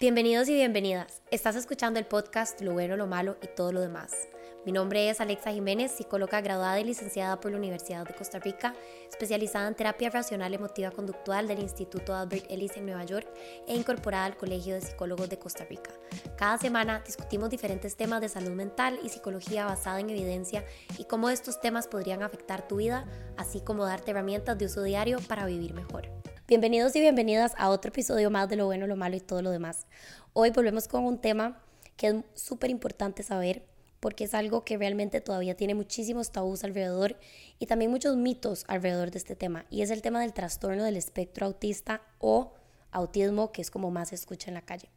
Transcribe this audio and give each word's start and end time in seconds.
Bienvenidos 0.00 0.48
y 0.48 0.54
bienvenidas. 0.54 1.22
Estás 1.32 1.56
escuchando 1.56 1.98
el 1.98 2.06
podcast 2.06 2.60
Lo 2.60 2.72
bueno, 2.72 2.96
lo 2.96 3.08
malo 3.08 3.36
y 3.42 3.48
todo 3.48 3.72
lo 3.72 3.80
demás. 3.80 4.28
Mi 4.64 4.70
nombre 4.70 5.10
es 5.10 5.20
Alexa 5.20 5.50
Jiménez, 5.50 5.90
psicóloga 5.90 6.40
graduada 6.40 6.78
y 6.78 6.84
licenciada 6.84 7.40
por 7.40 7.50
la 7.50 7.56
Universidad 7.56 8.06
de 8.06 8.14
Costa 8.14 8.38
Rica, 8.38 8.76
especializada 9.10 9.66
en 9.66 9.74
terapia 9.74 10.08
racional 10.10 10.54
emotiva 10.54 10.92
conductual 10.92 11.48
del 11.48 11.58
Instituto 11.58 12.14
Albert 12.14 12.48
Ellis 12.48 12.76
en 12.76 12.86
Nueva 12.86 13.02
York 13.02 13.26
e 13.66 13.74
incorporada 13.74 14.26
al 14.26 14.36
Colegio 14.36 14.74
de 14.74 14.82
Psicólogos 14.82 15.28
de 15.30 15.40
Costa 15.40 15.64
Rica. 15.64 15.90
Cada 16.36 16.58
semana 16.58 17.02
discutimos 17.04 17.50
diferentes 17.50 17.96
temas 17.96 18.20
de 18.20 18.28
salud 18.28 18.52
mental 18.52 19.00
y 19.02 19.08
psicología 19.08 19.64
basada 19.64 19.98
en 19.98 20.10
evidencia 20.10 20.64
y 20.96 21.06
cómo 21.06 21.28
estos 21.28 21.60
temas 21.60 21.88
podrían 21.88 22.22
afectar 22.22 22.68
tu 22.68 22.76
vida, 22.76 23.04
así 23.36 23.60
como 23.60 23.84
darte 23.84 24.12
herramientas 24.12 24.56
de 24.58 24.66
uso 24.66 24.84
diario 24.84 25.18
para 25.26 25.44
vivir 25.44 25.74
mejor. 25.74 26.08
Bienvenidos 26.48 26.96
y 26.96 27.00
bienvenidas 27.00 27.52
a 27.58 27.68
otro 27.68 27.90
episodio 27.90 28.30
más 28.30 28.48
de 28.48 28.56
Lo 28.56 28.64
bueno, 28.64 28.86
lo 28.86 28.96
malo 28.96 29.14
y 29.14 29.20
todo 29.20 29.42
lo 29.42 29.50
demás. 29.50 29.86
Hoy 30.32 30.48
volvemos 30.48 30.88
con 30.88 31.04
un 31.04 31.18
tema 31.18 31.62
que 31.98 32.06
es 32.06 32.14
súper 32.32 32.70
importante 32.70 33.22
saber 33.22 33.66
porque 34.00 34.24
es 34.24 34.32
algo 34.32 34.64
que 34.64 34.78
realmente 34.78 35.20
todavía 35.20 35.58
tiene 35.58 35.74
muchísimos 35.74 36.32
tabús 36.32 36.64
alrededor 36.64 37.18
y 37.58 37.66
también 37.66 37.90
muchos 37.90 38.16
mitos 38.16 38.64
alrededor 38.66 39.10
de 39.10 39.18
este 39.18 39.36
tema, 39.36 39.66
y 39.68 39.82
es 39.82 39.90
el 39.90 40.00
tema 40.00 40.22
del 40.22 40.32
trastorno 40.32 40.84
del 40.84 40.96
espectro 40.96 41.44
autista 41.44 42.00
o 42.18 42.54
autismo, 42.92 43.52
que 43.52 43.60
es 43.60 43.70
como 43.70 43.90
más 43.90 44.08
se 44.08 44.14
escucha 44.14 44.48
en 44.48 44.54
la 44.54 44.62
calle. 44.62 44.88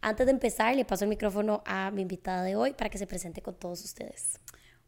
Antes 0.00 0.26
de 0.26 0.32
empezar, 0.32 0.74
le 0.74 0.84
paso 0.84 1.04
el 1.04 1.10
micrófono 1.10 1.62
a 1.64 1.92
mi 1.92 2.02
invitada 2.02 2.42
de 2.42 2.56
hoy 2.56 2.72
para 2.72 2.90
que 2.90 2.98
se 2.98 3.06
presente 3.06 3.40
con 3.40 3.54
todos 3.54 3.84
ustedes. 3.84 4.40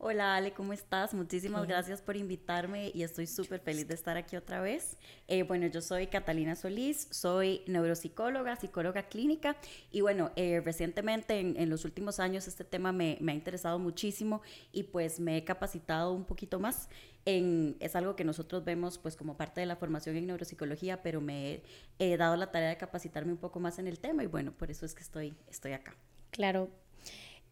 Hola 0.02 0.34
Ale, 0.34 0.52
¿cómo 0.52 0.72
estás? 0.72 1.12
Muchísimas 1.12 1.66
gracias 1.66 2.00
por 2.00 2.16
invitarme 2.16 2.90
y 2.94 3.02
estoy 3.02 3.26
súper 3.26 3.60
feliz 3.60 3.86
de 3.86 3.92
estar 3.92 4.16
aquí 4.16 4.34
otra 4.34 4.62
vez. 4.62 4.96
Eh, 5.28 5.42
bueno, 5.42 5.66
yo 5.66 5.82
soy 5.82 6.06
Catalina 6.06 6.56
Solís, 6.56 7.06
soy 7.10 7.60
neuropsicóloga, 7.66 8.56
psicóloga 8.56 9.02
clínica 9.10 9.56
y 9.92 10.00
bueno, 10.00 10.30
eh, 10.36 10.62
recientemente 10.64 11.38
en, 11.40 11.68
los 11.68 11.84
últimos 11.84 12.18
años 12.18 12.48
este 12.48 12.64
tema 12.64 12.92
me, 12.92 13.18
me, 13.20 13.32
ha 13.32 13.34
interesado 13.34 13.78
muchísimo 13.78 14.40
y 14.72 14.84
pues 14.84 15.20
me 15.20 15.36
he 15.36 15.44
capacitado 15.44 16.14
un 16.14 16.24
poquito 16.24 16.58
más. 16.58 16.88
En, 17.26 17.76
es 17.78 17.94
algo 17.94 18.16
que 18.16 18.24
nosotros 18.24 18.64
vemos 18.64 18.96
pues 18.96 19.16
como 19.16 19.36
parte 19.36 19.60
de 19.60 19.66
la 19.66 19.76
formación 19.76 20.16
en 20.16 20.28
neuropsicología, 20.28 21.02
pero 21.02 21.20
me 21.20 21.60
he, 21.98 22.16
dado 22.16 22.36
la 22.36 22.50
tarea 22.50 22.70
de 22.70 22.78
capacitarme 22.78 23.32
un 23.32 23.38
poco 23.38 23.60
más 23.60 23.78
en 23.78 23.86
el 23.86 23.98
tema 23.98 24.24
y 24.24 24.28
bueno, 24.28 24.52
por 24.52 24.70
eso 24.70 24.86
es 24.86 24.94
que 24.94 25.02
estoy, 25.02 25.36
estoy 25.50 25.72
acá. 25.72 25.94
Claro, 26.30 26.70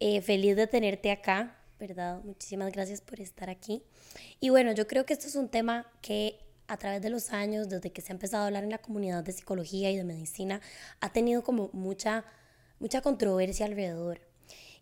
eh, 0.01 0.23
feliz 0.23 0.57
de 0.57 0.67
tenerte 0.67 1.11
acá 1.11 1.58
¿verdad? 1.79 2.21
Muchísimas 2.25 2.73
gracias 2.73 3.01
por 3.01 3.21
estar 3.21 3.51
aquí. 3.51 3.83
Y 4.41 4.51
bueno, 4.51 4.73
yo 4.73 4.87
creo 4.87 5.07
que 5.07 5.13
esto 5.13 5.27
es 5.27 5.37
un 5.37 5.49
tema 5.49 5.87
que 6.03 6.39
a 6.67 6.77
través 6.77 7.01
de 7.01 7.11
los 7.11 7.33
años, 7.33 7.69
desde 7.69 7.91
que 7.91 8.03
se 8.03 8.13
ha 8.13 8.15
empezado 8.15 8.45
a 8.45 8.47
hablar 8.47 8.65
en 8.65 8.71
la 8.71 8.79
comunidad 8.79 9.25
de 9.25 9.33
psicología 9.33 9.91
y 9.91 9.97
de 9.97 10.05
medicina, 10.05 10.61
ha 11.01 11.13
tenido 11.13 11.43
como 11.43 11.71
mucha, 11.73 12.25
mucha 12.79 13.01
controversia 13.01 13.67
alrededor. 13.67 14.21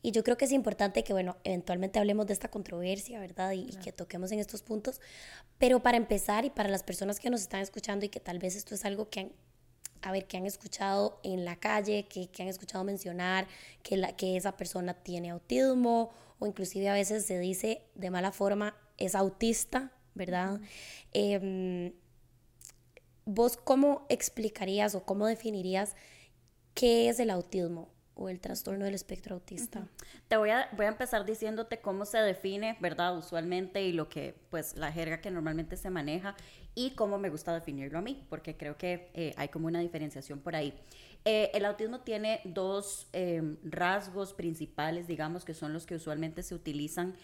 Y 0.03 0.11
yo 0.11 0.23
creo 0.23 0.37
que 0.37 0.45
es 0.45 0.53
importante 0.53 1.05
que, 1.05 1.13
bueno, 1.13 1.37
eventualmente 1.45 1.99
hablemos 1.99 2.27
de 2.27 2.33
esta 2.33 2.49
controversia, 2.49 3.19
¿verdad? 3.21 3.53
Y, 3.53 3.63
y, 3.71 3.77
que 3.83 3.93
toquemos 3.93 4.31
en 4.33 4.39
estos 4.39 4.63
puntos. 4.63 5.01
Pero 5.59 5.83
para 5.83 5.97
empezar 5.97 6.45
y 6.45 6.51
para 6.51 6.69
las 6.69 6.83
personas 6.83 7.19
que 7.19 7.31
nos 7.31 7.41
están 7.41 7.61
escuchando 7.61 8.05
y 8.05 8.09
que 8.09 8.21
tal 8.21 8.39
vez 8.39 8.57
esto 8.57 8.75
es 8.75 8.85
algo 8.85 9.09
que 9.09 9.21
han, 9.21 9.33
a 10.03 10.13
ver, 10.13 10.27
que 10.27 10.37
han 10.37 10.47
escuchado 10.47 11.19
en 11.23 11.45
la 11.45 11.57
calle, 11.57 12.07
que, 12.09 12.29
que 12.29 12.43
han 12.43 12.49
escuchado 12.49 12.85
mencionar 12.85 13.49
que, 13.83 13.97
la, 13.97 14.15
que 14.15 14.37
esa 14.37 14.57
persona 14.57 14.95
tiene 14.95 15.31
autismo 15.31 16.11
o 16.39 16.47
inclusive 16.47 16.89
a 16.89 16.95
veces 16.95 17.27
se 17.27 17.39
dice 17.39 17.83
de 17.95 18.11
mala 18.11 18.33
forma 18.33 18.77
es 18.99 19.15
autista, 19.15 19.93
¿verdad? 20.15 20.61
Em, 21.13 21.93
¿Vos 23.25 23.57
cómo 23.57 24.07
explicarías 24.09 24.95
o 24.95 25.05
cómo 25.05 25.27
definirías 25.27 25.97
qué 26.75 27.09
es 27.09 27.19
el 27.19 27.31
autismo? 27.31 27.97
o 28.17 28.31
el 28.31 28.41
trastorno 28.41 28.87
del 28.87 28.95
espectro 28.95 29.35
autista. 29.35 29.87
Te 30.27 30.39
voy 30.39 30.49
a, 30.49 30.71
voy 30.73 30.87
a 30.87 30.89
empezar 30.89 31.27
diciéndote 31.27 31.81
cómo 31.81 32.07
se 32.07 32.19
define, 32.19 32.77
¿verdad? 32.81 33.17
Usualmente 33.17 33.83
y 33.83 33.93
lo 33.93 34.09
que, 34.09 34.35
pues, 34.49 34.75
la 34.75 34.91
jerga 34.91 35.21
que 35.21 35.31
normalmente 35.31 35.77
se 35.77 35.91
maneja 35.91 36.35
y 36.75 36.93
cómo 36.93 37.19
me 37.19 37.29
gusta 37.29 37.53
definirlo 37.53 37.99
a 37.99 38.03
mí, 38.03 38.27
porque 38.31 38.57
creo 38.57 38.79
que 38.79 39.11
eh, 39.13 39.35
hay 39.37 39.49
como 39.49 39.67
una 39.67 39.81
diferenciación 39.81 40.41
por 40.41 40.57
ahí. 40.57 40.73
Eh, 41.29 41.51
el 41.55 41.65
autismo 41.65 42.03
tiene 42.03 42.41
dos 42.45 43.09
eh, 43.13 43.57
rasgos 43.65 44.33
principales, 44.33 45.09
digamos, 45.09 45.45
que 45.45 45.55
son 45.55 45.73
los 45.73 45.85
que 45.85 45.97
usualmente 45.97 46.45
se 46.45 46.55
utilizan 46.55 47.15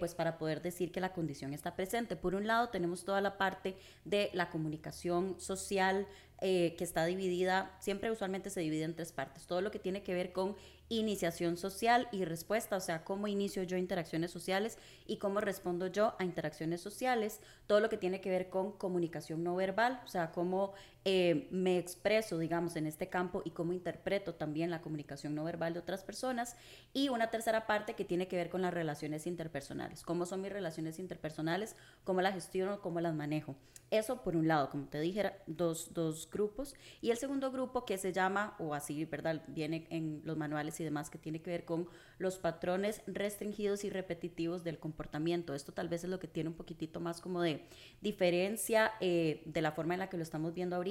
pues 0.00 0.16
para 0.16 0.38
poder 0.38 0.60
decir 0.60 0.90
que 0.90 1.00
la 1.00 1.12
condición 1.12 1.54
está 1.54 1.76
presente. 1.76 2.16
Por 2.16 2.34
un 2.34 2.48
lado, 2.48 2.68
tenemos 2.68 3.04
toda 3.04 3.20
la 3.20 3.38
parte 3.38 3.76
de 4.04 4.28
la 4.32 4.50
comunicación 4.50 5.38
social, 5.38 6.08
que 6.40 6.76
está 6.80 7.04
dividida, 7.04 7.76
siempre 7.78 8.10
usualmente 8.10 8.50
se 8.50 8.58
divide 8.58 8.82
en 8.82 8.96
tres 8.96 9.12
partes. 9.12 9.46
Todo 9.46 9.60
lo 9.60 9.70
que 9.70 9.78
tiene 9.78 10.02
que 10.02 10.14
ver 10.14 10.32
con 10.32 10.56
iniciación 10.88 11.56
social 11.56 12.08
y 12.12 12.24
respuesta, 12.24 12.76
o 12.76 12.80
sea, 12.80 13.04
cómo 13.04 13.28
inicio 13.28 13.62
yo 13.62 13.76
interacciones 13.76 14.30
sociales 14.30 14.78
y 15.06 15.18
cómo 15.18 15.40
respondo 15.40 15.86
yo 15.86 16.14
a 16.18 16.24
interacciones 16.24 16.80
sociales, 16.80 17.40
todo 17.66 17.80
lo 17.80 17.88
que 17.88 17.98
tiene 17.98 18.20
que 18.20 18.30
ver 18.30 18.48
con 18.48 18.72
comunicación 18.72 19.44
no 19.44 19.54
verbal, 19.54 20.00
o 20.04 20.08
sea, 20.08 20.32
cómo 20.32 20.72
eh, 21.04 21.48
me 21.50 21.78
expreso, 21.78 22.38
digamos, 22.38 22.76
en 22.76 22.86
este 22.86 23.08
campo 23.08 23.42
y 23.44 23.50
cómo 23.50 23.72
interpreto 23.72 24.34
también 24.34 24.70
la 24.70 24.82
comunicación 24.82 25.34
no 25.34 25.44
verbal 25.44 25.72
de 25.72 25.80
otras 25.80 26.04
personas. 26.04 26.56
Y 26.92 27.08
una 27.08 27.30
tercera 27.30 27.66
parte 27.66 27.94
que 27.94 28.04
tiene 28.04 28.28
que 28.28 28.36
ver 28.36 28.50
con 28.50 28.62
las 28.62 28.74
relaciones 28.74 29.26
interpersonales, 29.26 30.02
cómo 30.02 30.26
son 30.26 30.42
mis 30.42 30.52
relaciones 30.52 30.98
interpersonales, 30.98 31.76
cómo 32.04 32.20
las 32.20 32.34
gestiono, 32.34 32.80
cómo 32.80 33.00
las 33.00 33.14
manejo. 33.14 33.56
Eso 33.90 34.22
por 34.22 34.36
un 34.36 34.48
lado, 34.48 34.68
como 34.68 34.86
te 34.86 35.00
dije, 35.00 35.32
dos, 35.46 35.94
dos 35.94 36.28
grupos. 36.30 36.74
Y 37.00 37.10
el 37.10 37.16
segundo 37.16 37.50
grupo 37.50 37.86
que 37.86 37.96
se 37.96 38.12
llama, 38.12 38.54
o 38.58 38.74
así, 38.74 39.04
¿verdad? 39.06 39.42
Viene 39.48 39.86
en 39.90 40.20
los 40.24 40.36
manuales 40.36 40.78
y 40.80 40.84
demás, 40.84 41.08
que 41.08 41.16
tiene 41.16 41.40
que 41.40 41.50
ver 41.50 41.64
con 41.64 41.88
los 42.18 42.38
patrones 42.38 43.00
restringidos 43.06 43.84
y 43.84 43.90
repetitivos 43.90 44.62
del 44.62 44.78
comportamiento. 44.78 45.54
Esto 45.54 45.72
tal 45.72 45.88
vez 45.88 46.04
es 46.04 46.10
lo 46.10 46.18
que 46.18 46.28
tiene 46.28 46.50
un 46.50 46.56
poquitito 46.56 47.00
más 47.00 47.22
como 47.22 47.40
de 47.40 47.64
diferencia 48.02 48.92
eh, 49.00 49.42
de 49.46 49.62
la 49.62 49.72
forma 49.72 49.94
en 49.94 50.00
la 50.00 50.10
que 50.10 50.18
lo 50.18 50.22
estamos 50.22 50.52
viendo 50.52 50.76
ahorita, 50.76 50.87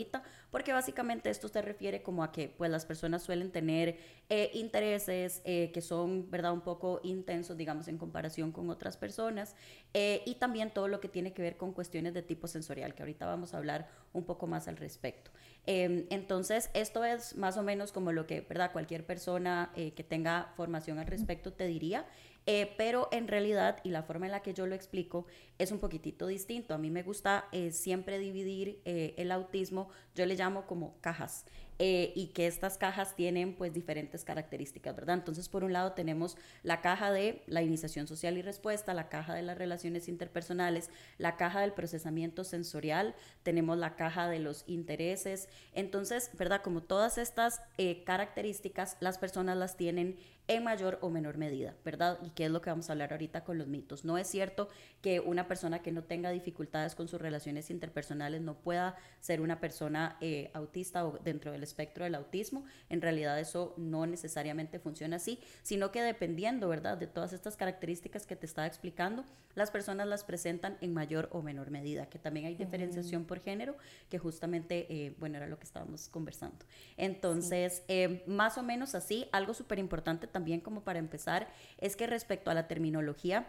porque 0.51 0.73
básicamente 0.73 1.29
esto 1.29 1.47
se 1.47 1.61
refiere 1.61 2.01
como 2.01 2.23
a 2.23 2.31
que 2.31 2.47
pues 2.47 2.71
las 2.71 2.85
personas 2.85 3.23
suelen 3.23 3.51
tener 3.51 3.97
eh, 4.29 4.51
intereses 4.53 5.41
eh, 5.45 5.71
que 5.73 5.81
son, 5.81 6.29
¿verdad?, 6.29 6.53
un 6.53 6.61
poco 6.61 6.99
intensos, 7.03 7.57
digamos, 7.57 7.87
en 7.87 7.97
comparación 7.97 8.51
con 8.51 8.69
otras 8.69 8.97
personas, 8.97 9.55
y 9.93 10.35
también 10.35 10.69
todo 10.71 10.87
lo 10.87 10.99
que 10.99 11.07
tiene 11.07 11.33
que 11.33 11.41
ver 11.41 11.57
con 11.57 11.73
cuestiones 11.73 12.13
de 12.13 12.21
tipo 12.21 12.47
sensorial, 12.47 12.93
que 12.93 13.01
ahorita 13.01 13.25
vamos 13.25 13.53
a 13.53 13.57
hablar 13.57 13.89
un 14.13 14.25
poco 14.25 14.45
más 14.45 14.67
al 14.67 14.77
respecto. 14.77 15.31
Em, 15.65 16.05
entonces, 16.11 16.69
esto 16.75 17.03
es 17.03 17.35
más 17.35 17.57
o 17.57 17.63
menos 17.63 17.91
como 17.91 18.11
lo 18.11 18.27
que, 18.27 18.41
¿verdad?, 18.41 18.71
cualquier 18.71 19.05
persona 19.05 19.71
que 19.75 20.03
tenga 20.07 20.53
formación 20.55 20.99
al 20.99 21.07
respecto 21.07 21.51
te 21.53 21.65
diría. 21.65 22.05
Eh, 22.49 22.73
pero 22.77 23.09
en 23.11 23.27
realidad, 23.27 23.79
y 23.83 23.89
la 23.89 24.03
forma 24.03 24.25
en 24.25 24.31
la 24.31 24.41
que 24.41 24.53
yo 24.53 24.65
lo 24.67 24.73
explico, 24.73 25.27
es 25.59 25.73
un 25.73 25.79
poquitito 25.79 26.27
distinto. 26.27 26.73
A 26.73 26.77
mí 26.77 26.89
me 26.89 27.03
gusta 27.03 27.45
eh, 27.51 27.71
siempre 27.71 28.19
dividir 28.19 28.81
eh, 28.85 29.13
el 29.17 29.33
autismo, 29.33 29.89
yo 30.15 30.25
le 30.25 30.35
llamo 30.35 30.65
como 30.65 30.97
cajas. 31.01 31.45
y 31.79 32.31
que 32.33 32.47
estas 32.47 32.75
cajas 32.79 33.15
tienen 33.15 33.53
pues 33.53 33.71
diferentes 33.71 34.23
características, 34.23 34.95
¿verdad? 34.95 35.17
Entonces, 35.17 35.47
por 35.47 35.63
un 35.63 35.73
lado 35.73 35.91
tenemos 35.91 36.35
la 36.63 36.81
caja 36.81 37.11
de 37.11 37.43
la 37.45 37.61
iniciación 37.61 38.07
social 38.07 38.35
y 38.35 38.41
respuesta, 38.41 38.95
la 38.95 39.09
caja 39.09 39.35
de 39.35 39.43
las 39.43 39.59
relaciones 39.59 40.07
interpersonales, 40.07 40.89
la 41.19 41.35
caja 41.35 41.61
del 41.61 41.73
procesamiento 41.73 42.43
sensorial, 42.43 43.13
tenemos 43.43 43.77
la 43.77 43.95
caja 43.95 44.27
de 44.27 44.39
los 44.39 44.63
intereses. 44.65 45.49
Entonces, 45.71 46.31
¿verdad? 46.33 46.63
Como 46.63 46.81
todas 46.81 47.19
estas 47.19 47.61
características, 48.05 48.97
las 48.99 49.19
personas 49.19 49.55
las 49.55 49.77
tienen 49.77 50.17
en 50.47 50.63
mayor 50.63 50.97
o 51.01 51.09
menor 51.09 51.37
medida, 51.37 51.75
¿verdad? 51.83 52.19
Y 52.23 52.29
qué 52.29 52.45
es 52.45 52.51
lo 52.51 52.61
que 52.61 52.69
vamos 52.69 52.89
a 52.89 52.93
hablar 52.93 53.11
ahorita 53.11 53.43
con 53.43 53.57
los 53.57 53.67
mitos. 53.67 54.05
No 54.05 54.17
es 54.17 54.27
cierto 54.27 54.69
que 55.01 55.19
una 55.19 55.47
persona 55.47 55.81
que 55.81 55.91
no 55.91 56.03
tenga 56.03 56.29
dificultades 56.29 56.95
con 56.95 57.07
sus 57.07 57.19
relaciones 57.19 57.69
interpersonales 57.69 58.41
no 58.41 58.55
pueda 58.55 58.95
ser 59.19 59.41
una 59.41 59.59
persona 59.59 60.17
eh, 60.21 60.49
autista 60.53 61.05
o 61.05 61.19
dentro 61.19 61.51
del 61.51 61.63
espectro 61.63 62.05
del 62.05 62.15
autismo. 62.15 62.63
En 62.89 63.01
realidad 63.01 63.39
eso 63.39 63.73
no 63.77 64.05
necesariamente 64.05 64.79
funciona 64.79 65.17
así, 65.17 65.39
sino 65.63 65.91
que 65.91 66.01
dependiendo, 66.01 66.69
¿verdad? 66.69 66.97
De 66.97 67.07
todas 67.07 67.33
estas 67.33 67.57
características 67.57 68.25
que 68.25 68.35
te 68.35 68.45
estaba 68.45 68.67
explicando, 68.67 69.25
las 69.55 69.71
personas 69.71 70.07
las 70.07 70.23
presentan 70.23 70.77
en 70.81 70.93
mayor 70.93 71.29
o 71.31 71.41
menor 71.41 71.71
medida, 71.71 72.05
que 72.07 72.19
también 72.19 72.45
hay 72.45 72.55
diferenciación 72.55 73.25
por 73.25 73.39
género, 73.39 73.75
que 74.07 74.19
justamente, 74.19 74.85
eh, 74.89 75.15
bueno, 75.19 75.37
era 75.37 75.47
lo 75.47 75.57
que 75.57 75.65
estábamos 75.65 76.09
conversando. 76.09 76.63
Entonces, 76.95 77.83
eh, 77.87 78.23
más 78.27 78.57
o 78.59 78.63
menos 78.63 78.93
así, 78.93 79.27
algo 79.31 79.55
súper 79.55 79.79
importante 79.79 80.27
también 80.37 80.61
como 80.61 80.81
para 80.81 80.99
empezar 80.99 81.47
es 81.79 81.95
que 81.95 82.05
respecto 82.05 82.51
a 82.51 82.53
la 82.53 82.67
terminología, 82.67 83.47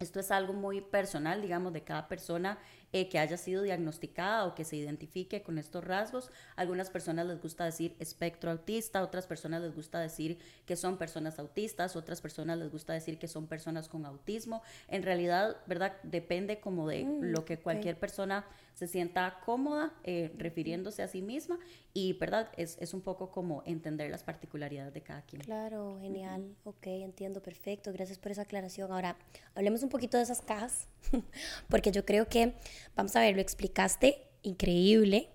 esto 0.00 0.18
es 0.18 0.32
algo 0.32 0.54
muy 0.54 0.80
personal, 0.80 1.40
digamos, 1.40 1.72
de 1.72 1.84
cada 1.84 2.08
persona. 2.08 2.58
eh, 2.92 3.08
que 3.08 3.18
haya 3.18 3.36
sido 3.36 3.62
diagnosticada 3.62 4.46
o 4.46 4.54
que 4.54 4.64
se 4.64 4.76
identifique 4.76 5.42
con 5.42 5.58
estos 5.58 5.84
rasgos. 5.84 6.30
Algunas 6.54 6.88
personas 6.88 7.26
les 7.26 7.42
gusta 7.42 7.64
decir 7.64 7.94
espectro 7.98 8.50
autista, 8.50 9.02
otras 9.02 9.26
personas 9.26 9.60
les 9.60 9.74
gusta 9.74 9.98
decir 9.98 10.38
que 10.64 10.76
son 10.76 10.96
personas 10.96 11.38
autistas, 11.38 11.96
otras 11.96 12.20
personas 12.20 12.56
les 12.58 12.70
gusta 12.70 12.92
decir 12.94 13.18
que 13.18 13.28
son 13.28 13.48
personas 13.48 13.88
con 13.88 14.06
autismo. 14.06 14.62
En 14.88 15.02
realidad, 15.02 15.56
¿verdad? 15.66 15.96
Depende 16.04 16.58
como 16.60 16.88
de 16.88 17.04
mm, 17.04 17.22
lo 17.24 17.44
que 17.44 17.58
cualquier 17.58 17.98
persona 17.98 18.46
se 18.76 18.86
sienta 18.86 19.40
cómoda 19.42 19.94
eh, 20.04 20.30
refiriéndose 20.36 21.02
a 21.02 21.08
sí 21.08 21.22
misma 21.22 21.58
y, 21.94 22.12
¿verdad? 22.12 22.50
Es, 22.58 22.76
es, 22.78 22.92
un 22.92 23.00
poco 23.00 23.30
como 23.30 23.62
entender 23.64 24.10
las 24.10 24.22
particularidades 24.22 24.92
de 24.92 25.00
cada 25.00 25.22
quien. 25.22 25.40
Claro, 25.40 25.98
genial, 25.98 26.54
ok, 26.62 26.86
entiendo, 26.88 27.40
perfecto, 27.40 27.90
gracias 27.90 28.18
por 28.18 28.32
esa 28.32 28.42
aclaración. 28.42 28.92
Ahora, 28.92 29.16
hablemos 29.54 29.82
un 29.82 29.88
poquito 29.88 30.18
de 30.18 30.24
esas 30.24 30.42
cajas, 30.42 30.88
porque 31.70 31.90
yo 31.90 32.04
creo 32.04 32.28
que, 32.28 32.52
vamos 32.94 33.16
a 33.16 33.20
ver, 33.20 33.34
lo 33.34 33.40
explicaste 33.40 34.28
increíble. 34.42 35.30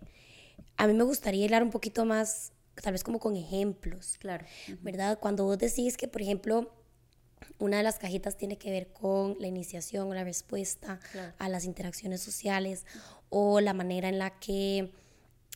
A 0.77 0.85
mí 0.85 0.93
me 0.93 1.03
gustaría 1.03 1.43
hablar 1.45 1.63
un 1.63 1.71
poquito 1.71 2.05
más, 2.05 2.53
tal 2.75 2.91
vez 2.91 3.03
como 3.03 3.19
con 3.19 3.35
ejemplos. 3.35 4.19
Claro. 4.19 4.45
¿Verdad? 4.81 5.17
Cuando 5.19 5.45
vos 5.45 5.57
decís 5.57 5.97
que, 5.97 6.07
por 6.07 6.21
ejemplo, 6.21 6.71
una 7.57 7.77
de 7.77 7.83
las 7.83 7.97
cajitas 7.97 8.37
tiene 8.37 8.57
que 8.57 8.71
ver 8.71 8.93
con 8.93 9.35
la 9.39 9.47
iniciación 9.47 10.09
o 10.09 10.13
la 10.13 10.23
respuesta 10.23 10.99
a 11.37 11.49
las 11.49 11.65
interacciones 11.65 12.21
sociales 12.21 12.85
o 13.31 13.61
la 13.61 13.73
manera 13.73 14.09
en 14.09 14.19
la 14.19 14.39
que 14.39 14.91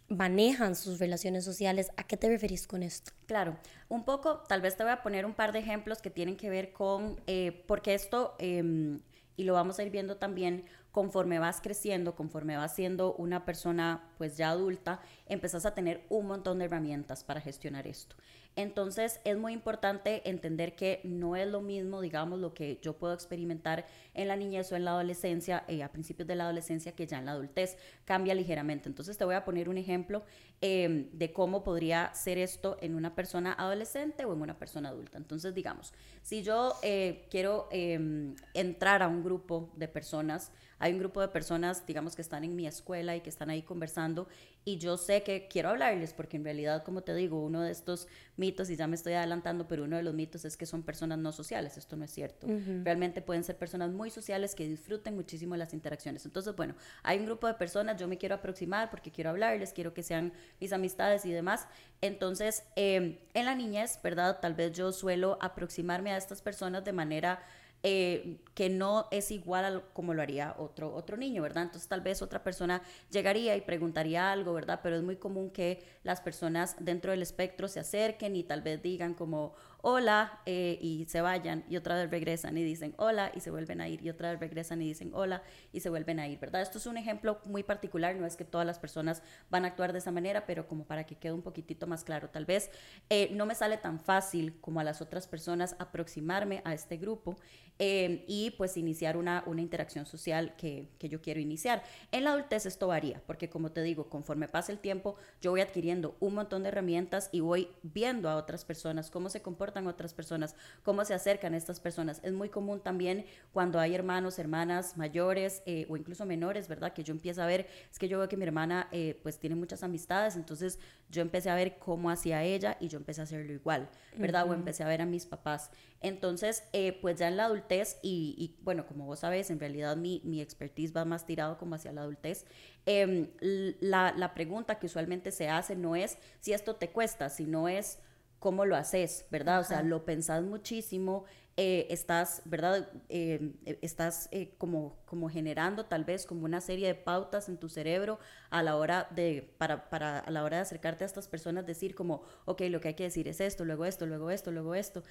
manejan 0.07 0.75
sus 0.75 0.97
relaciones 0.99 1.43
sociales. 1.43 1.91
¿A 1.97 2.03
qué 2.03 2.17
te 2.17 2.27
referís 2.29 2.67
con 2.67 2.81
esto? 2.81 3.11
Claro, 3.27 3.57
un 3.89 4.05
poco, 4.05 4.39
tal 4.47 4.61
vez 4.61 4.77
te 4.77 4.83
voy 4.83 4.93
a 4.93 5.03
poner 5.03 5.25
un 5.25 5.33
par 5.33 5.51
de 5.51 5.59
ejemplos 5.59 6.01
que 6.01 6.09
tienen 6.09 6.37
que 6.37 6.49
ver 6.49 6.71
con, 6.73 7.19
eh, 7.27 7.63
porque 7.67 7.93
esto, 7.93 8.35
em, 8.39 9.01
y 9.35 9.43
lo 9.43 9.53
vamos 9.53 9.77
a 9.77 9.83
ir 9.83 9.91
viendo 9.91 10.17
también, 10.17 10.65
conforme 10.91 11.39
vas 11.39 11.59
creciendo, 11.59 12.15
conforme 12.15 12.55
vas 12.55 12.73
siendo 12.73 13.15
una 13.15 13.43
persona 13.43 14.09
pues 14.17 14.37
ya 14.37 14.51
adulta, 14.51 15.01
empezás 15.25 15.65
a 15.65 15.73
tener 15.73 16.05
un 16.07 16.27
montón 16.27 16.59
de 16.59 16.65
herramientas 16.65 17.25
para 17.25 17.41
gestionar 17.41 17.85
esto. 17.85 18.15
Entonces 18.55 19.19
es 19.25 19.37
muy 19.37 19.51
importante 19.51 20.29
entender 20.29 20.75
que 20.75 21.01
no 21.03 21.35
es 21.35 21.47
lo 21.47 21.59
mismo, 21.59 21.99
digamos, 21.99 22.39
lo 22.39 22.53
que 22.53 22.79
yo 22.81 22.93
puedo 22.93 23.13
experimentar 23.13 23.85
en 24.15 24.27
la 24.27 24.35
niñez 24.35 24.71
o 24.71 24.75
en 24.75 24.85
la 24.85 24.91
adolescencia, 24.91 25.63
eh, 25.67 25.83
a 25.83 25.91
principios 25.91 26.27
de 26.27 26.35
la 26.35 26.45
adolescencia, 26.45 26.93
que 26.93 27.05
ya 27.05 27.19
en 27.19 27.25
la 27.25 27.33
adultez 27.33 27.77
cambia 28.05 28.33
ligeramente. 28.33 28.89
Entonces 28.89 29.17
te 29.17 29.25
voy 29.25 29.35
a 29.35 29.45
poner 29.45 29.69
un 29.69 29.77
ejemplo 29.77 30.23
em, 30.61 31.09
de 31.11 31.31
cómo 31.33 31.63
podría 31.63 32.13
ser 32.13 32.37
esto 32.37 32.77
en 32.81 32.95
una 32.95 33.13
persona 33.13 33.53
adolescente 33.53 34.25
o 34.25 34.33
en 34.33 34.41
una 34.41 34.57
persona 34.57 34.89
adulta. 34.89 35.17
Entonces, 35.17 35.53
digamos, 35.53 35.93
si 36.23 36.43
yo 36.43 36.73
eh, 36.81 37.27
quiero 37.29 37.67
em, 37.71 38.35
entrar 38.53 39.03
a 39.03 39.07
un 39.07 39.23
grupo 39.23 39.71
de 39.75 39.87
personas, 39.87 40.51
hay 40.79 40.93
un 40.93 40.99
grupo 40.99 41.21
de 41.21 41.27
personas, 41.27 41.85
digamos, 41.85 42.15
que 42.15 42.21
están 42.21 42.43
en 42.43 42.55
mi 42.55 42.67
escuela 42.67 43.15
y 43.15 43.21
que 43.21 43.29
están 43.29 43.49
ahí 43.49 43.61
conversando 43.61 44.27
y 44.67 44.79
yo 44.79 44.97
sé 44.97 45.21
que 45.21 45.47
quiero 45.47 45.69
hablarles 45.69 46.13
porque 46.13 46.37
en 46.37 46.43
realidad, 46.43 46.83
como 46.83 47.03
te 47.03 47.13
digo, 47.13 47.39
uno 47.45 47.61
de 47.61 47.71
estos 47.71 48.07
mitos, 48.35 48.71
y 48.71 48.75
ya 48.75 48.87
me 48.87 48.95
estoy 48.95 49.13
adelantando, 49.13 49.67
pero 49.67 49.83
uno 49.83 49.95
de 49.95 50.01
los 50.01 50.15
mitos 50.15 50.43
es 50.43 50.57
que 50.57 50.65
son 50.65 50.81
personas 50.81 51.19
no 51.19 51.31
sociales. 51.31 51.77
Esto 51.77 51.95
no 51.95 52.03
es 52.03 52.11
cierto. 52.11 52.47
Realmente 52.83 53.21
pueden 53.21 53.43
ser 53.43 53.57
personas 53.57 53.91
muy 53.91 54.04
sociales 54.13 54.55
que 54.55 54.67
disfruten 54.67 55.15
muchísimo 55.15 55.55
las 55.55 55.73
interacciones. 55.73 56.25
Entonces, 56.25 56.55
bueno, 56.55 56.75
hay 57.03 57.19
un 57.19 57.25
grupo 57.25 57.47
de 57.47 57.55
personas, 57.55 57.99
yo 57.99 58.07
me 58.07 58.17
quiero 58.17 58.35
aproximar 58.35 58.89
porque 58.89 59.11
quiero 59.11 59.29
hablarles, 59.29 59.73
quiero 59.73 59.93
que 59.93 60.03
sean 60.03 60.33
mis 60.59 60.73
amistades 60.73 61.25
y 61.25 61.31
demás. 61.31 61.67
Entonces, 62.01 62.63
em, 62.75 63.17
en 63.33 63.45
la 63.45 63.55
niñez, 63.55 63.99
¿verdad? 64.03 64.39
Tal 64.41 64.53
vez 64.53 64.73
yo 64.73 64.91
suelo 64.91 65.37
aproximarme 65.41 66.11
a 66.11 66.17
estas 66.17 66.41
personas 66.41 66.83
de 66.83 66.93
manera 66.93 67.39
eh, 67.87 68.39
que 68.55 68.67
no 68.67 69.07
es 69.11 69.29
igual 69.29 69.63
a 69.63 69.81
como 69.93 70.15
lo 70.15 70.23
haría 70.23 70.55
otro, 70.57 70.91
otro 70.91 71.17
niño, 71.17 71.43
¿verdad? 71.43 71.65
Entonces 71.65 71.87
tal 71.87 72.01
vez 72.01 72.23
otra 72.23 72.43
persona 72.43 72.81
llegaría 73.11 73.55
y 73.55 73.61
preguntaría 73.61 74.31
algo, 74.31 74.53
¿verdad? 74.53 74.79
Pero 74.81 74.95
es 74.95 75.03
muy 75.03 75.17
común 75.17 75.51
que 75.51 75.83
las 76.01 76.19
personas 76.19 76.75
dentro 76.79 77.11
del 77.11 77.21
espectro 77.21 77.67
se 77.67 77.79
acerquen 77.79 78.35
y 78.35 78.43
tal 78.43 78.63
vez 78.63 78.81
digan 78.81 79.13
como, 79.13 79.53
hola 79.87 80.41
eh, 80.47 80.79
y 80.81 81.05
se 81.05 81.21
vayan 81.21 81.63
y 81.69 81.77
otra 81.77 81.93
vez 81.95 82.09
regresan 82.09 82.57
y 82.57 82.63
dicen 82.63 82.95
hola 82.97 83.31
y 83.35 83.41
se 83.41 83.51
vuelven 83.51 83.81
a 83.81 83.87
ir 83.87 84.03
y 84.03 84.09
otra 84.09 84.31
vez 84.31 84.39
regresan 84.39 84.81
y 84.81 84.87
dicen 84.87 85.11
hola 85.13 85.43
y 85.71 85.81
se 85.81 85.91
vuelven 85.91 86.19
a 86.19 86.27
ir, 86.27 86.39
¿verdad? 86.39 86.63
Esto 86.63 86.79
es 86.79 86.87
un 86.87 86.97
ejemplo 86.97 87.39
muy 87.45 87.61
particular, 87.61 88.15
no 88.15 88.25
es 88.25 88.35
que 88.35 88.45
todas 88.45 88.65
las 88.65 88.79
personas 88.79 89.21
van 89.51 89.63
a 89.63 89.67
actuar 89.67 89.93
de 89.93 89.99
esa 89.99 90.09
manera, 90.11 90.47
pero 90.47 90.67
como 90.67 90.85
para 90.85 91.05
que 91.05 91.17
quede 91.17 91.33
un 91.33 91.43
poquitito 91.43 91.85
más 91.85 92.03
claro, 92.03 92.31
tal 92.31 92.45
vez 92.45 92.71
eh, 93.11 93.29
no 93.33 93.45
me 93.45 93.53
sale 93.53 93.77
tan 93.77 93.99
fácil 93.99 94.59
como 94.59 94.79
a 94.79 94.83
las 94.83 95.03
otras 95.03 95.27
personas 95.27 95.75
aproximarme 95.77 96.63
a 96.65 96.73
este 96.73 96.97
grupo 96.97 97.37
eh, 97.77 98.25
y 98.27 98.55
pues 98.57 98.77
iniciar 98.77 99.17
una, 99.17 99.43
una 99.45 99.61
interacción 99.61 100.07
social 100.07 100.55
que, 100.55 100.89
que 100.97 101.09
yo 101.09 101.21
quiero 101.21 101.39
iniciar. 101.39 101.83
En 102.11 102.23
la 102.23 102.31
adultez 102.31 102.65
esto 102.65 102.87
varía, 102.87 103.21
porque 103.27 103.51
como 103.51 103.71
te 103.71 103.83
digo, 103.83 104.09
conforme 104.09 104.47
pasa 104.47 104.71
el 104.71 104.79
tiempo, 104.79 105.15
yo 105.41 105.51
voy 105.51 105.61
adquiriendo 105.61 106.15
un 106.19 106.33
montón 106.33 106.63
de 106.63 106.69
herramientas 106.69 107.29
y 107.31 107.41
voy 107.41 107.69
viendo 107.83 108.29
a 108.29 108.37
otras 108.37 108.65
personas 108.65 109.11
cómo 109.11 109.29
se 109.29 109.43
comportan 109.43 109.74
otras 109.87 110.13
personas, 110.13 110.55
cómo 110.83 111.05
se 111.05 111.13
acercan 111.13 111.53
estas 111.53 111.79
personas. 111.79 112.19
Es 112.23 112.33
muy 112.33 112.49
común 112.49 112.79
también 112.79 113.25
cuando 113.51 113.79
hay 113.79 113.93
hermanos, 113.93 114.39
hermanas 114.39 114.97
mayores 114.97 115.61
eh, 115.65 115.85
o 115.89 115.97
incluso 115.97 116.25
menores, 116.25 116.67
¿verdad? 116.67 116.93
Que 116.93 117.03
yo 117.03 117.13
empiezo 117.13 117.41
a 117.41 117.45
ver, 117.45 117.67
es 117.91 117.99
que 117.99 118.07
yo 118.07 118.17
veo 118.19 118.29
que 118.29 118.37
mi 118.37 118.45
hermana 118.45 118.87
eh, 118.91 119.19
pues 119.21 119.39
tiene 119.39 119.55
muchas 119.55 119.83
amistades, 119.83 120.35
entonces 120.35 120.79
yo 121.09 121.21
empecé 121.21 121.49
a 121.49 121.55
ver 121.55 121.77
cómo 121.77 122.09
hacía 122.09 122.43
ella 122.43 122.77
y 122.79 122.87
yo 122.87 122.97
empecé 122.97 123.21
a 123.21 123.25
hacerlo 123.25 123.53
igual, 123.53 123.89
¿verdad? 124.17 124.49
O 124.49 124.53
empecé 124.53 124.83
a 124.83 124.87
ver 124.87 125.01
a 125.01 125.05
mis 125.05 125.25
papás. 125.25 125.69
Entonces, 126.01 126.63
eh, 126.73 126.97
pues 127.01 127.17
ya 127.17 127.27
en 127.27 127.37
la 127.37 127.45
adultez, 127.45 127.97
y, 128.01 128.55
bueno, 128.61 128.85
como 128.85 129.05
vos 129.05 129.19
sabes, 129.19 129.49
en 129.49 129.59
realidad 129.59 129.95
mi, 129.97 130.21
mi 130.23 130.41
expertise 130.41 130.95
va 130.95 131.05
más 131.05 131.25
tirado 131.25 131.57
como 131.57 131.75
hacia 131.75 131.91
la 131.91 132.01
adultez, 132.01 132.45
em, 132.85 133.29
la, 133.39 134.13
la 134.15 134.33
pregunta 134.33 134.77
que 134.77 134.85
usualmente 134.85 135.31
se 135.31 135.49
hace 135.49 135.75
no 135.75 135.95
es 135.95 136.17
si 136.39 136.53
esto 136.53 136.75
te 136.75 136.89
cuesta, 136.89 137.29
sino 137.29 137.67
es 137.67 137.99
cómo 138.45 138.65
lo 138.65 138.75
haces, 138.75 139.25
¿verdad? 139.31 139.59
O 139.59 139.63
sea, 139.63 139.81
lo 139.81 140.05
pensás 140.05 140.43
muchísimo, 140.43 141.25
eh, 141.57 141.87
estás, 141.89 142.43
¿verdad? 142.45 142.87
Eh, 143.09 143.53
estás 143.81 144.29
eh, 144.31 144.53
como, 144.59 144.99
como 145.07 145.31
generando 145.31 145.85
tal 145.85 146.03
vez 146.03 146.27
como 146.27 146.45
una 146.45 146.61
serie 146.61 146.85
de 146.85 146.93
pautas 146.93 147.49
en 147.49 147.57
tu 147.57 147.69
cerebro 147.69 148.19
a 148.51 148.61
la 148.61 148.75
hora 148.75 149.07
de, 149.09 149.51
para, 149.57 149.89
para, 149.89 150.19
a 150.19 150.29
la 150.29 150.43
hora 150.43 150.57
de 150.57 150.61
acercarte 150.61 151.05
a 151.05 151.07
estas 151.07 151.27
personas, 151.27 151.65
decir 151.65 151.95
como, 151.95 152.21
ok, 152.45 152.61
lo 152.69 152.79
que 152.81 152.89
hay 152.89 152.93
que 152.93 153.05
decir 153.05 153.27
es 153.27 153.41
esto, 153.41 153.65
luego 153.65 153.85
esto, 153.85 154.05
luego 154.05 154.29
esto, 154.29 154.51
luego 154.51 154.75
esto, 154.75 155.01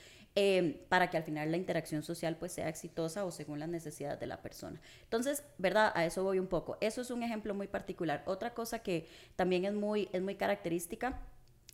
para 0.88 1.10
que 1.10 1.16
al 1.16 1.24
final 1.24 1.50
la 1.50 1.56
interacción 1.56 2.04
social 2.04 2.36
pues 2.36 2.52
sea 2.52 2.68
exitosa 2.68 3.24
o 3.24 3.32
según 3.32 3.58
las 3.58 3.68
necesidades 3.68 4.20
de 4.20 4.28
la 4.28 4.42
persona. 4.42 4.80
Entonces, 5.02 5.42
¿verdad? 5.58 5.90
A 5.96 6.04
eso 6.04 6.22
voy 6.22 6.38
un 6.38 6.46
poco. 6.46 6.78
Eso 6.80 7.00
es 7.00 7.10
un 7.10 7.24
ejemplo 7.24 7.52
muy 7.52 7.66
particular. 7.66 8.22
Otra 8.26 8.54
cosa 8.54 8.78
que 8.78 9.08
también 9.34 9.64
es 9.64 9.74
muy, 9.74 10.08
es 10.12 10.22
muy 10.22 10.36
característica 10.36 11.20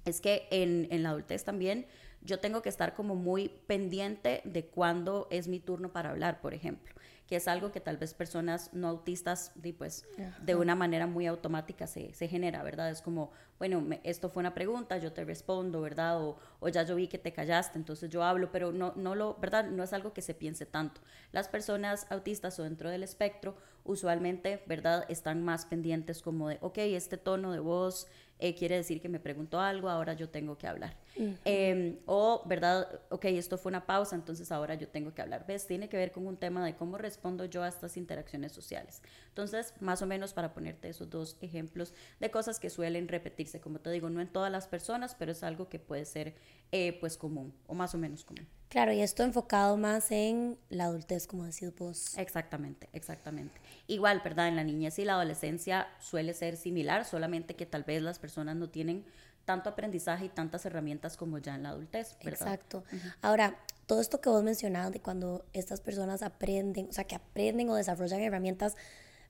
es 0.04 0.20
que 0.20 0.48
en, 0.50 0.88
en, 0.90 1.02
la 1.02 1.10
adultez 1.10 1.44
también 1.44 1.86
yo 2.22 2.38
tengo 2.38 2.62
que 2.62 2.68
estar 2.68 2.94
como 2.94 3.14
muy 3.14 3.48
pendiente 3.66 4.42
de 4.44 4.66
cuándo 4.66 5.26
es 5.30 5.48
mi 5.48 5.60
turno 5.60 5.92
para 5.92 6.10
hablar, 6.10 6.40
por 6.40 6.54
ejemplo, 6.54 6.94
que 7.26 7.36
es 7.36 7.48
algo 7.48 7.72
que 7.72 7.80
tal 7.80 7.96
vez 7.96 8.12
personas 8.14 8.70
no 8.74 8.88
autistas, 8.88 9.52
pues, 9.78 10.06
de 10.42 10.54
una 10.54 10.74
manera 10.74 11.06
muy 11.06 11.26
automática 11.26 11.86
se, 11.86 12.12
se 12.12 12.28
genera, 12.28 12.62
¿verdad? 12.62 12.90
Es 12.90 13.00
como, 13.00 13.30
bueno, 13.60 13.86
esto 14.04 14.30
fue 14.30 14.40
una 14.40 14.54
pregunta, 14.54 14.96
yo 14.96 15.12
te 15.12 15.22
respondo, 15.22 15.82
¿verdad? 15.82 16.18
O, 16.22 16.38
o, 16.60 16.68
ya 16.70 16.82
yo 16.82 16.96
vi 16.96 17.08
que 17.08 17.18
te 17.18 17.30
callaste, 17.30 17.76
entonces 17.76 18.08
yo 18.08 18.24
hablo, 18.24 18.50
pero 18.50 18.72
no, 18.72 18.94
no 18.96 19.14
lo, 19.14 19.34
¿verdad? 19.34 19.68
No 19.68 19.82
es 19.82 19.92
algo 19.92 20.14
que 20.14 20.22
se 20.22 20.32
piense 20.32 20.64
tanto. 20.64 21.02
Las 21.30 21.46
personas 21.46 22.06
autistas 22.08 22.58
o 22.58 22.62
dentro 22.62 22.88
del 22.88 23.02
espectro 23.02 23.54
usualmente, 23.84 24.62
¿verdad? 24.66 25.04
Están 25.10 25.44
más 25.44 25.66
pendientes 25.66 26.22
como 26.22 26.48
de, 26.48 26.56
ok, 26.62 26.78
este 26.78 27.18
tono 27.18 27.52
de 27.52 27.60
voz, 27.60 28.08
eh, 28.42 28.54
quiere 28.54 28.76
decir 28.76 29.02
que 29.02 29.08
me 29.10 29.20
preguntó 29.20 29.60
algo, 29.60 29.90
ahora 29.90 30.14
yo 30.14 30.30
tengo 30.30 30.56
que 30.56 30.66
hablar. 30.66 30.96
Em, 31.44 31.98
o, 32.06 32.42
¿verdad? 32.46 33.00
Ok, 33.10 33.26
esto 33.26 33.58
fue 33.58 33.68
una 33.68 33.84
pausa, 33.84 34.16
entonces 34.16 34.50
ahora 34.50 34.74
yo 34.74 34.88
tengo 34.88 35.12
que 35.12 35.20
hablar. 35.20 35.44
¿Ves? 35.46 35.66
Tiene 35.66 35.90
que 35.90 35.98
ver 35.98 36.10
con 36.10 36.26
un 36.26 36.38
tema 36.38 36.64
de 36.64 36.74
cómo 36.74 36.96
respondo 36.96 37.44
yo 37.44 37.62
a 37.62 37.68
estas 37.68 37.98
interacciones 37.98 38.52
sociales. 38.52 39.02
Entonces, 39.28 39.74
más 39.80 40.00
o 40.00 40.06
menos 40.06 40.32
para 40.32 40.54
ponerte 40.54 40.88
esos 40.88 41.10
dos 41.10 41.36
ejemplos 41.42 41.92
de 42.18 42.30
cosas 42.30 42.58
que 42.58 42.70
suelen 42.70 43.08
repetirse, 43.08 43.49
como 43.58 43.80
te 43.80 43.90
digo, 43.90 44.10
no 44.10 44.20
en 44.20 44.28
todas 44.28 44.52
las 44.52 44.68
personas, 44.68 45.16
pero 45.18 45.32
es 45.32 45.42
algo 45.42 45.68
que 45.68 45.78
puede 45.78 46.04
ser 46.04 46.34
eh, 46.70 46.96
pues 47.00 47.16
común 47.16 47.52
o 47.66 47.74
más 47.74 47.94
o 47.94 47.98
menos 47.98 48.24
común. 48.24 48.46
Claro, 48.68 48.92
y 48.92 49.00
esto 49.00 49.24
enfocado 49.24 49.76
más 49.76 50.12
en 50.12 50.56
la 50.68 50.84
adultez, 50.84 51.26
como 51.26 51.44
decís 51.44 51.74
vos. 51.76 52.16
Exactamente, 52.16 52.88
exactamente. 52.92 53.60
Igual, 53.88 54.20
¿verdad? 54.22 54.46
En 54.46 54.54
la 54.54 54.62
niñez 54.62 55.00
y 55.00 55.04
la 55.04 55.14
adolescencia 55.14 55.88
suele 55.98 56.34
ser 56.34 56.56
similar, 56.56 57.04
solamente 57.04 57.56
que 57.56 57.66
tal 57.66 57.82
vez 57.82 58.02
las 58.02 58.20
personas 58.20 58.54
no 58.54 58.68
tienen 58.68 59.04
tanto 59.44 59.70
aprendizaje 59.70 60.26
y 60.26 60.28
tantas 60.28 60.64
herramientas 60.66 61.16
como 61.16 61.38
ya 61.38 61.56
en 61.56 61.64
la 61.64 61.70
adultez, 61.70 62.16
¿verdad? 62.22 62.42
Exacto. 62.42 62.84
Ahora, 63.22 63.56
todo 63.86 64.00
esto 64.00 64.20
que 64.20 64.28
vos 64.28 64.44
mencionabas 64.44 64.92
de 64.92 65.00
cuando 65.00 65.44
estas 65.52 65.80
personas 65.80 66.22
aprenden, 66.22 66.86
o 66.88 66.92
sea, 66.92 67.02
que 67.02 67.16
aprenden 67.16 67.68
o 67.70 67.74
desarrollan 67.74 68.20
herramientas 68.20 68.76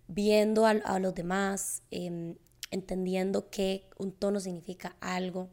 viendo 0.06 0.66
a, 0.66 0.98
los 0.98 1.14
demás, 1.14 1.82
em, 1.90 2.34
entendiendo 2.70 3.50
que 3.50 3.88
un 3.98 4.12
tono 4.12 4.40
significa 4.40 4.96
algo. 5.00 5.48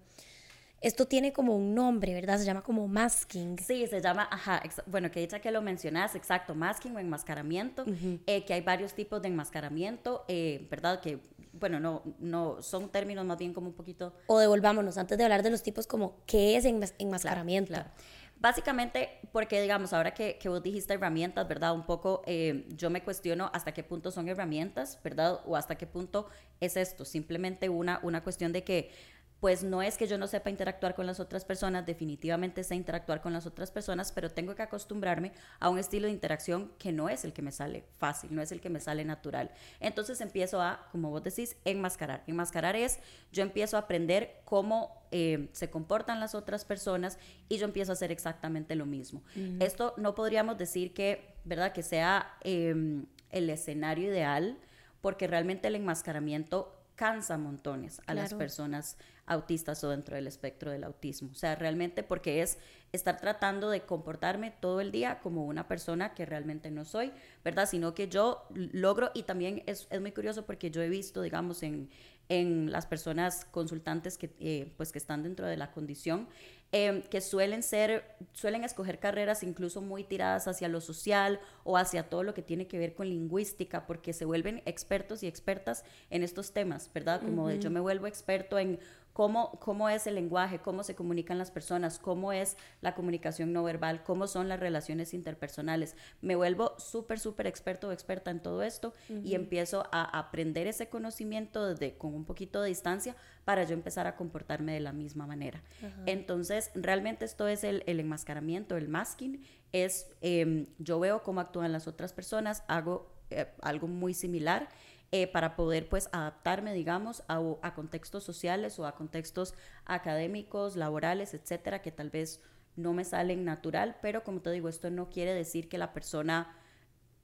esto 0.82 1.08
tiene 1.08 1.34
como 1.34 1.56
un 1.56 1.74
nombre, 1.74 2.14
¿verdad? 2.14 2.38
Se 2.38 2.46
llama 2.46 2.62
como 2.62 2.88
masking. 2.88 3.58
Sí, 3.58 3.88
se 3.88 4.00
llama, 4.00 4.28
ajá, 4.32 4.62
bueno, 4.86 5.10
que 5.10 5.20
dicha 5.20 5.40
que 5.40 5.52
lo 5.52 5.62
mencionas, 5.62 6.16
exacto, 6.16 6.54
masking 6.54 6.96
o 6.96 7.00
enmascaramiento, 7.00 7.84
eh, 8.28 8.46
que 8.46 8.54
hay 8.54 8.62
varios 8.62 8.94
tipos 8.94 9.22
de 9.22 9.30
enmascaramiento, 9.30 10.24
eh, 10.28 10.68
¿verdad? 10.70 11.02
Que, 11.02 11.20
bueno, 11.54 11.80
no, 11.80 12.04
no, 12.20 12.62
son 12.62 12.90
términos 12.90 13.26
más 13.26 13.40
bien 13.40 13.54
como 13.54 13.68
un 13.68 13.74
poquito... 13.74 14.14
O 14.28 14.38
devolvámonos, 14.38 14.98
antes 14.98 15.18
de 15.18 15.24
hablar 15.24 15.42
de 15.42 15.50
los 15.50 15.64
tipos, 15.64 15.88
como, 15.88 16.22
¿qué 16.28 16.58
es 16.58 16.66
enmascaramiento? 16.66 17.74
Claro, 17.74 17.90
Básicamente, 18.40 19.20
porque 19.32 19.60
digamos, 19.60 19.94
ahora 19.94 20.14
que, 20.14 20.38
que, 20.38 20.48
vos 20.48 20.62
dijiste 20.62 20.94
herramientas, 20.94 21.48
¿verdad? 21.48 21.74
Un 21.74 21.88
poco 21.88 22.22
eh, 22.28 22.68
yo 22.70 22.92
me 22.92 23.02
cuestiono 23.02 23.50
hasta 23.52 23.74
qué 23.74 23.84
punto 23.84 24.12
son 24.12 24.30
herramientas, 24.30 25.00
¿verdad? 25.04 25.40
O 25.46 25.56
hasta 25.56 25.76
qué 25.76 25.88
punto 25.88 26.30
es 26.60 26.78
esto, 26.78 27.04
simplemente 27.04 27.68
una, 27.70 28.00
una 28.04 28.22
cuestión 28.24 28.54
de 28.54 28.64
que 28.64 28.92
pues 29.40 29.64
no 29.64 29.82
es 29.82 29.98
que 29.98 30.08
yo 30.08 30.18
no 30.18 30.28
sepa 30.28 30.50
interactuar 30.50 30.96
con 30.96 31.06
las 31.06 31.20
otras 31.20 31.46
personas, 31.46 31.86
definitivamente 31.86 32.64
sé 32.64 32.76
interactuar 32.76 33.22
con 33.22 33.34
las 33.34 33.46
otras 33.46 33.70
personas, 33.70 34.12
pero 34.12 34.32
tengo 34.32 34.56
que 34.56 34.64
acostumbrarme 34.64 35.32
a 35.60 35.70
un 35.70 35.78
estilo 35.78 36.08
de 36.08 36.14
interacción 36.14 36.72
que 36.80 36.92
no 36.92 37.08
es 37.08 37.24
el 37.24 37.34
que 37.34 37.42
me 37.42 37.52
sale 37.52 37.84
fácil, 37.98 38.34
no 38.34 38.42
es 38.42 38.52
el 38.52 38.62
que 38.62 38.70
me 38.70 38.80
sale 38.80 39.06
natural. 39.06 39.52
Entonces 39.80 40.22
empiezo 40.22 40.62
a, 40.62 40.88
como 40.92 41.10
vos 41.12 41.24
decís, 41.24 41.56
enmascarar. 41.66 42.24
Enmascarar 42.26 42.76
es, 42.76 43.00
yo 43.32 43.44
empiezo 43.44 43.78
a 43.78 43.82
aprender 43.82 44.42
cómo 44.44 45.04
eh, 45.12 45.50
se 45.52 45.70
comportan 45.70 46.20
las 46.20 46.34
otras 46.34 46.66
personas 46.66 47.20
y 47.48 47.58
yo 47.58 47.66
empiezo 47.66 47.92
a 47.92 47.94
hacer 47.94 48.12
exactamente 48.12 48.76
lo 48.76 48.86
mismo. 48.86 49.24
Esto 49.60 49.94
no 49.98 50.16
podríamos 50.16 50.58
decir 50.58 50.94
que, 50.94 51.36
¿verdad? 51.46 51.74
Que 51.74 51.84
sea 51.84 52.38
em, 52.42 53.06
el 53.30 53.50
escenario 53.50 54.10
ideal, 54.10 54.58
porque 55.02 55.28
realmente 55.28 55.68
el 55.68 55.76
enmascaramiento 55.76 56.77
cansa 56.98 57.38
montones 57.38 58.02
a 58.08 58.16
las 58.16 58.34
personas 58.34 58.98
autistas 59.28 59.84
o 59.84 59.90
dentro 59.90 60.16
del 60.16 60.26
espectro 60.26 60.72
del 60.72 60.84
autismo. 60.84 61.30
O 61.32 61.36
sea, 61.36 61.56
realmente 61.56 62.02
porque 62.02 62.42
es 62.42 62.58
estar 62.92 63.20
tratando 63.20 63.70
de 63.70 63.82
comportarme 63.82 64.52
todo 64.52 64.82
el 64.82 64.92
día 64.92 65.20
como 65.20 65.46
una 65.46 65.68
persona 65.68 66.16
que 66.16 66.26
realmente 66.26 66.72
no 66.72 66.86
soy, 66.86 67.14
¿verdad? 67.44 67.70
Sino 67.70 67.94
que 67.94 68.10
yo 68.10 68.48
logro, 68.54 69.12
y 69.14 69.24
también 69.24 69.64
es, 69.68 69.88
es 69.92 70.02
muy 70.02 70.12
curioso 70.12 70.46
porque 70.46 70.72
yo 70.72 70.82
he 70.82 70.90
visto, 70.90 71.22
digamos, 71.22 71.62
en, 71.62 71.90
en 72.30 72.72
las 72.72 72.88
personas 72.88 73.46
consultantes 73.46 74.18
que, 74.18 74.34
eh, 74.40 74.74
pues, 74.76 74.92
que 74.92 74.98
están 74.98 75.22
dentro 75.22 75.46
de 75.46 75.58
la 75.58 75.72
condición, 75.72 76.28
Em, 76.74 77.02
que 77.02 77.22
suelen 77.22 77.64
ser, 77.64 78.04
suelen 78.34 78.66
escoger 78.66 79.00
carreras 79.00 79.42
incluso 79.42 79.82
muy 79.82 80.04
tiradas 80.04 80.50
hacia 80.50 80.68
lo 80.68 80.82
social 80.82 81.40
o 81.64 81.78
hacia 81.78 82.10
todo 82.10 82.24
lo 82.24 82.34
que 82.34 82.42
tiene 82.42 82.68
que 82.68 82.78
ver 82.78 82.94
con 82.94 83.08
lingüística, 83.08 83.88
porque 83.88 84.12
se 84.12 84.26
vuelven 84.26 84.62
expertos 84.66 85.24
y 85.24 85.28
expertas 85.28 85.86
en 86.10 86.24
estos 86.24 86.52
temas, 86.52 86.92
¿verdad? 86.94 87.22
Como 87.22 87.48
de 87.48 87.60
yo 87.60 87.72
me 87.72 87.80
vuelvo 87.80 88.06
experto 88.06 88.60
en 88.60 88.80
cómo, 89.18 89.60
cómo 89.60 89.90
es 89.90 90.06
el 90.06 90.14
lenguaje, 90.14 90.60
cómo 90.60 90.84
se 90.84 90.94
comunican 90.94 91.40
las 91.40 91.50
personas, 91.50 91.98
cómo 91.98 92.34
es 92.34 92.56
la 92.82 92.94
comunicación 92.94 93.52
no 93.52 93.64
verbal, 93.64 94.04
cómo 94.04 94.28
son 94.28 94.48
las 94.48 94.60
relaciones 94.60 95.12
interpersonales. 95.16 95.96
Me 96.22 96.36
vuelvo 96.36 96.76
súper, 96.78 97.18
súper 97.20 97.48
experto 97.48 97.88
o 97.88 97.92
experta 97.92 98.30
en 98.30 98.44
todo 98.44 98.62
esto 98.62 98.94
y 99.24 99.34
empiezo 99.34 99.88
a 99.92 100.04
aprender 100.04 100.68
ese 100.68 100.88
conocimiento 100.90 101.66
desde, 101.66 101.98
con 101.98 102.14
un 102.14 102.26
poquito 102.26 102.62
de 102.62 102.70
distancia 102.70 103.16
para 103.44 103.64
yo 103.64 103.74
empezar 103.74 104.06
a 104.06 104.16
comportarme 104.16 104.74
de 104.74 104.82
la 104.82 104.94
misma 104.94 105.26
manera. 105.26 105.64
Entonces, 106.06 106.70
realmente 106.76 107.26
esto 107.26 107.48
es 107.48 107.64
el, 107.64 107.82
enmascaramiento, 107.88 108.78
el 108.78 108.88
masking, 108.88 109.44
es 109.72 110.12
em, 110.22 110.68
yo 110.78 111.00
veo 111.00 111.24
cómo 111.24 111.42
actúan 111.42 111.72
las 111.72 111.88
otras 111.88 112.14
personas, 112.14 112.64
hago 112.68 113.12
eh, 113.32 113.48
algo 113.64 113.88
muy 113.88 114.14
similar 114.14 114.70
eh, 115.14 115.28
para 115.28 115.56
poder 115.56 115.88
pues 115.88 116.10
adaptarme, 116.12 116.74
digamos, 116.74 117.24
a, 117.30 117.74
contextos 117.76 118.26
sociales 118.26 118.78
o 118.78 118.86
a 118.86 118.96
contextos 118.96 119.54
académicos, 119.86 120.76
laborales, 120.76 121.34
etcétera, 121.34 121.82
que 121.82 121.94
tal 121.94 122.10
vez 122.10 122.42
no 122.76 122.92
me 122.92 123.06
salen 123.06 123.46
natural, 123.46 123.96
pero 124.02 124.26
como 124.26 124.42
te 124.42 124.52
digo, 124.52 124.68
esto 124.68 124.90
no 124.92 125.10
quiere 125.10 125.34
decir 125.34 125.70
que 125.70 125.78
la 125.78 125.94
persona 125.94 126.58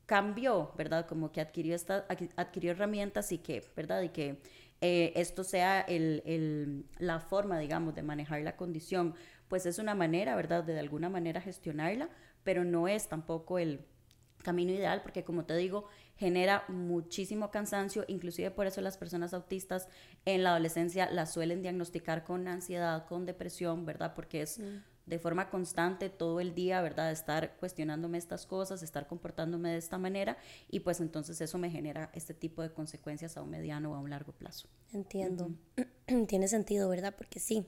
cambió, 0.06 0.72
¿verdad? 0.78 1.08
Como 1.08 1.34
que 1.34 1.42
adquirió, 1.42 1.76
esta, 1.76 2.06
adquirió 2.38 2.72
herramientas 2.72 3.34
y 3.34 3.40
que, 3.40 3.70
¿verdad? 3.76 4.02
Y 4.02 4.10
que 4.10 4.42
eh, 4.80 5.12
esto 5.18 5.44
sea 5.44 5.82
el, 5.82 6.86
la 7.00 7.20
forma, 7.20 7.60
digamos, 7.60 7.96
de 7.96 8.04
manejar 8.04 8.42
la 8.44 8.56
condición, 8.56 9.14
pues 9.50 9.66
es 9.66 9.78
una 9.78 9.94
manera, 9.94 10.38
¿verdad? 10.38 10.64
De, 10.64 10.72
de 10.74 10.80
alguna 10.80 11.10
manera 11.10 11.42
gestionarla, 11.42 12.08
pero 12.44 12.64
no 12.64 12.88
es 12.88 13.10
tampoco 13.10 13.60
el 13.60 13.86
camino 14.44 14.72
ideal, 14.72 15.02
porque 15.02 15.24
como 15.24 15.46
te 15.46 15.56
digo, 15.56 15.88
genera 16.24 16.64
muchísimo 16.70 17.52
cansancio, 17.52 18.06
inclusive 18.08 18.50
por 18.50 18.66
eso 18.66 18.80
las 18.80 18.96
personas 18.96 19.34
autistas 19.34 19.90
en 20.24 20.44
la 20.44 20.52
adolescencia 20.52 21.12
las 21.12 21.34
suelen 21.34 21.62
diagnosticar 21.62 22.24
con 22.24 22.48
ansiedad, 22.48 23.06
con 23.08 23.26
depresión, 23.26 23.86
¿verdad? 23.86 24.14
Porque 24.16 24.42
es 24.42 24.62
de 25.06 25.20
forma 25.20 25.50
constante 25.50 26.10
todo 26.10 26.40
el 26.40 26.56
día, 26.56 26.82
¿verdad? 26.82 27.12
Estar 27.12 27.58
cuestionándome 27.58 28.18
estas 28.18 28.46
cosas, 28.46 28.84
estar 28.84 29.06
comportándome 29.06 29.72
de 29.72 29.78
esta 29.78 29.98
manera 29.98 30.38
y 30.70 30.80
pues 30.80 31.02
entonces 31.02 31.42
eso 31.42 31.58
me 31.58 31.70
genera 31.70 32.10
este 32.14 32.34
tipo 32.34 32.62
de 32.62 32.72
consecuencias 32.72 33.36
a 33.36 33.42
un 33.42 33.50
mediano 33.50 33.92
o 33.92 33.96
a 33.96 34.00
un 34.00 34.10
largo 34.10 34.32
plazo. 34.32 34.70
Entiendo. 34.94 35.52
Tiene 36.30 36.48
sentido, 36.48 36.88
¿verdad? 36.88 37.14
Porque 37.18 37.42
sí. 37.42 37.68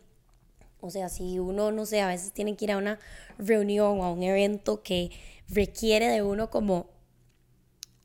O 0.79 0.89
sea, 0.89 1.09
si 1.09 1.39
uno, 1.39 1.73
no 1.73 1.85
sé, 1.85 1.99
a 1.99 2.07
veces 2.07 2.31
tiene 2.31 2.55
que 2.55 2.65
ir 2.65 2.71
a 2.71 2.77
una 2.77 2.99
reunión 3.37 3.99
o 3.99 4.03
a 4.05 4.13
un 4.13 4.23
evento 4.23 4.81
que 4.81 5.11
requiere 5.49 6.07
de 6.07 6.21
uno 6.21 6.49
como 6.49 6.94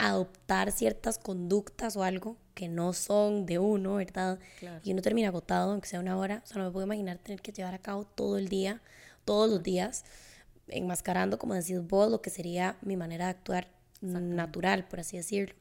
adoptar 0.00 0.72
ciertas 0.72 1.18
conductas 1.18 1.96
o 1.96 2.02
algo 2.02 2.36
que 2.54 2.68
no 2.68 2.92
son 2.92 3.46
de 3.46 3.58
uno, 3.58 3.96
¿verdad? 3.96 4.38
Y 4.82 4.92
uno 4.92 5.02
termina 5.02 5.28
agotado, 5.28 5.72
aunque 5.72 5.88
sea 5.88 6.00
una 6.00 6.16
hora. 6.16 6.42
O 6.44 6.46
sea, 6.46 6.58
no 6.58 6.64
me 6.64 6.70
puedo 6.70 6.86
imaginar 6.86 7.18
tener 7.18 7.42
que 7.42 7.52
llevar 7.52 7.74
a 7.74 7.78
cabo 7.78 8.04
todo 8.04 8.38
el 8.38 8.48
día, 8.48 8.80
todos 9.24 9.50
los 9.50 9.62
días, 9.62 10.04
enmascarando, 10.68 11.38
como 11.38 11.54
decís 11.54 11.86
vos, 11.86 12.10
lo 12.10 12.22
que 12.22 12.30
sería 12.30 12.76
mi 12.82 12.96
manera 12.96 13.26
de 13.26 13.30
actuar 13.32 13.68
natural, 14.00 14.88
por 14.88 15.00
así 15.00 15.16
decirlo. 15.16 15.54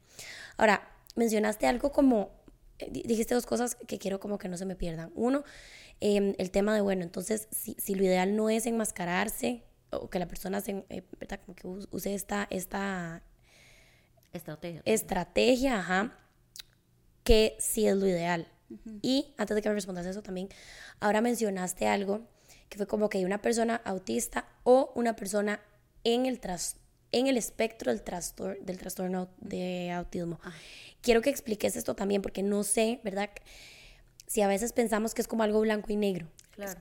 Ahora, 0.56 0.88
mencionaste 1.16 1.66
algo 1.66 1.92
como, 1.92 2.30
eh, 2.78 2.88
dijiste 2.90 3.34
dos 3.34 3.46
cosas 3.46 3.74
que 3.74 3.98
quiero 3.98 4.20
como 4.20 4.38
que 4.38 4.48
no 4.48 4.56
se 4.56 4.64
me 4.64 4.74
pierdan. 4.74 5.12
Uno, 5.14 5.44
em, 6.00 6.34
el 6.38 6.50
tema 6.50 6.74
de, 6.74 6.80
bueno, 6.80 7.02
entonces, 7.02 7.48
si, 7.50 7.76
si, 7.78 7.94
lo 7.94 8.04
ideal 8.04 8.36
no 8.36 8.48
es 8.48 8.64
enmascararse, 8.66 9.64
o 9.90 10.08
que 10.08 10.18
la 10.18 10.28
persona 10.28 10.60
se, 10.60 10.84
eh, 10.88 11.02
¿verdad? 11.18 11.40
Como 11.44 11.56
que 11.56 11.66
use 11.90 12.14
esta, 12.14 12.46
esta 12.50 13.22
Estrategia. 14.32 14.82
Estrategia, 14.84 15.78
ajá, 15.78 16.18
que 17.24 17.56
sí 17.58 17.86
es 17.86 17.96
lo 17.96 18.06
ideal. 18.06 18.46
Y 19.02 19.34
antes 19.36 19.54
de 19.54 19.62
que 19.62 19.68
me 19.68 19.74
respondas 19.74 20.06
eso 20.06 20.22
también, 20.22 20.48
ahora 21.00 21.20
mencionaste 21.20 21.88
algo 21.88 22.26
que 22.68 22.76
fue 22.76 22.86
como 22.86 23.08
que 23.08 23.18
hay 23.18 23.24
una 23.24 23.42
persona 23.42 23.80
autista 23.84 24.48
o 24.62 24.92
una 24.94 25.16
persona 25.16 25.60
en 26.04 26.26
el, 26.26 26.38
tras, 26.38 26.76
en 27.10 27.26
el 27.26 27.36
espectro 27.36 27.90
del, 27.90 28.02
trastor, 28.02 28.58
del 28.60 28.78
trastorno 28.78 29.28
de 29.38 29.90
autismo. 29.90 30.40
Quiero 31.02 31.20
que 31.20 31.30
expliques 31.30 31.76
esto 31.76 31.94
también 31.94 32.22
porque 32.22 32.42
no 32.42 32.62
sé, 32.62 33.00
¿verdad? 33.02 33.30
Si 34.26 34.40
a 34.40 34.46
veces 34.46 34.72
pensamos 34.72 35.14
que 35.14 35.22
es 35.22 35.28
como 35.28 35.42
algo 35.42 35.60
blanco 35.60 35.92
y 35.92 35.96
negro. 35.96 36.28
Claro, 36.52 36.80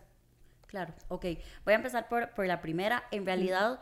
claro. 0.68 0.94
Ok, 1.08 1.26
voy 1.66 1.74
a 1.74 1.78
empezar 1.78 2.08
por, 2.08 2.34
por 2.36 2.46
la 2.46 2.62
primera. 2.62 3.04
En 3.12 3.26
realidad 3.26 3.82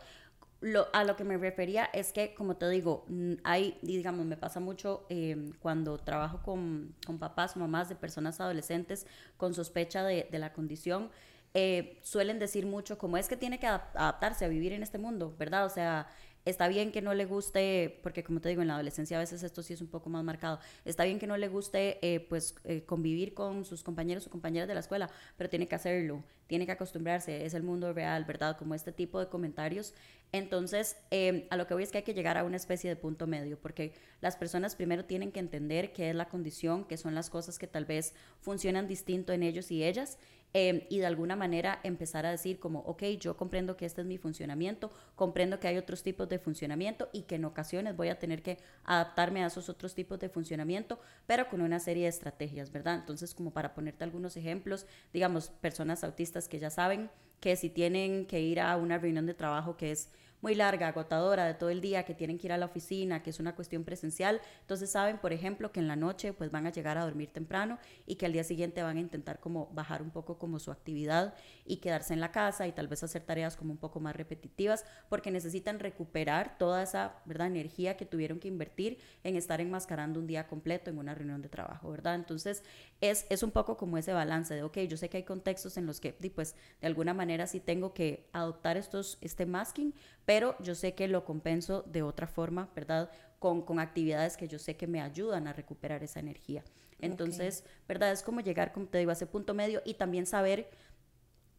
lo, 0.61 0.87
a 0.93 1.03
lo 1.03 1.15
que 1.15 1.23
me 1.23 1.37
refería 1.37 1.85
es 1.93 2.11
que, 2.11 2.33
como 2.33 2.57
te 2.57 2.67
digo, 2.69 3.05
hay, 3.43 3.77
digamos, 3.81 4.25
me 4.25 4.37
pasa 4.37 4.59
mucho 4.59 5.05
em, 5.09 5.53
cuando 5.59 5.97
trabajo 5.97 6.41
con, 6.41 6.95
con, 7.05 7.19
papás 7.19 7.55
mamás 7.57 7.89
de 7.89 7.95
personas 7.95 8.39
adolescentes 8.41 9.05
con 9.37 9.53
sospecha 9.53 10.03
de, 10.03 10.27
de 10.31 10.39
la 10.39 10.53
condición, 10.53 11.11
eh, 11.53 11.97
suelen 12.03 12.39
decir 12.39 12.65
mucho 12.65 12.97
como 12.97 13.17
es 13.17 13.27
que 13.27 13.37
tiene 13.37 13.59
que 13.59 13.67
adaptarse 13.67 14.45
a 14.45 14.47
vivir 14.47 14.73
en 14.73 14.83
este 14.83 14.97
mundo, 14.97 15.35
¿verdad? 15.39 15.65
O 15.65 15.69
sea, 15.69 16.07
está 16.49 16.67
bien 16.67 16.91
que 16.91 17.01
no 17.01 17.13
le 17.13 17.25
guste, 17.25 17.99
porque 18.03 18.23
como 18.23 18.39
te 18.39 18.49
digo, 18.49 18.61
en 18.61 18.69
la 18.69 18.75
adolescencia 18.75 19.17
a 19.17 19.19
veces 19.19 19.43
esto 19.43 19.61
sí 19.61 19.73
es 19.73 19.81
un 19.81 19.87
poco 19.87 20.09
más 20.09 20.23
marcado, 20.23 20.59
está 20.85 21.03
bien 21.03 21.19
que 21.19 21.27
no 21.27 21.37
le 21.37 21.47
guste 21.47 21.99
eh, 22.01 22.19
pues 22.21 22.55
eh, 22.63 22.83
convivir 22.85 23.33
con 23.33 23.65
sus 23.65 23.83
compañeros 23.83 24.25
o 24.27 24.29
compañeras 24.29 24.67
de 24.67 24.73
la 24.73 24.79
escuela, 24.79 25.09
pero 25.35 25.49
tiene 25.49 25.67
que 25.67 25.75
hacerlo, 25.75 26.23
tiene 26.47 26.65
que 26.65 26.71
acostumbrarse, 26.71 27.45
es 27.45 27.53
el 27.53 27.63
mundo 27.63 27.91
real, 27.93 28.23
¿verdad? 28.25 28.57
Como 28.57 28.73
este 28.73 28.91
tipo 28.91 29.19
de 29.19 29.27
comentarios. 29.27 29.93
Entonces, 30.31 30.97
em, 31.11 31.43
a 31.49 31.57
lo 31.57 31.67
que 31.67 31.73
voy 31.73 31.83
es 31.83 31.91
que 31.91 31.99
hay 31.99 32.03
que 32.03 32.13
llegar 32.13 32.37
a 32.37 32.43
una 32.43 32.57
especie 32.57 32.89
de 32.89 32.95
punto 32.95 33.27
medio, 33.27 33.59
porque 33.59 33.93
las 34.21 34.35
personas 34.35 34.75
primero 34.75 35.05
tienen 35.05 35.31
que 35.31 35.39
entender 35.39 35.93
qué 35.93 36.09
es 36.09 36.15
la 36.15 36.29
condición, 36.29 36.85
qué 36.85 36.97
son 36.97 37.15
las 37.15 37.29
cosas 37.29 37.59
que 37.59 37.67
tal 37.67 37.85
vez 37.85 38.13
funcionan 38.41 38.87
distinto 38.87 39.33
en 39.33 39.43
ellos 39.43 39.71
y 39.71 39.83
ellas, 39.83 40.17
Em, 40.53 40.81
y 40.89 40.99
de 40.99 41.05
alguna 41.05 41.35
manera 41.35 41.79
empezar 41.83 42.25
a 42.25 42.31
decir 42.31 42.59
como, 42.59 42.79
ok, 42.79 43.03
yo 43.19 43.35
comprendo 43.35 43.75
que 43.75 43.85
este 43.85 44.01
es 44.01 44.07
mi 44.07 44.17
funcionamiento, 44.17 44.91
comprendo 45.15 45.59
que 45.59 45.67
hay 45.67 45.77
otros 45.77 46.03
tipos 46.03 46.29
de 46.29 46.39
funcionamiento 46.39 47.09
y 47.11 47.23
que 47.23 47.35
en 47.35 47.45
ocasiones 47.45 47.95
voy 47.97 48.07
a 48.07 48.17
tener 48.17 48.41
que 48.41 48.57
adaptarme 48.85 49.43
a 49.43 49.47
esos 49.47 49.69
otros 49.69 49.93
tipos 49.93 50.19
de 50.19 50.29
funcionamiento, 50.29 50.99
pero 51.25 51.49
con 51.49 51.61
una 51.61 51.79
serie 51.79 52.03
de 52.03 52.09
estrategias, 52.09 52.71
¿verdad? 52.71 52.95
Entonces, 52.95 53.35
como 53.35 53.51
para 53.51 53.73
ponerte 53.73 54.03
algunos 54.03 54.37
ejemplos, 54.37 54.85
digamos, 55.13 55.49
personas 55.49 56.03
autistas 56.03 56.47
que 56.47 56.59
ya 56.59 56.69
saben 56.69 57.11
que 57.39 57.55
si 57.55 57.69
tienen 57.69 58.25
que 58.25 58.39
ir 58.41 58.59
a 58.59 58.77
una 58.77 58.97
reunión 58.97 59.25
de 59.25 59.33
trabajo 59.33 59.77
que 59.77 59.91
es 59.91 60.09
muy 60.41 60.55
larga, 60.55 60.89
agotadora 60.89 61.45
de 61.45 61.53
todo 61.53 61.69
el 61.69 61.81
día, 61.81 62.03
que 62.03 62.13
tienen 62.13 62.37
que 62.37 62.47
ir 62.47 62.53
a 62.53 62.57
la 62.57 62.65
oficina, 62.65 63.23
que 63.23 63.29
es 63.31 63.39
una 63.39 63.55
cuestión 63.55 63.83
presencial, 63.83 64.41
entonces 64.61 64.91
saben, 64.91 65.17
por 65.17 65.33
ejemplo, 65.33 65.71
que 65.71 65.79
en 65.79 65.87
la 65.87 65.95
noche 65.95 66.33
pues 66.33 66.51
van 66.51 66.67
a 66.67 66.71
llegar 66.71 66.97
a 66.97 67.03
dormir 67.03 67.29
temprano 67.31 67.79
y 68.05 68.15
que 68.15 68.25
al 68.25 68.33
día 68.33 68.43
siguiente 68.43 68.83
van 68.83 68.97
a 68.97 68.99
intentar 68.99 69.39
como 69.39 69.67
bajar 69.73 70.01
un 70.01 70.11
poco 70.11 70.37
como 70.37 70.59
su 70.59 70.71
actividad 70.71 71.33
y 71.65 71.77
quedarse 71.77 72.13
en 72.13 72.19
la 72.19 72.31
casa 72.31 72.67
y 72.67 72.71
tal 72.71 72.87
vez 72.87 73.03
hacer 73.03 73.23
tareas 73.23 73.55
como 73.55 73.71
un 73.71 73.77
poco 73.77 73.99
más 73.99 74.15
repetitivas 74.15 74.85
porque 75.09 75.31
necesitan 75.31 75.79
recuperar 75.79 76.57
toda 76.57 76.83
esa, 76.83 77.15
¿verdad?, 77.25 77.47
energía 77.47 77.97
que 77.97 78.05
tuvieron 78.05 78.39
que 78.39 78.47
invertir 78.47 78.99
en 79.23 79.35
estar 79.35 79.61
enmascarando 79.61 80.19
un 80.19 80.27
día 80.27 80.47
completo 80.47 80.89
en 80.89 80.97
una 80.97 81.15
reunión 81.15 81.41
de 81.41 81.49
trabajo, 81.49 81.89
¿verdad? 81.89 82.15
Entonces, 82.15 82.63
es, 83.01 83.25
es 83.29 83.43
un 83.43 83.51
poco 83.51 83.77
como 83.77 83.97
ese 83.97 84.13
balance 84.13 84.53
de, 84.53 84.63
ok, 84.63 84.79
yo 84.79 84.97
sé 84.97 85.09
que 85.09 85.17
hay 85.17 85.23
contextos 85.23 85.77
en 85.77 85.85
los 85.85 85.99
que, 85.99 86.13
pues, 86.13 86.55
de 86.81 86.87
alguna 86.87 87.13
manera 87.13 87.47
sí 87.47 87.59
tengo 87.59 87.93
que 87.93 88.27
adoptar 88.33 88.77
estos, 88.77 89.17
este 89.21 89.45
masking, 89.45 89.93
pero 90.25 90.55
yo 90.59 90.75
sé 90.75 90.93
que 90.95 91.07
lo 91.07 91.23
compenso 91.23 91.83
de 91.83 92.01
otra 92.01 92.27
forma, 92.27 92.69
¿verdad? 92.75 93.11
Con, 93.39 93.61
con 93.61 93.79
actividades 93.79 94.35
que 94.35 94.47
yo 94.47 94.57
sé 94.57 94.75
que 94.75 94.87
me 94.87 95.01
ayudan 95.01 95.47
a 95.47 95.53
recuperar 95.53 96.03
esa 96.03 96.19
energía. 96.19 96.63
Entonces, 96.99 97.63
¿verdad? 97.87 98.11
Es 98.11 98.23
como 98.23 98.41
llegar, 98.41 98.73
como 98.73 98.87
te 98.87 98.97
digo, 98.97 99.11
a 99.11 99.13
ese 99.13 99.27
punto 99.27 99.53
medio 99.53 99.81
y 99.85 99.93
también 99.93 100.25
saber 100.25 100.69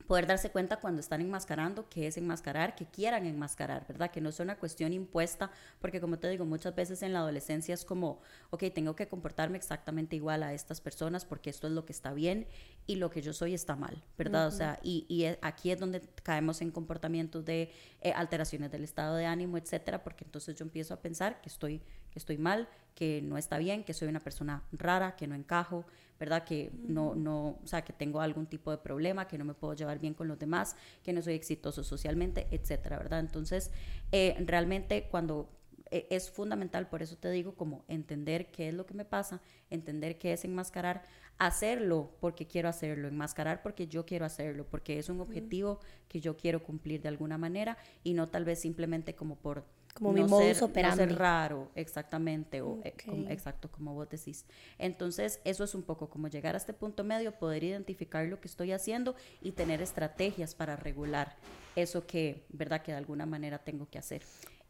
poder 0.08 0.26
darse 0.26 0.50
cuenta 0.50 0.78
cuando 0.78 1.00
están 1.00 1.20
enmascarando, 1.20 1.86
qué 1.90 2.06
es 2.06 2.16
enmascarar, 2.16 2.74
que 2.74 2.86
quieran 2.86 3.26
enmascarar, 3.26 3.86
¿verdad? 3.86 4.10
Que 4.10 4.22
no 4.22 4.32
sea 4.32 4.44
una 4.44 4.58
cuestión 4.58 4.94
impuesta, 4.94 5.50
porque 5.80 6.00
como 6.00 6.18
te 6.18 6.30
digo, 6.30 6.46
muchas 6.46 6.74
veces 6.74 7.02
en 7.02 7.12
la 7.12 7.18
adolescencia 7.18 7.74
es 7.74 7.84
como, 7.84 8.22
ok, 8.48 8.64
tengo 8.74 8.96
que 8.96 9.06
comportarme 9.06 9.58
exactamente 9.58 10.16
igual 10.16 10.42
a 10.42 10.54
estas 10.54 10.80
personas 10.80 11.26
porque 11.26 11.50
esto 11.50 11.66
es 11.66 11.74
lo 11.74 11.84
que 11.84 11.92
está 11.92 12.14
bien 12.14 12.46
y 12.86 12.96
lo 12.96 13.10
que 13.10 13.20
yo 13.20 13.34
soy 13.34 13.52
está 13.52 13.76
mal, 13.76 14.02
¿verdad? 14.16 14.46
O 14.46 14.50
sea, 14.50 14.80
y, 14.82 15.04
y, 15.10 15.26
aquí 15.42 15.70
es 15.70 15.78
donde 15.78 16.00
caemos 16.22 16.62
en 16.62 16.70
comportamientos 16.70 17.44
de 17.44 17.70
eh, 18.00 18.12
alteraciones 18.12 18.70
del 18.70 18.84
estado 18.84 19.14
de 19.14 19.26
ánimo, 19.26 19.58
etcétera, 19.58 20.02
porque 20.02 20.24
entonces 20.24 20.56
yo 20.56 20.64
empiezo 20.64 20.94
a 20.94 21.02
pensar 21.02 21.42
que 21.42 21.50
estoy, 21.50 21.82
que 22.10 22.18
estoy 22.18 22.38
mal, 22.38 22.66
que 22.98 23.22
no 23.22 23.38
está 23.38 23.58
bien, 23.58 23.84
que 23.84 23.94
soy 23.94 24.08
una 24.08 24.18
persona 24.18 24.64
rara, 24.72 25.14
que 25.14 25.28
no 25.28 25.36
encajo, 25.36 25.84
¿verdad? 26.18 26.42
Que 26.42 26.72
no, 26.82 27.14
no, 27.14 27.60
o 27.62 27.66
sea, 27.66 27.82
que 27.82 27.92
tengo 27.92 28.20
algún 28.20 28.46
tipo 28.46 28.72
de 28.72 28.78
problema, 28.78 29.28
que 29.28 29.38
no 29.38 29.44
me 29.44 29.54
puedo 29.54 29.74
llevar 29.74 30.00
bien 30.00 30.14
con 30.14 30.26
los 30.26 30.36
demás, 30.36 30.74
que 31.04 31.12
no 31.12 31.22
soy 31.22 31.34
exitoso 31.34 31.84
socialmente, 31.84 32.48
etcétera, 32.50 32.98
¿verdad? 32.98 33.20
Entonces, 33.20 33.70
eh, 34.10 34.34
realmente 34.44 35.06
cuando 35.12 35.48
eh, 35.92 36.08
es 36.10 36.28
fundamental, 36.28 36.88
por 36.88 37.00
eso 37.00 37.16
te 37.16 37.30
digo, 37.30 37.54
como 37.54 37.84
entender 37.86 38.50
qué 38.50 38.70
es 38.70 38.74
lo 38.74 38.84
que 38.84 38.94
me 38.94 39.04
pasa, 39.04 39.40
entender 39.70 40.18
qué 40.18 40.32
es 40.32 40.44
enmascarar, 40.44 41.04
hacerlo 41.38 42.10
porque 42.18 42.48
quiero 42.48 42.68
hacerlo, 42.68 43.06
enmascarar 43.06 43.62
porque 43.62 43.86
yo 43.86 44.06
quiero 44.06 44.26
hacerlo, 44.26 44.66
porque 44.68 44.98
es 44.98 45.08
un 45.08 45.20
objetivo 45.20 45.78
que 46.08 46.20
yo 46.20 46.36
quiero 46.36 46.64
cumplir 46.64 47.00
de 47.00 47.10
alguna 47.10 47.38
manera 47.38 47.78
y 48.02 48.14
no 48.14 48.26
tal 48.26 48.44
vez 48.44 48.58
simplemente 48.58 49.14
como 49.14 49.36
por 49.36 49.77
como 49.98 50.12
mi 50.12 50.22
modus 50.22 50.62
operandi. 50.62 51.02
No 51.02 51.08
ser 51.08 51.18
raro, 51.18 51.70
exactamente, 51.74 52.62
o 52.62 52.80
eh, 52.84 52.94
exacto, 53.28 53.70
como 53.70 53.94
vos 53.94 54.08
decís. 54.08 54.44
Entonces, 54.78 55.40
eso 55.44 55.64
es 55.64 55.74
un 55.74 55.82
poco 55.82 56.08
como 56.08 56.28
llegar 56.28 56.54
a 56.54 56.58
este 56.58 56.72
punto 56.72 57.02
medio, 57.02 57.32
poder 57.32 57.64
identificar 57.64 58.24
lo 58.26 58.40
que 58.40 58.46
estoy 58.46 58.72
haciendo 58.72 59.16
y 59.42 59.52
tener 59.52 59.82
estrategias 59.82 60.54
para 60.54 60.76
regular 60.76 61.36
eso 61.74 62.06
que, 62.06 62.44
¿verdad? 62.50 62.82
Que 62.82 62.92
de 62.92 62.98
alguna 62.98 63.26
manera 63.26 63.58
tengo 63.58 63.88
que 63.90 63.98
hacer. 63.98 64.22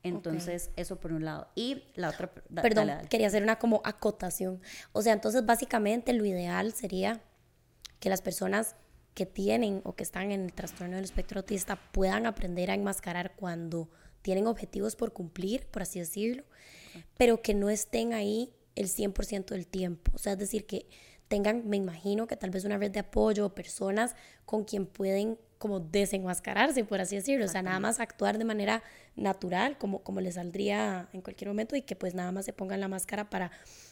Entonces, 0.02 0.70
eso 0.76 0.96
por 0.96 1.12
un 1.12 1.24
lado. 1.24 1.48
Y 1.54 1.82
la 1.94 2.08
otra... 2.10 2.30
Perdón, 2.62 2.90
quería 3.10 3.26
hacer 3.26 3.42
una 3.42 3.58
como 3.58 3.82
acotación. 3.84 4.60
O 4.92 5.02
sea, 5.02 5.12
entonces 5.12 5.44
básicamente 5.44 6.12
lo 6.12 6.24
ideal 6.24 6.72
sería 6.72 7.20
que 8.00 8.08
las 8.08 8.22
personas 8.22 8.76
que 9.14 9.26
tienen 9.26 9.80
o 9.84 9.96
que 9.96 10.04
están 10.04 10.30
en 10.30 10.42
el 10.42 10.52
trastorno 10.52 10.94
del 10.94 11.04
espectro 11.04 11.40
autista 11.40 11.76
puedan 11.76 12.24
aprender 12.24 12.70
a 12.70 12.74
enmascarar 12.74 13.34
cuando 13.34 13.90
tienen 14.28 14.46
objetivos 14.46 14.94
por 14.94 15.14
cumplir, 15.14 15.64
por 15.68 15.80
así 15.80 16.00
decirlo, 16.00 16.44
pero 17.16 17.40
que 17.40 17.54
no 17.54 17.70
estén 17.70 18.12
ahí 18.12 18.52
el 18.74 18.88
100% 18.88 19.46
del 19.46 19.66
tiempo. 19.66 20.12
O 20.14 20.18
sea, 20.18 20.34
es 20.34 20.38
decir, 20.38 20.66
que 20.66 20.86
tengan, 21.28 21.66
me 21.66 21.78
imagino 21.78 22.26
que 22.26 22.36
tal 22.36 22.50
vez 22.50 22.66
una 22.66 22.76
red 22.76 22.90
de 22.90 23.00
apoyo, 23.00 23.54
personas 23.54 24.14
con 24.44 24.64
quien 24.64 24.84
pueden 24.84 25.38
como 25.56 25.80
desenmascararse, 25.80 26.84
por 26.84 27.00
así 27.00 27.16
decirlo, 27.16 27.46
o 27.46 27.48
sea, 27.48 27.62
nada 27.62 27.80
más 27.80 28.00
actuar 28.00 28.36
de 28.36 28.44
manera 28.44 28.82
natural, 29.18 29.76
como, 29.78 30.02
como 30.02 30.20
le 30.20 30.32
saldría 30.32 31.08
en 31.12 31.20
cualquier 31.20 31.48
momento 31.48 31.76
y 31.76 31.82
que 31.82 31.96
pues 31.96 32.14
nada 32.14 32.32
más 32.32 32.44
se 32.44 32.52
pongan 32.52 32.80
la 32.80 32.88
máscara 32.88 33.28
para 33.28 33.50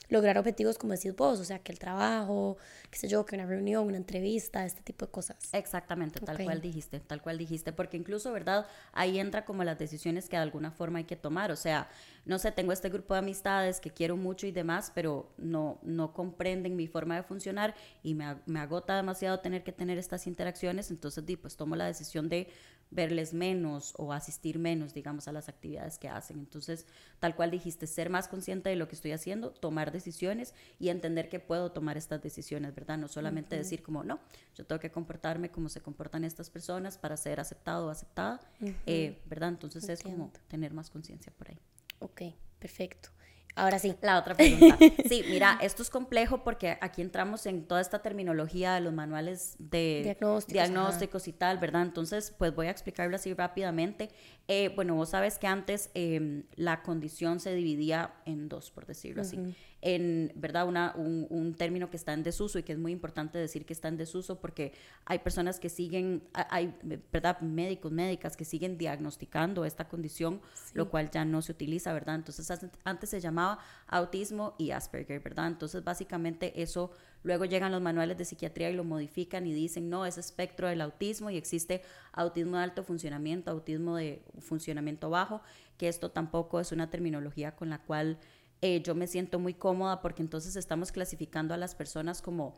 lograr 0.09 0.39
objetivos 0.39 0.79
como 0.79 0.93
decís 0.93 1.15
vos, 1.17 1.41
o 1.41 1.45
sea, 1.45 1.59
que 1.59 1.73
el 1.73 1.79
trabajo, 1.79 2.57
qué 2.91 2.99
sé 2.99 3.09
yo, 3.09 3.27
que 3.27 3.35
una 3.35 3.47
reunión, 3.47 3.87
una 3.87 3.97
entrevista, 3.97 4.65
este 4.65 4.83
tipo 4.83 5.07
de 5.07 5.11
cosas. 5.11 5.37
Exactamente, 5.53 6.21
tal 6.21 6.43
cual 6.45 6.61
dijiste, 6.61 7.01
tal 7.01 7.21
cual 7.21 7.39
dijiste, 7.39 7.73
porque 7.73 7.97
incluso, 7.97 8.33
¿verdad? 8.33 8.67
Ahí 8.93 9.19
entra 9.19 9.45
como 9.45 9.65
las 9.65 9.79
decisiones 9.79 10.29
que 10.29 10.37
de 10.37 10.43
alguna 10.43 10.71
forma 10.71 10.99
hay 10.99 11.05
que 11.05 11.17
tomar, 11.17 11.51
o 11.51 11.57
sea, 11.57 11.89
no 12.25 12.39
sé, 12.39 12.53
tengo 12.53 12.73
este 12.73 12.89
grupo 12.89 13.15
de 13.15 13.21
amistades 13.21 13.81
que 13.81 13.91
quiero 13.91 14.17
mucho 14.17 14.47
y 14.47 14.53
demás, 14.53 14.93
pero 14.95 15.33
no, 15.39 15.81
no 15.83 16.13
comprenden 16.13 16.77
mi 16.77 16.87
forma 16.87 17.17
de 17.17 17.23
funcionar 17.23 17.75
y 18.03 18.15
me, 18.15 18.37
me 18.47 18.61
agota 18.61 18.97
demasiado 18.97 19.41
tener 19.41 19.65
que 19.65 19.73
tener 19.73 19.99
estas 19.99 20.27
interacciones, 20.27 20.91
entonces, 20.91 21.25
pues 21.41 21.57
tomo 21.57 21.75
la 21.75 21.87
decisión 21.87 22.29
de 22.29 22.49
verles 22.91 23.35
menos 23.35 23.95
o 23.97 24.13
asistir 24.13 24.59
menos, 24.59 24.95
digamos, 24.95 25.29
a 25.29 25.33
las 25.33 25.49
actividades 25.49 25.99
que 25.99 26.09
hacen. 26.09 26.39
Entonces, 26.39 26.87
tal 27.19 27.35
cual 27.35 27.51
dijiste, 27.51 27.87
ser 27.87 28.11
más 28.11 28.29
consciente 28.29 28.71
de 28.71 28.77
lo 28.77 28.89
que 28.89 28.95
estoy 28.95 29.13
haciendo, 29.13 29.51
tomar 29.51 29.93
decisiones 29.93 30.55
y 30.79 30.89
entender 30.89 31.29
que 31.29 31.41
puedo 31.41 31.73
tomar 31.73 31.97
estas 31.97 32.23
decisiones, 32.23 32.75
¿verdad? 32.75 32.99
No 32.99 33.09
solamente 33.09 33.57
decir 33.57 33.83
como, 33.83 34.05
no, 34.05 34.21
yo 34.55 34.65
tengo 34.67 34.81
que 34.81 34.91
comportarme 34.91 35.51
como 35.51 35.69
se 35.69 35.81
comportan 35.81 36.25
estas 36.25 36.51
personas 36.51 36.99
para 36.99 37.17
ser 37.17 37.41
aceptado 37.41 37.87
o 37.87 37.91
aceptada, 37.91 38.41
eh, 38.87 39.21
¿verdad? 39.27 39.51
Entonces 39.51 39.89
es 39.89 40.03
como 40.03 40.33
tener 40.49 40.73
más 40.73 40.91
conciencia 40.91 41.33
por 41.37 41.51
ahí. 41.51 41.59
Ok, 41.99 42.23
perfecto. 42.59 43.16
Ahora 43.57 43.79
sí. 43.79 43.97
La 44.03 44.19
otra 44.19 44.35
pregunta. 44.35 44.79
Sí, 45.09 45.25
mira, 45.29 45.59
esto 45.63 45.83
es 45.83 45.91
complejo 45.91 46.45
porque 46.45 46.77
aquí 46.81 47.01
entramos 47.01 47.47
en 47.47 47.65
toda 47.65 47.81
esta 47.81 48.01
terminología 48.03 48.75
de 48.75 48.81
los 48.81 48.93
manuales 48.93 49.57
de 49.59 50.01
diagnósticos, 50.05 50.53
diagnósticos 50.53 51.29
y 51.29 51.33
tal, 51.33 51.59
¿verdad? 51.59 51.83
Entonces, 51.83 52.35
pues 52.37 52.55
voy 52.55 52.67
a 52.67 52.71
explicarlo 52.71 53.17
así 53.17 53.33
rápidamente. 53.33 54.11
Eh, 54.49 54.73
bueno, 54.75 54.95
vos 54.95 55.11
sabes 55.11 55.39
que 55.39 55.47
antes 55.47 55.91
em, 55.95 56.45
la 56.55 56.83
condición 56.83 57.41
se 57.41 57.55
dividía 57.55 58.15
en 58.27 58.49
dos, 58.49 58.71
por 58.71 58.85
decirlo 58.87 59.23
así 59.23 59.39
en, 59.83 60.33
¿verdad? 60.35 60.67
Una, 60.67 60.95
un, 60.97 61.55
término 61.55 61.91
que 61.91 61.97
está 61.97 62.13
en 62.13 62.23
desuso 62.23 62.59
y 62.59 62.63
que 62.63 62.73
es 62.73 62.79
muy 62.79 62.93
importante 62.93 63.39
decir 63.39 63.65
que 63.65 63.73
está 63.73 63.89
en 63.89 63.97
desuso 63.97 64.41
porque 64.41 64.73
hay 65.05 65.21
personas 65.21 65.61
que 65.61 65.69
siguen, 65.69 66.23
hay, 66.33 66.75
¿verdad? 67.13 67.41
Médicos, 67.41 67.93
médicas 67.93 68.37
que 68.37 68.45
siguen 68.45 68.79
diagnosticando 68.79 69.65
esta 69.65 69.89
condición, 69.89 70.41
lo 70.75 70.89
cual 70.91 71.11
ya 71.11 71.25
no 71.25 71.43
se 71.43 71.53
utiliza, 71.53 71.93
¿verdad? 71.93 72.17
Entonces 72.17 72.51
antes 72.85 73.11
se 73.11 73.21
llamaba 73.21 73.59
autismo 73.87 74.55
y 74.59 74.71
Asperger, 74.71 75.21
¿verdad? 75.21 75.47
Entonces 75.47 75.85
básicamente 75.85 76.61
eso, 76.61 76.91
luego 77.23 77.45
llegan 77.45 77.71
los 77.71 77.83
manuales 77.83 78.17
de 78.19 78.25
psiquiatría 78.25 78.71
y 78.71 78.75
lo 78.75 78.85
modifican 78.85 79.47
y 79.47 79.53
dicen, 79.53 79.89
no, 79.89 80.07
es 80.07 80.19
espectro 80.19 80.69
del 80.69 80.81
autismo 80.81 81.31
y 81.31 81.37
existe 81.37 81.83
autismo 82.13 82.57
de 82.57 82.65
alto 82.65 82.83
funcionamiento, 82.83 83.51
autismo 83.51 83.97
de 83.97 84.23
funcionamiento 84.41 85.11
bajo, 85.11 85.43
que 85.77 85.89
esto 85.89 86.11
tampoco 86.11 86.61
es 86.61 86.73
una 86.73 86.91
terminología 86.91 87.55
con 87.55 87.69
la 87.71 87.83
cual 87.83 88.19
eh, 88.63 88.83
yo 88.83 88.95
me 88.95 89.07
siento 89.07 89.39
muy 89.39 89.55
cómoda 89.55 90.01
porque 90.01 90.23
entonces 90.23 90.57
estamos 90.57 90.93
clasificando 90.93 91.53
a 91.55 91.57
las 91.57 91.75
personas 91.75 92.23
como, 92.23 92.55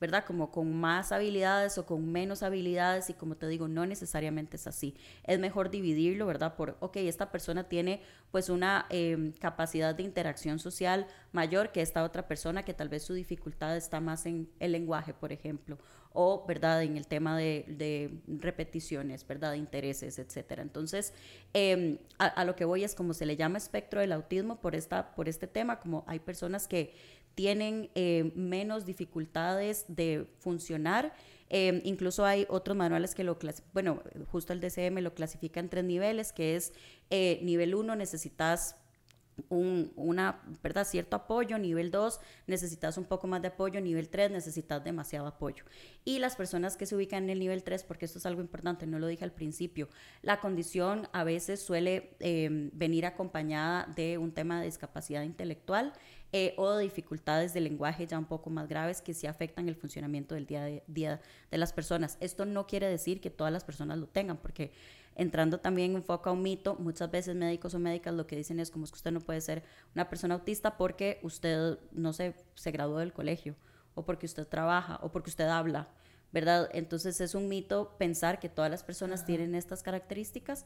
¿verdad? 0.00 0.24
Como 0.24 0.50
con 0.50 0.72
más 0.74 1.12
habilidades 1.12 1.76
o 1.76 1.86
con 1.86 2.10
menos 2.10 2.42
habilidades 2.42 3.10
y 3.10 3.14
como 3.14 3.36
te 3.36 3.48
digo, 3.48 3.66
no 3.66 3.84
necesariamente 3.84 4.56
es 4.56 4.66
así. 4.66 4.94
Es 5.24 5.40
mejor 5.40 5.70
dividirlo, 5.70 6.26
¿verdad? 6.26 6.54
Por, 6.54 6.76
ok, 6.80 6.96
esta 6.98 7.32
persona 7.32 7.68
tiene 7.68 8.00
pues 8.30 8.48
una 8.48 8.86
em, 8.90 9.32
capacidad 9.32 9.94
de 9.94 10.04
interacción 10.04 10.58
social 10.58 11.06
mayor 11.32 11.72
que 11.72 11.82
esta 11.82 12.04
otra 12.04 12.28
persona 12.28 12.64
que 12.64 12.74
tal 12.74 12.88
vez 12.88 13.02
su 13.02 13.14
dificultad 13.14 13.76
está 13.76 14.00
más 14.00 14.26
en 14.26 14.48
el 14.60 14.72
lenguaje, 14.72 15.14
por 15.14 15.32
ejemplo, 15.32 15.78
o, 16.12 16.44
¿verdad?, 16.46 16.82
en 16.82 16.96
el 16.96 17.06
tema 17.06 17.38
de, 17.38 18.10
repeticiones, 18.26 19.26
¿verdad?, 19.26 19.52
de 19.52 19.58
intereses, 19.58 20.18
etcétera. 20.18 20.62
Entonces, 20.62 21.12
em, 21.52 21.98
a, 22.18 22.44
lo 22.44 22.56
que 22.56 22.64
voy 22.64 22.84
es 22.84 22.94
como 22.94 23.14
se 23.14 23.26
le 23.26 23.36
llama 23.36 23.58
espectro 23.58 24.00
del 24.00 24.12
autismo 24.12 24.60
por, 24.60 24.74
esta, 24.74 25.14
por 25.14 25.28
este 25.28 25.46
tema, 25.46 25.78
como 25.78 26.04
hay 26.06 26.18
personas 26.18 26.66
que 26.66 26.94
tienen 27.34 27.90
eh, 27.94 28.32
menos 28.34 28.84
dificultades 28.84 29.84
de 29.88 30.26
funcionar. 30.40 31.14
Em, 31.48 31.80
incluso 31.84 32.24
hay 32.24 32.46
otros 32.48 32.76
manuales 32.76 33.14
que 33.14 33.24
lo 33.24 33.38
bueno, 33.72 34.02
justo 34.30 34.52
el 34.52 34.60
DCM 34.60 35.00
lo 35.00 35.14
clasifica 35.14 35.58
en 35.58 35.68
tres 35.68 35.84
niveles, 35.84 36.32
que 36.32 36.56
es 36.56 36.72
eh, 37.10 37.40
nivel 37.42 37.74
1 37.74 37.96
necesitas 37.96 38.76
un 39.48 39.92
una, 39.96 40.42
¿verdad? 40.62 40.86
cierto 40.86 41.16
apoyo, 41.16 41.58
nivel 41.58 41.90
2 41.90 42.20
necesitas 42.46 42.96
un 42.96 43.04
poco 43.04 43.26
más 43.26 43.42
de 43.42 43.48
apoyo, 43.48 43.80
nivel 43.80 44.08
3 44.08 44.30
necesitas 44.30 44.82
demasiado 44.82 45.26
apoyo. 45.26 45.64
Y 46.04 46.18
las 46.18 46.36
personas 46.36 46.76
que 46.76 46.86
se 46.86 46.96
ubican 46.96 47.24
en 47.24 47.30
el 47.30 47.38
nivel 47.38 47.62
3, 47.62 47.84
porque 47.84 48.04
esto 48.04 48.18
es 48.18 48.26
algo 48.26 48.40
importante, 48.40 48.86
no 48.86 48.98
lo 48.98 49.06
dije 49.06 49.24
al 49.24 49.32
principio, 49.32 49.88
la 50.22 50.40
condición 50.40 51.08
a 51.12 51.24
veces 51.24 51.60
suele 51.60 52.16
em, 52.20 52.70
venir 52.72 53.06
acompañada 53.06 53.86
de 53.94 54.18
un 54.18 54.32
tema 54.32 54.60
de 54.60 54.66
discapacidad 54.66 55.22
intelectual 55.22 55.92
eh, 56.32 56.54
o 56.56 56.76
dificultades 56.76 57.52
de 57.52 57.60
lenguaje 57.60 58.06
ya 58.06 58.18
un 58.18 58.24
poco 58.24 58.50
más 58.50 58.68
graves 58.68 59.02
que 59.02 59.14
sí 59.14 59.26
afectan 59.26 59.68
el 59.68 59.74
funcionamiento 59.74 60.36
del 60.36 60.46
día 60.46 60.64
a 60.64 60.82
día 60.86 61.20
de 61.50 61.58
las 61.58 61.72
personas. 61.72 62.16
Esto 62.20 62.46
no 62.46 62.66
quiere 62.66 62.88
decir 62.88 63.20
que 63.20 63.30
todas 63.30 63.52
las 63.52 63.64
personas 63.64 63.98
lo 63.98 64.06
tengan, 64.06 64.36
porque 64.36 64.70
entrando 65.16 65.58
también 65.58 65.94
un 65.94 66.02
foco 66.04 66.30
a 66.30 66.32
un 66.32 66.42
mito, 66.42 66.76
muchas 66.76 67.10
veces 67.10 67.34
médicos 67.34 67.74
o 67.74 67.78
médicas 67.78 68.14
lo 68.14 68.26
que 68.26 68.36
dicen 68.36 68.60
es 68.60 68.70
como 68.70 68.84
es 68.84 68.92
que 68.92 68.96
usted 68.96 69.10
no 69.10 69.20
puede 69.20 69.40
ser 69.40 69.64
una 69.94 70.08
persona 70.08 70.34
autista 70.34 70.76
porque 70.76 71.18
usted, 71.22 71.78
no 71.92 72.12
sé, 72.12 72.34
se 72.54 72.70
graduó 72.70 72.98
del 72.98 73.12
colegio, 73.12 73.56
o 73.94 74.04
porque 74.04 74.26
usted 74.26 74.46
trabaja, 74.46 75.00
o 75.02 75.10
porque 75.10 75.30
usted 75.30 75.48
habla, 75.48 75.88
¿verdad? 76.32 76.70
Entonces 76.72 77.20
es 77.20 77.34
un 77.34 77.48
mito 77.48 77.96
pensar 77.98 78.38
que 78.38 78.48
todas 78.48 78.70
las 78.70 78.84
personas 78.84 79.24
tienen 79.24 79.54
estas 79.54 79.82
características, 79.82 80.64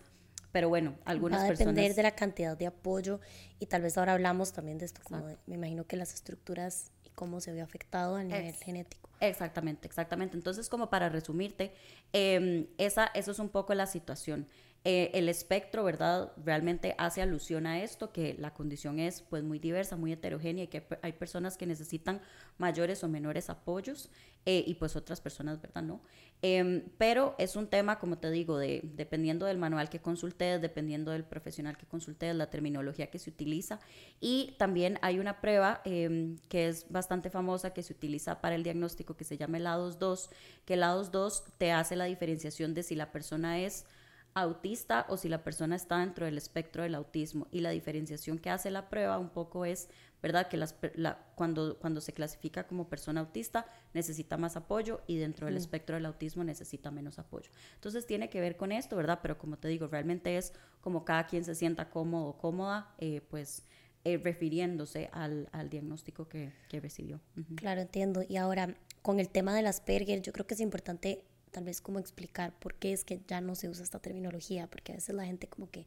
pero 0.55 0.69
bueno, 0.69 0.95
algunas 1.05 1.41
Va 1.41 1.45
a 1.47 1.49
personas... 1.49 1.75
depender 1.75 1.97
de 1.97 2.03
la 2.05 2.13
cantidad 2.13 2.57
de 2.57 2.69
apoyo 2.69 3.19
y 3.59 3.67
tal 3.67 3.83
vez 3.83 3.99
ahora 3.99 4.13
hablamos 4.13 4.53
también 4.53 4.79
de 4.79 4.85
esto, 4.85 5.01
como 5.03 5.27
de- 5.27 5.37
me 5.47 5.57
imagino 5.57 5.85
que 5.85 5.97
las 5.97 6.15
estructuras 6.15 6.93
y 7.03 7.11
cómo 7.11 7.41
se 7.41 7.53
vio 7.53 7.65
afectado 7.65 8.15
a 8.15 8.23
nivel 8.23 8.55
genético. 8.55 9.11
Exactamente, 9.19 9.89
exactamente. 9.89 10.37
Entonces, 10.37 10.69
como 10.69 10.91
para 10.91 11.09
resumirte, 11.09 11.73
eh, 12.13 12.69
esa, 12.79 13.07
eso 13.15 13.33
es 13.33 13.41
un 13.41 13.49
poco 13.49 13.75
la 13.75 13.87
situación. 13.87 14.47
Eh, 14.87 15.11
el 15.15 15.31
espectro, 15.31 15.83
¿verdad? 15.83 16.31
Realmente 16.45 16.95
hace 16.99 17.23
alusión 17.23 17.67
a 17.67 17.83
esto, 17.83 18.13
que 18.13 18.37
la 18.39 18.53
condición 18.53 19.01
es 19.01 19.23
pues 19.23 19.43
muy 19.43 19.59
diversa, 19.59 19.97
muy 19.97 20.13
heterogénea 20.13 20.65
y 20.65 20.67
que 20.67 20.87
hay 21.01 21.13
personas 21.13 21.57
que 21.57 21.65
necesitan 21.65 22.21
mayores 22.59 23.03
o 23.03 23.09
menores 23.09 23.49
apoyos 23.49 24.11
eh, 24.45 24.63
y 24.67 24.75
pues 24.75 24.95
otras 24.95 25.23
personas, 25.23 25.59
¿verdad? 25.63 25.83
No. 25.83 26.03
Em, 26.43 26.83
pero 26.99 27.35
es 27.39 27.57
un 27.57 27.69
tema, 27.69 27.99
como 27.99 28.19
te 28.19 28.31
digo, 28.31 28.59
de, 28.59 28.83
dependiendo 28.83 29.47
del 29.47 29.57
manual 29.57 29.89
que 29.89 30.01
consultes, 30.01 30.61
dependiendo 30.61 31.13
del 31.13 31.25
profesional 31.25 31.79
que 31.79 31.87
consultes, 31.87 32.37
la 32.37 32.51
terminología 32.51 33.07
que 33.07 33.19
se 33.19 33.31
utiliza. 33.31 33.81
Y 34.21 34.55
también 34.59 34.99
hay 35.01 35.19
una 35.19 35.41
prueba 35.41 35.81
em, 35.87 36.37
que 36.51 36.69
es 36.69 36.91
bastante 36.91 37.31
famosa 37.31 37.73
que 37.73 37.83
se 37.83 37.95
utiliza 37.95 38.43
para 38.43 38.55
el 38.55 38.63
diagnóstico 38.63 39.17
que 39.17 39.25
se 39.25 39.39
llama 39.39 39.57
el 39.57 39.65
A22, 39.65 40.29
que 40.67 40.75
el 40.75 40.83
A22 40.83 41.43
te 41.57 41.73
hace 41.73 41.97
la 41.97 42.05
diferenciación 42.05 42.75
de 42.75 42.83
si 42.83 42.95
la 42.95 43.13
persona 43.13 43.61
es 43.61 43.87
autista 44.35 45.07
o 45.09 45.17
si 45.17 45.29
la 45.29 45.45
persona 45.45 45.77
está 45.77 45.99
dentro 45.99 46.27
del 46.27 46.37
espectro 46.37 46.83
del 46.83 46.95
autismo. 46.97 47.47
Y 47.53 47.61
la 47.61 47.71
diferenciación 47.71 48.39
que 48.39 48.51
hace 48.51 48.71
la 48.71 48.89
prueba 48.91 49.19
un 49.19 49.31
poco 49.31 49.65
es, 49.65 49.89
¿verdad? 50.23 50.49
Que 50.49 50.57
las, 50.57 50.75
la- 50.97 51.19
cuando, 51.37 51.79
cuando 51.79 52.01
se 52.01 52.13
clasifica 52.13 52.67
como 52.67 52.89
persona 52.89 53.21
autista 53.21 53.67
necesita 53.93 54.37
más 54.37 54.57
apoyo 54.57 55.03
y 55.07 55.19
dentro 55.19 55.47
del 55.47 55.57
espectro 55.57 55.95
del 55.95 56.07
autismo 56.07 56.43
necesita 56.43 56.91
menos 56.91 57.19
apoyo. 57.21 57.51
Entonces 57.77 58.07
tiene 58.07 58.29
que 58.29 58.41
ver 58.41 58.57
con 58.57 58.73
esto, 58.73 58.97
¿verdad? 58.97 59.21
Pero 59.23 59.39
como 59.39 59.57
te 59.57 59.69
digo, 59.69 59.87
realmente 59.87 60.37
es 60.37 60.53
como 60.81 61.05
cada 61.05 61.27
quien 61.27 61.45
se 61.45 61.55
sienta 61.55 61.89
cómodo 61.91 62.27
o 62.27 62.39
cómoda, 62.39 62.93
eh, 62.99 63.21
pues 63.31 63.65
eh, 64.05 64.19
refiriéndose 64.19 65.09
al, 65.13 65.49
al 65.53 65.71
diagnóstico 65.71 66.29
que, 66.29 66.53
que 66.69 66.81
recibió. 66.81 67.21
Claro, 67.55 67.81
entiendo. 67.83 68.23
Y 68.29 68.37
ahora, 68.37 68.75
con 69.01 69.21
el 69.21 69.29
tema 69.29 69.55
del 69.55 69.67
Asperger, 69.67 70.21
yo 70.23 70.33
creo 70.33 70.47
que 70.47 70.55
es 70.55 70.61
importante 70.61 71.25
tal 71.55 71.65
vez 71.65 71.81
como 71.81 71.99
explicar 72.01 72.59
por 72.59 72.75
qué 72.75 72.93
es 72.93 73.05
que 73.05 73.21
ya 73.29 73.41
no 73.41 73.55
se 73.55 73.69
usa 73.69 73.85
esta 73.85 74.01
terminología, 74.01 74.67
porque 74.69 74.93
a 74.93 74.97
veces 74.97 75.15
la 75.15 75.25
gente 75.25 75.47
como 75.47 75.71
que 75.71 75.87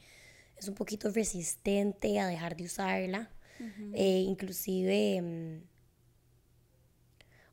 es 0.56 0.68
un 0.68 0.74
poquito 0.76 1.10
resistente 1.12 2.20
a 2.20 2.28
dejar 2.28 2.56
de 2.56 2.64
usarla. 2.64 3.30
Eh, 3.94 4.20
inclusive, 4.22 5.22
mm, 5.22 5.62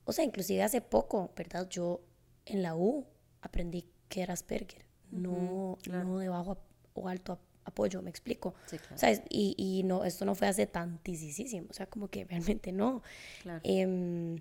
o 0.04 0.12
sea, 0.12 0.24
inclusive 0.24 0.62
hace 0.62 0.80
poco, 0.80 1.32
¿verdad? 1.36 1.68
Yo 1.68 2.02
en 2.46 2.62
la 2.62 2.76
U 2.76 3.06
aprendí 3.40 3.86
que 4.08 4.22
era 4.22 4.34
Asperger, 4.34 4.84
no, 5.10 5.78
claro. 5.82 6.04
no 6.08 6.18
de 6.18 6.28
bajo 6.28 6.58
o 6.94 7.08
alto 7.08 7.32
ap- 7.32 7.40
apoyo, 7.64 8.02
me 8.02 8.10
explico. 8.10 8.54
Sí, 8.66 8.78
claro. 8.78 8.94
O 8.96 8.98
sea, 8.98 9.12
y, 9.30 9.54
y 9.56 9.82
no, 9.82 10.04
esto 10.04 10.24
no 10.26 10.34
fue 10.34 10.46
hace 10.48 10.66
tantísimo, 10.66 11.66
o 11.70 11.72
sea, 11.72 11.86
como 11.86 12.08
que 12.08 12.24
realmente 12.30 12.70
no. 12.72 13.02
Claro. 13.42 13.60
Em, 13.64 14.36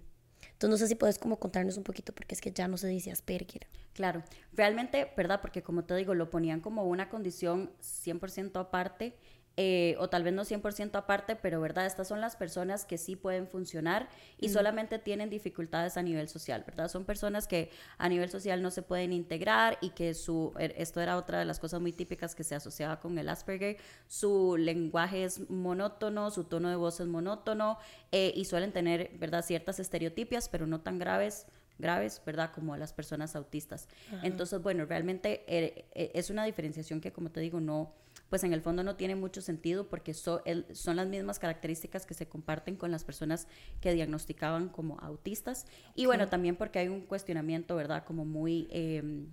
entonces 0.51 0.69
no 0.69 0.77
sé 0.77 0.87
si 0.87 0.95
puedes 0.95 1.17
como 1.17 1.37
contarnos 1.37 1.77
un 1.77 1.83
poquito 1.83 2.13
porque 2.13 2.35
es 2.35 2.41
que 2.41 2.51
ya 2.51 2.67
no 2.67 2.77
se 2.77 2.87
dice 2.87 3.11
Asperger. 3.11 3.67
Claro, 3.93 4.23
realmente, 4.53 5.11
¿verdad? 5.15 5.41
Porque 5.41 5.61
como 5.61 5.83
te 5.83 5.95
digo, 5.95 6.13
lo 6.13 6.29
ponían 6.29 6.61
como 6.61 6.85
una 6.85 7.09
condición 7.09 7.71
100% 7.81 8.59
aparte, 8.59 9.15
eh, 9.55 9.95
o 9.99 10.09
tal 10.09 10.23
vez 10.23 10.33
no 10.33 10.43
100% 10.45 10.95
aparte, 10.95 11.35
pero 11.35 11.61
¿verdad? 11.61 11.85
Estas 11.85 12.07
son 12.07 12.19
las 12.21 12.35
personas 12.35 12.85
que 12.85 12.97
sí 12.97 13.15
pueden 13.15 13.47
funcionar 13.47 14.09
y 14.39 14.49
solamente 14.49 14.97
tienen 14.97 15.29
dificultades 15.29 15.95
a 15.95 16.01
nivel 16.01 16.27
social, 16.27 16.63
¿verdad? 16.65 16.87
Son 16.89 17.05
personas 17.05 17.47
que 17.47 17.69
a 17.99 18.09
nivel 18.09 18.29
social 18.31 18.61
no 18.63 18.71
se 18.71 18.81
pueden 18.81 19.13
integrar 19.13 19.77
y 19.79 19.91
que 19.91 20.15
su, 20.15 20.53
er- 20.57 20.73
esto 20.77 21.01
era 21.01 21.17
otra 21.17 21.37
de 21.37 21.45
las 21.45 21.59
cosas 21.59 21.81
muy 21.81 21.91
típicas 21.93 22.33
que 22.33 22.43
se 22.43 22.55
asociaba 22.55 22.99
con 22.99 23.17
el 23.19 23.29
Asperger, 23.29 23.77
su 24.07 24.57
lenguaje 24.57 25.23
es 25.23 25.47
monótono, 25.51 26.31
su 26.31 26.45
tono 26.45 26.69
de 26.69 26.75
voz 26.75 26.99
es 26.99 27.05
monótono 27.07 27.77
eh, 28.11 28.33
y 28.35 28.45
suelen 28.45 28.71
tener, 28.71 29.11
¿verdad? 29.19 29.45
Ciertas 29.45 29.79
estereotipias, 29.79 30.49
pero 30.49 30.65
no 30.65 30.81
tan 30.81 30.97
graves 30.97 31.45
graves, 31.79 32.21
¿verdad? 32.23 32.51
Como 32.53 32.77
las 32.77 32.93
personas 32.93 33.35
autistas. 33.35 33.89
Entonces, 34.21 34.61
bueno, 34.61 34.85
realmente 34.85 35.43
eh, 35.47 35.85
eh, 35.95 36.11
es 36.13 36.29
una 36.29 36.45
diferenciación 36.45 37.01
que, 37.01 37.11
como 37.11 37.31
te 37.31 37.39
digo, 37.39 37.59
no, 37.59 37.91
pues 38.33 38.43
en 38.43 38.51
el 38.51 38.61
fondo 38.63 38.81
no 38.81 38.95
tiene 38.95 39.15
mucho 39.15 39.41
sentido 39.43 39.87
porque 39.89 40.15
so- 40.15 40.41
el- 40.45 40.65
son 40.75 40.95
las 40.95 41.07
mismas 41.07 41.37
características 41.37 42.07
que 42.07 42.15
se 42.15 42.27
comparten 42.27 42.75
con 42.75 42.89
las 42.89 43.03
personas 43.03 43.47
que 43.79 43.93
diagnosticaban 43.93 44.69
como 44.69 44.99
autistas. 45.01 45.67
Y 45.93 46.07
bueno, 46.07 46.27
también 46.29 46.55
porque 46.55 46.79
hay 46.79 46.87
un 46.87 47.01
cuestionamiento, 47.01 47.75
¿verdad? 47.75 48.03
Como 48.05 48.25
muy... 48.25 48.67
em, 48.71 49.27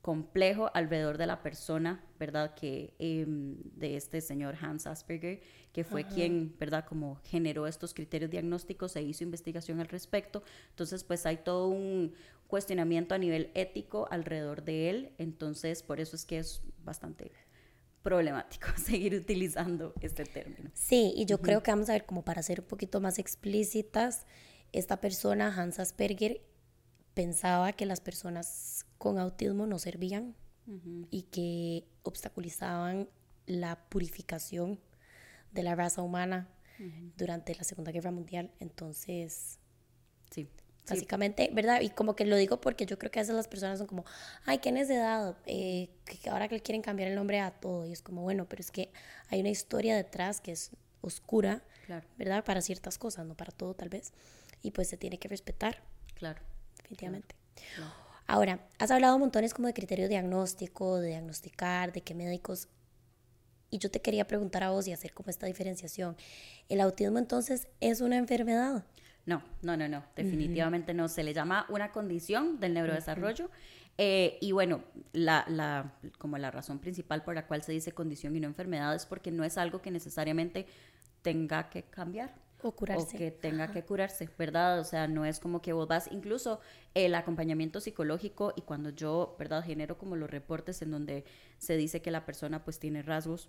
complejo 0.00 0.70
alrededor 0.74 1.18
de 1.18 1.26
la 1.26 1.42
persona, 1.42 2.04
¿verdad? 2.20 2.54
Que 2.54 2.94
em, 3.00 3.56
de 3.74 3.96
este 3.96 4.20
señor 4.20 4.54
Hans 4.62 4.86
Asperger, 4.86 5.40
que 5.72 5.82
fue 5.82 6.04
quien, 6.04 6.54
¿verdad? 6.60 6.84
Como 6.88 7.16
generó 7.24 7.66
estos 7.66 7.94
criterios 7.94 8.30
diagnósticos 8.30 8.94
e 8.94 9.02
hizo 9.02 9.24
investigación 9.24 9.80
al 9.80 9.88
respecto. 9.88 10.44
Entonces, 10.70 11.02
pues 11.02 11.26
hay 11.26 11.38
todo 11.38 11.66
un 11.68 12.14
cuestionamiento 12.46 13.14
a 13.16 13.18
nivel 13.18 13.50
ético 13.54 14.06
alrededor 14.12 14.62
de 14.62 14.88
él. 14.88 15.12
Entonces, 15.18 15.82
por 15.82 15.98
eso 15.98 16.14
es 16.14 16.24
que 16.24 16.38
es 16.38 16.62
bastante 16.84 17.24
problemático 18.02 18.68
seguir 18.76 19.14
utilizando 19.14 19.94
este 20.00 20.24
término. 20.24 20.70
Sí, 20.74 21.12
y 21.16 21.26
yo 21.26 21.40
creo 21.40 21.62
que 21.62 21.70
vamos 21.70 21.88
a 21.88 21.92
ver, 21.92 22.06
como 22.06 22.24
para 22.24 22.42
ser 22.42 22.60
un 22.60 22.66
poquito 22.66 23.00
más 23.00 23.18
explícitas, 23.18 24.26
esta 24.72 25.00
persona, 25.00 25.54
Hans 25.54 25.78
Asperger, 25.78 26.42
pensaba 27.14 27.72
que 27.72 27.86
las 27.86 28.00
personas 28.00 28.86
con 28.98 29.18
autismo 29.18 29.66
no 29.66 29.78
servían 29.78 30.36
y 31.10 31.22
que 31.22 31.84
obstaculizaban 32.04 33.08
la 33.46 33.88
purificación 33.88 34.78
de 35.50 35.64
la 35.64 35.74
raza 35.74 36.00
humana 36.00 36.48
durante 37.16 37.56
la 37.56 37.64
Segunda 37.64 37.90
Guerra 37.90 38.12
Mundial. 38.12 38.52
Entonces, 38.60 39.58
Sí. 40.30 40.48
Sí, 40.84 40.94
Básicamente, 40.94 41.50
¿verdad? 41.52 41.82
Y 41.82 41.90
como 41.90 42.16
que 42.16 42.24
lo 42.24 42.36
digo 42.36 42.60
porque 42.60 42.86
yo 42.86 42.98
creo 42.98 43.10
que 43.10 43.20
a 43.20 43.22
veces 43.22 43.34
las 43.34 43.48
personas 43.48 43.78
son 43.78 43.86
como, 43.86 44.04
ay, 44.44 44.58
qué 44.58 44.72
necedad, 44.72 45.36
eh, 45.46 45.90
que 46.04 46.30
ahora 46.30 46.48
que 46.48 46.56
le 46.56 46.62
quieren 46.62 46.82
cambiar 46.82 47.08
el 47.10 47.14
nombre 47.14 47.38
a 47.40 47.50
todo. 47.50 47.86
Y 47.86 47.92
es 47.92 48.02
como, 48.02 48.22
bueno, 48.22 48.46
pero 48.48 48.60
es 48.60 48.70
que 48.70 48.90
hay 49.28 49.40
una 49.40 49.50
historia 49.50 49.94
detrás 49.94 50.40
que 50.40 50.52
es 50.52 50.70
oscura, 51.00 51.62
claro, 51.86 52.06
¿verdad? 52.16 52.44
Para 52.44 52.60
ciertas 52.60 52.98
cosas, 52.98 53.26
no 53.26 53.34
para 53.36 53.52
todo 53.52 53.74
tal 53.74 53.88
vez. 53.88 54.12
Y 54.62 54.72
pues 54.72 54.88
se 54.88 54.96
tiene 54.96 55.18
que 55.18 55.28
respetar, 55.28 55.82
claro. 56.14 56.40
definitivamente. 56.78 57.36
claro. 57.76 58.00
Ahora, 58.30 58.60
has 58.78 58.92
hablado 58.92 59.18
montones 59.18 59.52
como 59.54 59.66
de 59.66 59.74
criterio 59.74 60.08
diagnóstico, 60.08 61.00
de 61.00 61.08
diagnosticar, 61.08 61.92
de 61.92 62.02
qué 62.02 62.14
médicos... 62.14 62.68
Y 63.72 63.78
yo 63.78 63.90
te 63.90 64.00
quería 64.00 64.24
preguntar 64.26 64.62
a 64.62 64.70
vos 64.70 64.86
y 64.86 64.92
hacer 64.92 65.12
como 65.12 65.30
esta 65.30 65.46
diferenciación. 65.46 66.16
¿El 66.68 66.80
autismo 66.80 67.18
entonces 67.18 67.66
es 67.80 68.00
una 68.00 68.18
enfermedad? 68.18 68.84
No, 69.30 69.38
no, 69.62 69.76
no, 69.76 69.86
no, 69.94 70.00
definitivamente 70.16 70.92
no. 70.92 71.06
Se 71.08 71.22
le 71.22 71.32
llama 71.32 71.64
una 71.68 71.88
condición 71.92 72.58
del 72.60 72.74
neurodesarrollo. 72.74 73.50
eh, 73.96 74.38
y 74.40 74.50
bueno, 74.52 74.82
la, 75.12 75.44
la, 75.48 75.92
como 76.18 76.36
la 76.38 76.50
razón 76.50 76.78
principal 76.80 77.22
por 77.22 77.34
la 77.34 77.46
cual 77.46 77.62
se 77.62 77.72
dice 77.72 77.92
condición 77.92 78.34
y 78.36 78.40
no 78.40 78.48
enfermedad 78.48 78.94
es 78.94 79.06
porque 79.06 79.30
no 79.30 79.44
es 79.44 79.56
algo 79.56 79.80
que 79.82 79.90
necesariamente 79.90 80.66
tenga 81.22 81.68
que 81.70 81.84
cambiar. 81.84 82.30
O 82.62 82.72
curarse. 82.72 83.16
O 83.16 83.18
que 83.18 83.30
tenga 83.30 83.68
que 83.68 83.82
curarse, 83.84 84.28
¿verdad? 84.38 84.80
O 84.80 84.84
sea, 84.84 85.06
no 85.08 85.24
es 85.24 85.40
como 85.40 85.62
que 85.62 85.72
vos 85.72 85.88
vas, 85.88 86.08
incluso 86.12 86.60
el 86.94 87.14
acompañamiento 87.14 87.80
psicológico 87.80 88.52
y 88.56 88.62
cuando 88.62 88.90
yo, 88.90 89.34
¿verdad? 89.38 89.64
Genero 89.64 89.96
como 89.96 90.16
los 90.16 90.28
reportes 90.28 90.82
en 90.82 90.90
donde 90.90 91.24
se 91.58 91.76
dice 91.78 92.02
que 92.02 92.10
la 92.10 92.26
persona 92.26 92.62
pues 92.64 92.78
tiene 92.78 93.00
rasgos 93.02 93.48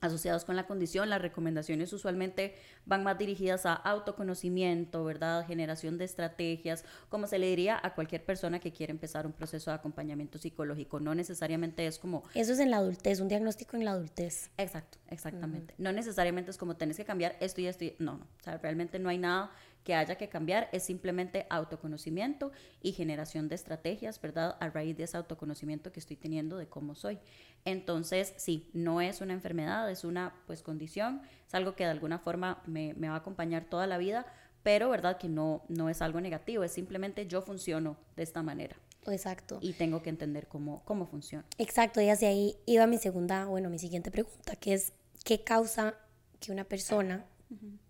asociados 0.00 0.44
con 0.44 0.56
la 0.56 0.66
condición, 0.66 1.10
las 1.10 1.22
recomendaciones 1.22 1.92
usualmente 1.92 2.54
van 2.86 3.02
más 3.02 3.18
dirigidas 3.18 3.66
a 3.66 3.74
autoconocimiento, 3.74 5.04
¿verdad? 5.04 5.46
Generación 5.46 5.98
de 5.98 6.04
estrategias, 6.04 6.84
como 7.08 7.26
se 7.26 7.38
le 7.38 7.46
diría 7.46 7.78
a 7.82 7.94
cualquier 7.94 8.24
persona 8.24 8.60
que 8.60 8.72
quiere 8.72 8.90
empezar 8.90 9.26
un 9.26 9.32
proceso 9.32 9.70
de 9.70 9.76
acompañamiento 9.76 10.38
psicológico. 10.38 11.00
No 11.00 11.14
necesariamente 11.14 11.86
es 11.86 11.98
como 11.98 12.22
Eso 12.34 12.52
es 12.52 12.58
en 12.58 12.70
la 12.70 12.78
adultez, 12.78 13.20
un 13.20 13.28
diagnóstico 13.28 13.76
en 13.76 13.84
la 13.84 13.92
adultez. 13.92 14.50
Exacto, 14.56 14.98
exactamente. 15.08 15.74
No 15.78 15.92
necesariamente 15.92 16.50
es 16.50 16.58
como 16.58 16.76
tenés 16.76 16.96
que 16.96 17.04
cambiar 17.04 17.36
esto 17.40 17.60
y 17.60 17.66
esto 17.66 17.84
y 17.84 17.94
no, 17.98 18.18
no. 18.18 18.24
O 18.24 18.42
sea, 18.42 18.58
realmente 18.58 18.98
no 18.98 19.08
hay 19.08 19.18
nada 19.18 19.50
que 19.88 19.94
haya 19.94 20.16
que 20.16 20.28
cambiar, 20.28 20.68
es 20.72 20.82
simplemente 20.82 21.46
autoconocimiento 21.48 22.52
y 22.82 22.92
generación 22.92 23.48
de 23.48 23.54
estrategias, 23.54 24.20
¿verdad? 24.20 24.58
A 24.60 24.68
raíz 24.68 24.94
de 24.98 25.04
ese 25.04 25.16
autoconocimiento 25.16 25.92
que 25.92 25.98
estoy 25.98 26.16
teniendo 26.16 26.58
de 26.58 26.66
cómo 26.66 26.94
soy. 26.94 27.18
Entonces, 27.64 28.34
sí, 28.36 28.68
no 28.74 29.00
es 29.00 29.22
una 29.22 29.32
enfermedad, 29.32 29.90
es 29.90 30.04
una 30.04 30.34
pues 30.46 30.60
condición, 30.60 31.22
es 31.46 31.54
algo 31.54 31.74
que 31.74 31.84
de 31.84 31.90
alguna 31.90 32.18
forma 32.18 32.62
me, 32.66 32.92
me 32.98 33.08
va 33.08 33.14
a 33.14 33.18
acompañar 33.20 33.64
toda 33.64 33.86
la 33.86 33.96
vida, 33.96 34.26
pero 34.62 34.90
verdad 34.90 35.16
que 35.16 35.30
no, 35.30 35.64
no 35.68 35.88
es 35.88 36.02
algo 36.02 36.20
negativo, 36.20 36.64
es 36.64 36.72
simplemente 36.72 37.26
yo 37.26 37.40
funciono 37.40 37.96
de 38.14 38.24
esta 38.24 38.42
manera. 38.42 38.76
Exacto. 39.06 39.56
Y 39.62 39.72
tengo 39.72 40.02
que 40.02 40.10
entender 40.10 40.48
cómo, 40.48 40.82
cómo 40.84 41.06
funciona. 41.06 41.46
Exacto, 41.56 42.02
y 42.02 42.10
hacia 42.10 42.28
ahí 42.28 42.56
iba 42.66 42.86
mi 42.86 42.98
segunda, 42.98 43.46
bueno, 43.46 43.70
mi 43.70 43.78
siguiente 43.78 44.10
pregunta, 44.10 44.54
que 44.56 44.74
es, 44.74 44.92
¿qué 45.24 45.44
causa 45.44 45.94
que 46.40 46.52
una 46.52 46.64
persona 46.64 47.24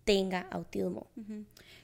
tenga 0.03 0.47
autismo? 0.51 1.07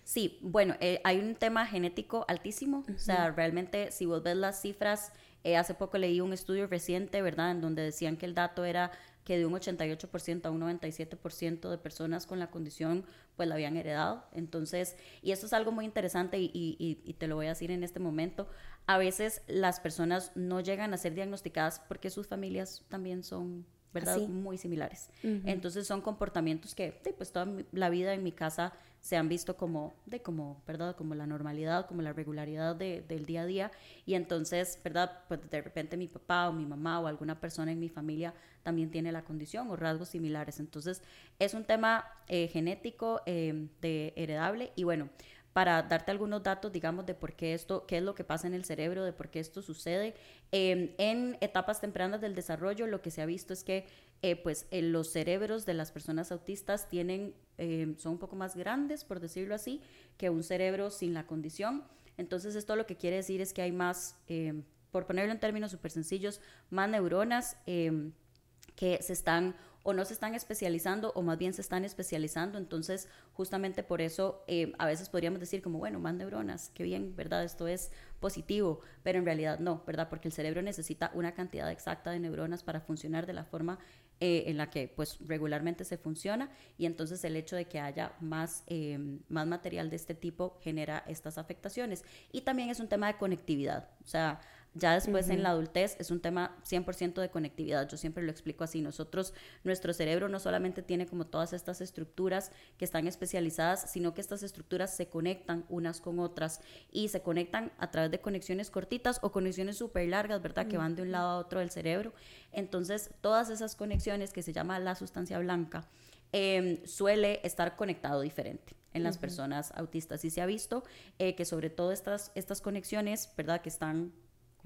Sí, 0.03 0.39
bueno, 0.41 0.75
eh, 0.79 1.01
hay 1.03 1.19
un 1.19 1.35
tema 1.35 1.65
genético 1.65 2.25
altísimo, 2.27 2.83
o 2.93 2.99
sea, 2.99 3.31
realmente 3.31 3.91
si 3.91 4.05
vos 4.05 4.23
ves 4.23 4.35
las 4.35 4.61
cifras, 4.61 5.11
eh, 5.43 5.57
hace 5.57 5.73
poco 5.73 5.97
leí 5.97 6.21
un 6.21 6.33
estudio 6.33 6.67
reciente, 6.67 7.21
¿verdad?, 7.21 7.51
en 7.51 7.61
donde 7.61 7.83
decían 7.83 8.17
que 8.17 8.25
el 8.25 8.33
dato 8.33 8.65
era 8.65 8.91
que 9.25 9.37
de 9.37 9.45
un 9.45 9.53
88% 9.53 10.45
a 10.45 10.51
un 10.51 10.61
97% 10.61 11.69
de 11.69 11.77
personas 11.79 12.27
con 12.27 12.39
la 12.39 12.51
condición 12.51 13.05
pues 13.35 13.49
la 13.49 13.55
habían 13.55 13.75
heredado. 13.75 14.23
Entonces, 14.31 14.95
y 15.21 15.31
esto 15.31 15.47
es 15.47 15.53
algo 15.53 15.71
muy 15.71 15.83
interesante 15.83 16.37
y, 16.37 16.51
y, 16.53 17.01
y, 17.03 17.13
te 17.15 17.27
lo 17.27 17.35
voy 17.35 17.47
a 17.47 17.49
decir 17.49 17.71
en 17.71 17.83
este 17.83 17.99
momento, 17.99 18.47
a 18.85 18.97
veces 18.97 19.41
las 19.47 19.79
personas 19.79 20.31
no 20.35 20.61
llegan 20.61 20.93
a 20.93 20.97
ser 20.97 21.15
diagnosticadas 21.15 21.81
porque 21.87 22.11
sus 22.11 22.27
familias 22.27 22.85
también 22.87 23.23
son 23.23 23.65
¿verdad? 23.95 24.19
Muy 24.27 24.57
similares. 24.57 25.09
Entonces 25.23 25.87
son 25.87 26.01
comportamientos 26.01 26.75
que 26.75 26.93
pues 27.17 27.31
toda 27.31 27.47
la 27.71 27.89
vida 27.89 28.13
en 28.13 28.23
mi 28.23 28.33
casa 28.33 28.73
se 28.99 29.15
han 29.15 29.29
visto 29.29 29.55
como, 29.55 29.93
de 30.05 30.21
como, 30.21 30.61
¿verdad? 30.67 30.95
Como 30.95 31.15
la 31.15 31.25
normalidad, 31.25 31.85
como 31.87 32.01
la 32.01 32.11
regularidad 32.11 32.75
de, 32.75 33.05
del 33.07 33.25
día 33.25 33.43
a 33.43 33.45
día. 33.45 33.71
Y 34.05 34.15
entonces, 34.15 34.79
¿verdad? 34.83 35.23
Pues 35.29 35.39
de 35.49 35.61
repente 35.61 35.95
mi 35.95 36.07
papá 36.07 36.49
o 36.49 36.53
mi 36.53 36.65
mamá 36.65 36.99
o 36.99 37.07
alguna 37.07 37.39
persona 37.39 37.71
en 37.71 37.79
mi 37.79 37.87
familia 37.87 38.33
también 38.63 38.91
tiene 38.91 39.11
la 39.11 39.23
condición 39.23 39.69
o 39.69 39.75
rasgos 39.77 40.09
similares. 40.09 40.59
Entonces 40.59 41.01
es 41.39 41.53
un 41.53 41.63
tema 41.63 42.05
eh, 42.27 42.47
genético, 42.49 43.21
eh, 43.25 43.69
de 43.79 44.11
heredable 44.17 44.73
y 44.75 44.83
bueno, 44.83 45.09
para 45.55 45.83
darte 45.83 46.11
algunos 46.11 46.43
datos, 46.43 46.69
digamos, 46.69 47.05
de 47.05 47.13
por 47.13 47.31
qué 47.31 47.53
esto, 47.53 47.85
qué 47.87 47.99
es 47.99 48.03
lo 48.03 48.13
que 48.13 48.25
pasa 48.25 48.45
en 48.45 48.53
el 48.53 48.65
cerebro, 48.65 49.05
de 49.05 49.13
por 49.13 49.29
qué 49.29 49.39
esto 49.39 49.61
sucede. 49.61 50.13
Em, 50.51 50.89
en 50.97 51.37
etapas 51.39 51.79
tempranas 51.79 52.19
del 52.19 52.35
desarrollo, 52.35 52.87
lo 52.87 53.01
que 53.01 53.09
se 53.09 53.21
ha 53.21 53.25
visto 53.25 53.53
es 53.53 53.63
que 53.63 53.85
eh, 54.21 54.35
pues, 54.35 54.67
eh, 54.71 54.81
los 54.81 55.13
cerebros 55.13 55.65
de 55.65 55.73
las 55.73 55.93
personas 55.93 56.33
autistas 56.33 56.89
tienen, 56.89 57.33
em, 57.57 57.97
son 57.97 58.11
un 58.11 58.17
poco 58.19 58.35
más 58.35 58.57
grandes, 58.57 59.05
por 59.05 59.21
decirlo 59.21 59.55
así, 59.55 59.79
que 60.17 60.29
un 60.29 60.43
cerebro 60.43 60.91
sin 60.91 61.13
la 61.13 61.25
condición. 61.25 61.85
Entonces, 62.17 62.53
esto 62.55 62.75
lo 62.75 62.85
que 62.85 62.97
quiere 62.97 63.15
decir 63.15 63.39
es 63.39 63.53
que 63.53 63.61
hay 63.61 63.71
más, 63.71 64.17
em, 64.27 64.65
por 64.91 65.05
ponerlo 65.07 65.31
en 65.31 65.39
términos 65.39 65.71
súper 65.71 65.91
sencillos, 65.91 66.41
más 66.69 66.89
neuronas 66.89 67.55
que 67.65 68.99
se 69.01 69.13
están 69.13 69.55
o 69.87 69.93
no 69.93 70.03
se 70.03 70.13
están 70.13 70.33
especializando 70.33 71.11
o 71.15 71.21
más 71.21 71.37
bien 71.37 71.53
se 71.53 71.61
están 71.61 71.85
especializando. 71.85 72.57
Entonces, 72.57 73.07
justamente 73.33 73.83
por 73.83 74.01
eso 74.01 74.43
eh, 74.47 74.73
a 74.79 74.87
veces 74.87 75.09
podríamos 75.09 75.39
decir 75.39 75.61
como, 75.61 75.77
bueno, 75.77 75.99
más 75.99 76.15
neuronas, 76.15 76.71
qué 76.73 76.81
bien, 76.81 77.15
¿verdad? 77.15 77.43
Esto 77.43 77.67
es 77.67 77.91
positivo, 78.19 78.81
pero 79.03 79.19
en 79.19 79.25
realidad 79.25 79.59
no, 79.59 79.83
¿verdad? 79.85 80.09
Porque 80.09 80.27
el 80.27 80.33
cerebro 80.33 80.63
necesita 80.63 81.11
una 81.13 81.35
cantidad 81.35 81.71
exacta 81.71 82.09
de 82.09 82.19
neuronas 82.19 82.63
para 82.63 82.81
funcionar 82.81 83.27
de 83.27 83.33
la 83.33 83.45
forma 83.45 83.77
eh, 84.21 84.45
en 84.47 84.57
la 84.57 84.71
que 84.71 84.87
pues 84.87 85.19
regularmente 85.27 85.83
se 85.83 85.97
funciona 85.97 86.49
y 86.77 86.87
entonces 86.87 87.23
el 87.25 87.35
hecho 87.35 87.55
de 87.55 87.65
que 87.65 87.79
haya 87.79 88.13
más, 88.21 88.63
eh, 88.65 88.97
más 89.27 89.45
material 89.45 89.91
de 89.91 89.97
este 89.97 90.15
tipo 90.15 90.57
genera 90.61 91.03
estas 91.05 91.37
afectaciones. 91.37 92.03
Y 92.31 92.41
también 92.41 92.71
es 92.71 92.79
un 92.79 92.87
tema 92.87 93.05
de 93.05 93.17
conectividad, 93.19 93.89
o 94.03 94.07
sea, 94.07 94.39
ya 94.77 94.93
después 94.93 95.29
en 95.29 95.41
la 95.41 95.51
adultez 95.51 95.95
es 95.99 96.11
un 96.11 96.19
tema 96.19 96.57
100% 96.65 97.21
de 97.21 97.29
conectividad. 97.29 97.87
Yo 97.87 97.95
siempre 97.95 98.23
lo 98.23 98.29
explico 98.29 98.65
así. 98.65 98.81
Nosotros, 98.81 99.33
nuestro 99.63 99.93
cerebro 99.93 100.27
no 100.27 100.37
solamente 100.37 100.81
tiene 100.81 101.05
como 101.05 101.25
todas 101.25 101.53
estas 101.53 101.79
estructuras 101.79 102.51
que 102.77 102.83
están 102.83 103.07
especializadas, 103.07 103.89
sino 103.89 104.13
que 104.13 104.19
estas 104.19 104.43
estructuras 104.43 104.93
se 104.93 105.07
conectan 105.07 105.65
unas 105.69 106.01
con 106.01 106.19
otras 106.19 106.59
y 106.91 107.07
se 107.07 107.21
conectan 107.21 107.71
a 107.77 107.89
través 107.89 108.11
de 108.11 108.19
conexiones 108.19 108.69
cortitas 108.69 109.19
o 109.21 109.31
conexiones 109.31 109.77
súper 109.77 110.09
largas, 110.09 110.41
¿verdad? 110.41 110.67
Que 110.67 110.77
van 110.77 110.95
de 110.95 111.03
un 111.03 111.11
lado 111.13 111.29
a 111.29 111.37
otro 111.37 111.61
del 111.61 111.71
cerebro. 111.71 112.13
Entonces, 112.51 113.11
todas 113.21 113.49
esas 113.49 113.77
conexiones 113.77 114.33
que 114.33 114.43
se 114.43 114.51
llama 114.51 114.77
la 114.79 114.95
sustancia 114.95 115.39
blanca, 115.39 115.87
em, 116.33 116.85
suele 116.85 117.39
estar 117.43 117.77
conectado 117.77 118.19
diferente 118.19 118.75
en 118.91 119.03
las 119.03 119.17
personas 119.17 119.71
autistas. 119.75 120.25
Y 120.25 120.29
se 120.29 120.41
ha 120.41 120.45
visto 120.45 120.83
eh, 121.17 121.35
que 121.35 121.45
sobre 121.45 121.69
todo 121.69 121.93
estas, 121.93 122.31
estas 122.35 122.61
conexiones, 122.61 123.29
¿verdad? 123.37 123.61
Que 123.61 123.69
están 123.69 124.13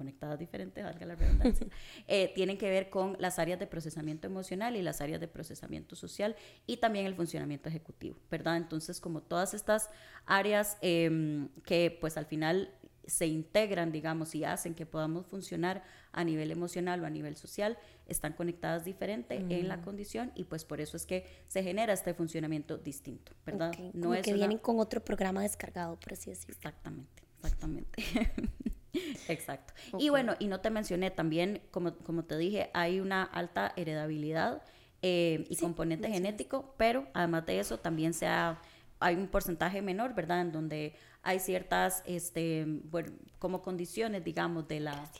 conectadas 0.00 0.38
diferentes, 0.38 0.82
valga 0.82 1.04
la 1.04 1.14
redundancia, 1.14 1.66
eh, 2.08 2.32
tienen 2.34 2.56
que 2.56 2.70
ver 2.70 2.88
con 2.88 3.16
las 3.18 3.38
áreas 3.38 3.58
de 3.58 3.66
procesamiento 3.66 4.26
emocional 4.26 4.76
y 4.76 4.80
las 4.80 5.02
áreas 5.02 5.20
de 5.20 5.28
procesamiento 5.28 5.94
social 5.94 6.36
y 6.66 6.78
también 6.78 7.04
el 7.04 7.14
funcionamiento 7.14 7.68
ejecutivo, 7.68 8.16
¿verdad? 8.30 8.56
Entonces, 8.56 8.98
como 8.98 9.20
todas 9.20 9.52
estas 9.52 9.90
áreas 10.24 10.78
em, 10.80 11.50
que 11.66 11.94
pues 12.00 12.16
al 12.16 12.24
final 12.24 12.70
se 13.06 13.26
integran, 13.26 13.92
digamos, 13.92 14.34
y 14.34 14.44
hacen 14.44 14.74
que 14.74 14.86
podamos 14.86 15.26
funcionar 15.26 15.82
a 16.12 16.24
nivel 16.24 16.50
emocional 16.50 17.02
o 17.02 17.06
a 17.06 17.10
nivel 17.10 17.36
social, 17.36 17.76
están 18.06 18.32
conectadas 18.32 18.86
diferente 18.86 19.44
en 19.50 19.68
la 19.68 19.82
condición 19.82 20.32
y 20.34 20.44
pues 20.44 20.64
por 20.64 20.80
eso 20.80 20.96
es 20.96 21.04
que 21.04 21.26
se 21.46 21.62
genera 21.62 21.92
este 21.92 22.14
funcionamiento 22.14 22.78
distinto, 22.78 23.32
¿verdad? 23.44 23.72
No 23.92 24.14
es 24.14 24.24
que 24.24 24.32
vienen 24.32 24.58
con 24.58 24.78
otro 24.80 25.04
programa 25.04 25.42
descargado, 25.42 26.00
por 26.00 26.14
así 26.14 26.30
decirlo. 26.30 26.54
Exactamente, 26.56 27.22
exactamente. 27.36 28.02
Exacto. 29.28 29.72
Y 29.98 30.08
bueno, 30.08 30.34
y 30.38 30.46
no 30.46 30.60
te 30.60 30.70
mencioné 30.70 31.10
también, 31.10 31.62
como, 31.70 31.94
como 31.96 32.24
te 32.24 32.36
dije, 32.36 32.70
hay 32.74 33.00
una 33.00 33.22
alta 33.22 33.72
heredabilidad 33.76 34.62
eh, 35.02 35.46
y 35.48 35.56
componente 35.56 36.08
genético, 36.10 36.74
pero 36.76 37.06
además 37.14 37.46
de 37.46 37.60
eso 37.60 37.78
también 37.78 38.14
sea, 38.14 38.60
hay 38.98 39.16
un 39.16 39.28
porcentaje 39.28 39.82
menor, 39.82 40.14
¿verdad? 40.14 40.42
En 40.42 40.52
donde 40.52 40.94
hay 41.22 41.38
ciertas, 41.38 42.02
este, 42.06 42.64
bueno, 42.66 43.12
como 43.38 43.62
condiciones, 43.62 44.24
digamos, 44.24 44.68
de 44.68 44.80
la... 44.80 45.10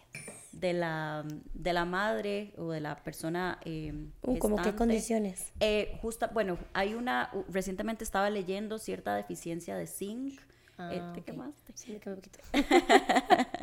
De 0.52 0.72
la, 0.72 1.24
de 1.54 1.72
la 1.72 1.84
madre 1.84 2.52
o 2.58 2.72
de 2.72 2.80
la 2.80 2.96
persona 3.04 3.60
eh, 3.64 4.08
uh, 4.22 4.36
¿Cómo 4.38 4.56
qué 4.56 4.74
condiciones? 4.74 5.52
Eh, 5.60 5.96
justa, 6.02 6.26
bueno, 6.34 6.58
hay 6.74 6.94
una, 6.94 7.30
recientemente 7.48 8.02
estaba 8.02 8.28
leyendo 8.30 8.78
cierta 8.78 9.14
deficiencia 9.14 9.76
de 9.76 9.86
zinc, 9.86 10.40
Ah, 10.80 10.88
eh, 10.94 11.02
¿Te 11.12 11.22
quemaste? 11.22 11.72
Sí, 11.74 11.92
me 11.92 12.00
quemé 12.00 12.16
un 12.16 12.22
poquito. 12.22 12.38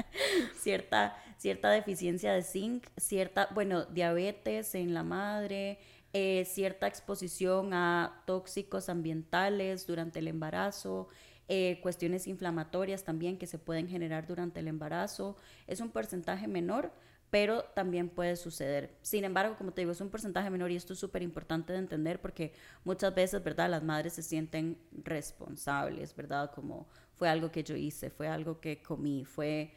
cierta, 0.61 1.17
cierta 1.37 1.71
deficiencia 1.71 2.31
de 2.33 2.43
zinc, 2.43 2.85
cierta, 2.95 3.49
bueno, 3.55 3.85
diabetes 3.85 4.75
en 4.75 4.93
la 4.93 5.01
madre, 5.01 5.79
eh, 6.13 6.45
cierta 6.45 6.85
exposición 6.85 7.73
a 7.73 8.21
tóxicos 8.27 8.87
ambientales 8.89 9.87
durante 9.87 10.19
el 10.19 10.27
embarazo, 10.27 11.09
eh, 11.47 11.79
cuestiones 11.81 12.27
inflamatorias 12.27 13.03
también 13.03 13.39
que 13.39 13.47
se 13.47 13.57
pueden 13.57 13.87
generar 13.87 14.27
durante 14.27 14.59
el 14.59 14.67
embarazo. 14.67 15.37
Es 15.65 15.79
un 15.79 15.89
porcentaje 15.89 16.47
menor, 16.47 16.91
pero 17.31 17.63
también 17.63 18.09
puede 18.09 18.35
suceder. 18.35 18.95
Sin 19.01 19.23
embargo, 19.23 19.57
como 19.57 19.71
te 19.71 19.81
digo, 19.81 19.91
es 19.91 20.01
un 20.01 20.09
porcentaje 20.09 20.49
menor 20.49 20.71
y 20.71 20.75
esto 20.75 20.93
es 20.93 20.99
súper 20.99 21.23
importante 21.23 21.73
de 21.73 21.79
entender 21.79 22.21
porque 22.21 22.53
muchas 22.83 23.13
veces, 23.15 23.43
¿verdad? 23.43 23.69
Las 23.69 23.83
madres 23.83 24.13
se 24.13 24.23
sienten 24.23 24.77
responsables, 25.03 26.15
¿verdad? 26.15 26.51
Como 26.53 26.87
fue 27.17 27.29
algo 27.29 27.51
que 27.51 27.63
yo 27.63 27.75
hice, 27.75 28.09
fue 28.09 28.27
algo 28.27 28.59
que 28.59 28.81
comí, 28.81 29.25
fue, 29.25 29.71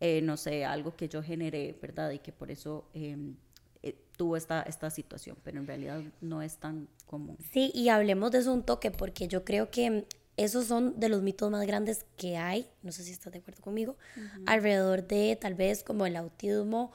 eh, 0.00 0.20
no 0.22 0.36
sé, 0.36 0.64
algo 0.64 0.96
que 0.96 1.08
yo 1.08 1.22
generé, 1.22 1.76
¿verdad? 1.80 2.10
Y 2.10 2.18
que 2.18 2.32
por 2.32 2.50
eso 2.50 2.88
em, 2.94 3.36
eh, 3.82 3.94
tuvo 4.16 4.36
esta, 4.36 4.62
esta 4.62 4.90
situación, 4.90 5.36
pero 5.44 5.58
en 5.58 5.66
realidad 5.66 6.00
no 6.20 6.42
es 6.42 6.56
tan 6.56 6.88
común. 7.06 7.36
Sí, 7.52 7.70
y 7.74 7.90
hablemos 7.90 8.30
de 8.30 8.38
eso 8.38 8.52
un 8.52 8.62
toque 8.62 8.90
porque 8.90 9.28
yo 9.28 9.44
creo 9.44 9.70
que 9.70 10.06
esos 10.36 10.66
son 10.66 10.98
de 10.98 11.08
los 11.08 11.22
mitos 11.22 11.50
más 11.50 11.66
grandes 11.66 12.04
que 12.16 12.36
hay, 12.36 12.66
no 12.82 12.92
sé 12.92 13.02
si 13.04 13.12
estás 13.12 13.32
de 13.32 13.38
acuerdo 13.38 13.62
conmigo, 13.62 13.96
alrededor 14.44 15.06
de 15.06 15.36
tal 15.40 15.54
vez 15.54 15.82
como 15.82 16.06
el 16.06 16.16
autismo 16.16 16.92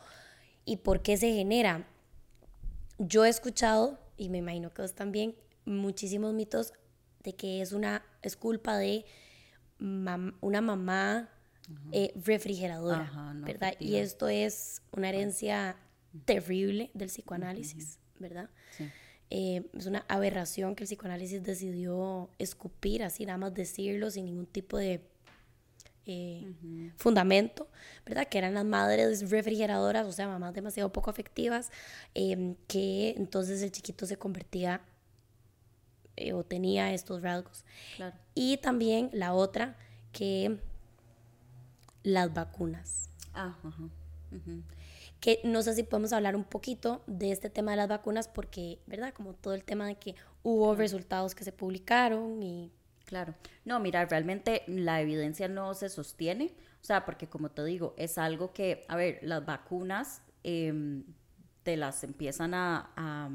y 0.66 0.78
por 0.78 1.02
qué 1.02 1.18
se 1.18 1.34
genera. 1.34 1.88
Yo 3.00 3.26
he 3.26 3.30
escuchado, 3.30 4.00
y 4.18 4.30
me 4.30 4.40
imagino 4.40 4.74
que 4.74 4.84
vos 4.84 4.94
también, 4.94 5.36
muchísimos 5.66 6.34
mitos 6.34 6.74
de 7.24 7.34
que 7.34 7.62
es 7.62 7.72
una 7.72 8.04
es 8.22 8.36
culpa 8.36 8.78
de 8.78 9.06
una 9.82 10.62
mamá 10.62 11.30
eh, 11.92 12.14
refrigeradora, 12.24 13.34
¿verdad? 13.36 13.74
Y 13.80 13.96
esto 13.96 14.28
es 14.28 14.82
una 14.92 15.10
herencia 15.10 15.76
terrible 16.26 16.92
del 16.94 17.10
psicoanálisis, 17.10 18.00
¿verdad? 18.20 18.50
Eh, 19.30 19.66
es 19.78 19.86
una 19.86 20.06
aberración 20.10 20.76
que 20.76 20.84
el 20.84 20.88
psicoanálisis 20.88 21.42
decidió 21.44 22.30
escupir, 22.38 23.04
así 23.04 23.26
nada 23.26 23.38
más 23.38 23.54
decirlo, 23.54 24.12
sin 24.12 24.26
ningún 24.26 24.46
tipo 24.46 24.78
de 24.78 25.02
eh, 26.06 26.54
fundamento, 26.98 27.70
¿verdad? 28.06 28.28
Que 28.28 28.38
eran 28.38 28.54
las 28.54 28.66
madres 28.66 29.30
refrigeradoras, 29.30 30.06
o 30.06 30.12
sea, 30.12 30.28
mamás 30.28 30.54
demasiado 30.54 30.92
poco 30.92 31.10
afectivas, 31.10 31.72
que 32.14 33.14
entonces 33.18 33.62
el 33.62 33.72
chiquito 33.72 34.06
se 34.06 34.18
convertía 34.18 34.82
eh, 36.28 36.34
o 36.34 36.44
tenía 36.44 36.94
estos 36.94 37.22
rasgos. 37.22 37.66
Y 38.34 38.58
también 38.58 39.10
la 39.14 39.34
otra, 39.34 39.78
que 40.12 40.60
las 42.04 42.34
vacunas. 42.34 43.10
Ah, 43.34 43.58
ajá. 43.64 43.90
Que 45.20 45.40
no 45.44 45.62
sé 45.62 45.76
si 45.76 45.84
podemos 45.84 46.14
hablar 46.14 46.36
un 46.36 46.44
poquito 46.44 47.04
de 47.06 47.32
este 47.32 47.50
tema 47.50 47.72
de 47.72 47.78
las 47.78 47.88
vacunas 47.88 48.28
porque, 48.28 48.80
¿verdad? 48.88 49.14
Como 49.14 49.34
todo 49.34 49.54
el 49.54 49.64
tema 49.64 49.86
de 49.86 49.96
que 49.96 50.16
hubo 50.44 50.74
resultados 50.76 51.36
que 51.36 51.44
se 51.44 51.52
publicaron 51.52 52.42
y... 52.42 52.72
Claro. 53.06 53.36
No, 53.66 53.80
mira, 53.80 54.06
realmente 54.06 54.64
la 54.68 55.02
evidencia 55.02 55.50
no 55.50 55.74
se 55.74 55.90
sostiene. 55.90 56.54
O 56.82 56.86
sea, 56.86 57.06
porque 57.06 57.28
como 57.28 57.52
te 57.52 57.64
digo, 57.66 57.94
es 57.98 58.18
algo 58.18 58.54
que, 58.54 58.86
a 58.88 58.96
ver, 58.96 59.20
las 59.22 59.46
vacunas 59.46 60.24
em, 60.44 61.04
te 61.64 61.78
las 61.78 62.04
empiezan 62.04 62.54
a 62.54 63.30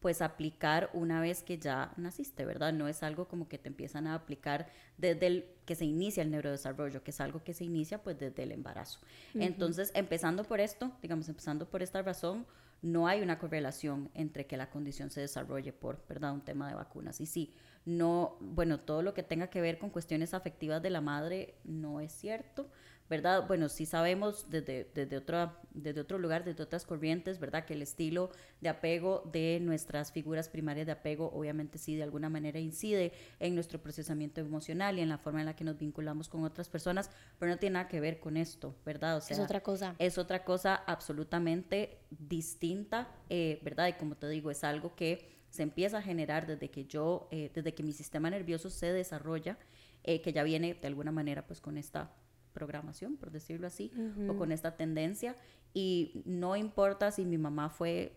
pues 0.00 0.22
aplicar 0.22 0.90
una 0.92 1.20
vez 1.20 1.42
que 1.42 1.58
ya 1.58 1.92
naciste, 1.96 2.44
¿verdad? 2.44 2.72
No 2.72 2.88
es 2.88 3.02
algo 3.02 3.26
como 3.26 3.48
que 3.48 3.58
te 3.58 3.68
empiezan 3.68 4.06
a 4.06 4.14
aplicar 4.14 4.68
desde 4.96 5.26
el 5.26 5.46
que 5.64 5.74
se 5.74 5.84
inicia 5.84 6.22
el 6.22 6.30
neurodesarrollo, 6.30 7.02
que 7.02 7.10
es 7.10 7.20
algo 7.20 7.42
que 7.42 7.54
se 7.54 7.64
inicia 7.64 8.02
pues 8.02 8.18
desde 8.18 8.44
el 8.44 8.52
embarazo. 8.52 9.00
Entonces, 9.34 9.90
empezando 9.94 10.44
por 10.44 10.60
esto, 10.60 10.92
digamos, 11.02 11.28
empezando 11.28 11.68
por 11.68 11.82
esta 11.82 12.02
razón, 12.02 12.46
no 12.80 13.08
hay 13.08 13.22
una 13.22 13.38
correlación 13.38 14.10
entre 14.14 14.46
que 14.46 14.56
la 14.56 14.70
condición 14.70 15.10
se 15.10 15.20
desarrolle 15.20 15.72
por, 15.72 16.04
¿verdad? 16.08 16.32
Un 16.32 16.42
tema 16.42 16.68
de 16.68 16.74
vacunas. 16.74 17.20
Y 17.20 17.26
sí, 17.26 17.54
no, 17.84 18.36
bueno, 18.40 18.78
todo 18.80 19.02
lo 19.02 19.14
que 19.14 19.22
tenga 19.24 19.48
que 19.48 19.60
ver 19.60 19.78
con 19.78 19.90
cuestiones 19.90 20.32
afectivas 20.32 20.80
de 20.82 20.90
la 20.90 21.00
madre 21.00 21.56
no 21.64 22.00
es 22.00 22.12
cierto. 22.12 22.70
¿Verdad? 23.08 23.46
Bueno, 23.46 23.68
sí 23.68 23.86
sabemos 23.86 24.50
desde, 24.50 24.90
desde, 24.94 25.16
otro, 25.16 25.52
desde 25.72 26.00
otro 26.00 26.18
lugar, 26.18 26.44
desde 26.44 26.62
otras 26.62 26.84
corrientes, 26.84 27.38
¿verdad? 27.38 27.64
Que 27.64 27.74
el 27.74 27.82
estilo 27.82 28.30
de 28.60 28.68
apego 28.68 29.28
de 29.32 29.58
nuestras 29.62 30.12
figuras 30.12 30.48
primarias 30.48 30.86
de 30.86 30.92
apego 30.92 31.30
obviamente 31.32 31.78
sí 31.78 31.96
de 31.96 32.02
alguna 32.02 32.28
manera 32.28 32.58
incide 32.58 33.12
en 33.40 33.54
nuestro 33.54 33.80
procesamiento 33.80 34.40
emocional 34.40 34.98
y 34.98 35.02
en 35.02 35.08
la 35.08 35.18
forma 35.18 35.40
en 35.40 35.46
la 35.46 35.56
que 35.56 35.64
nos 35.64 35.78
vinculamos 35.78 36.28
con 36.28 36.44
otras 36.44 36.68
personas, 36.68 37.10
pero 37.38 37.50
no 37.50 37.58
tiene 37.58 37.74
nada 37.74 37.88
que 37.88 38.00
ver 38.00 38.20
con 38.20 38.36
esto, 38.36 38.74
¿verdad? 38.84 39.16
O 39.16 39.20
sea, 39.20 39.36
es 39.36 39.42
otra 39.42 39.62
cosa. 39.62 39.94
Es 39.98 40.18
otra 40.18 40.44
cosa 40.44 40.74
absolutamente 40.74 42.00
distinta, 42.10 43.08
eh, 43.30 43.60
¿verdad? 43.62 43.88
Y 43.88 43.94
como 43.94 44.16
te 44.16 44.28
digo, 44.28 44.50
es 44.50 44.64
algo 44.64 44.94
que 44.94 45.38
se 45.50 45.62
empieza 45.62 45.98
a 45.98 46.02
generar 46.02 46.46
desde 46.46 46.70
que 46.70 46.84
yo, 46.84 47.28
eh, 47.30 47.50
desde 47.54 47.72
que 47.72 47.82
mi 47.82 47.92
sistema 47.92 48.28
nervioso 48.28 48.68
se 48.68 48.92
desarrolla, 48.92 49.58
eh, 50.04 50.20
que 50.20 50.32
ya 50.32 50.42
viene 50.42 50.74
de 50.74 50.86
alguna 50.86 51.10
manera 51.10 51.46
pues 51.46 51.60
con 51.60 51.78
esta 51.78 52.14
programación, 52.52 53.16
por 53.16 53.30
decirlo 53.30 53.66
así, 53.66 53.92
o 54.28 54.36
con 54.36 54.52
esta 54.52 54.76
tendencia. 54.76 55.36
Y 55.74 56.22
no 56.24 56.56
importa 56.56 57.10
si 57.10 57.24
mi 57.24 57.38
mamá 57.38 57.70
fue 57.70 58.12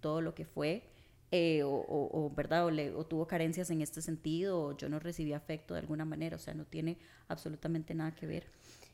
todo 0.00 0.20
lo 0.20 0.34
que 0.34 0.44
fue, 0.44 0.88
eh, 1.34 1.62
o, 1.64 2.30
verdad, 2.36 2.66
o, 2.66 2.70
le, 2.70 2.92
o, 2.94 3.04
tuvo 3.06 3.26
carencias 3.26 3.70
en 3.70 3.80
este 3.80 4.02
sentido, 4.02 4.62
o 4.62 4.76
yo 4.76 4.90
no 4.90 4.98
recibí 4.98 5.32
afecto 5.32 5.72
de 5.72 5.80
alguna 5.80 6.04
manera, 6.04 6.36
o 6.36 6.38
sea, 6.38 6.52
no 6.52 6.66
tiene 6.66 6.98
absolutamente 7.28 7.94
nada 7.94 8.14
que 8.14 8.26
ver. 8.26 8.46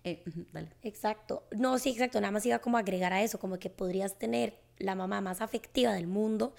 Eh, 0.05 0.23
dale. 0.53 0.69
Exacto. 0.83 1.43
No, 1.51 1.79
sí, 1.79 1.91
exacto. 1.91 2.21
Nada 2.21 2.31
más 2.31 2.47
iba 2.47 2.61
como 2.61 2.77
a 2.77 2.81
agregar 2.81 3.13
a 3.13 3.23
eso, 3.25 3.41
como 3.41 3.59
que 3.59 3.71
podrías 3.71 4.19
tener 4.19 4.55
la 4.79 4.95
mamá 4.95 5.21
más 5.21 5.41
afectiva 5.41 5.93
del 5.93 6.07
mundo, 6.07 6.55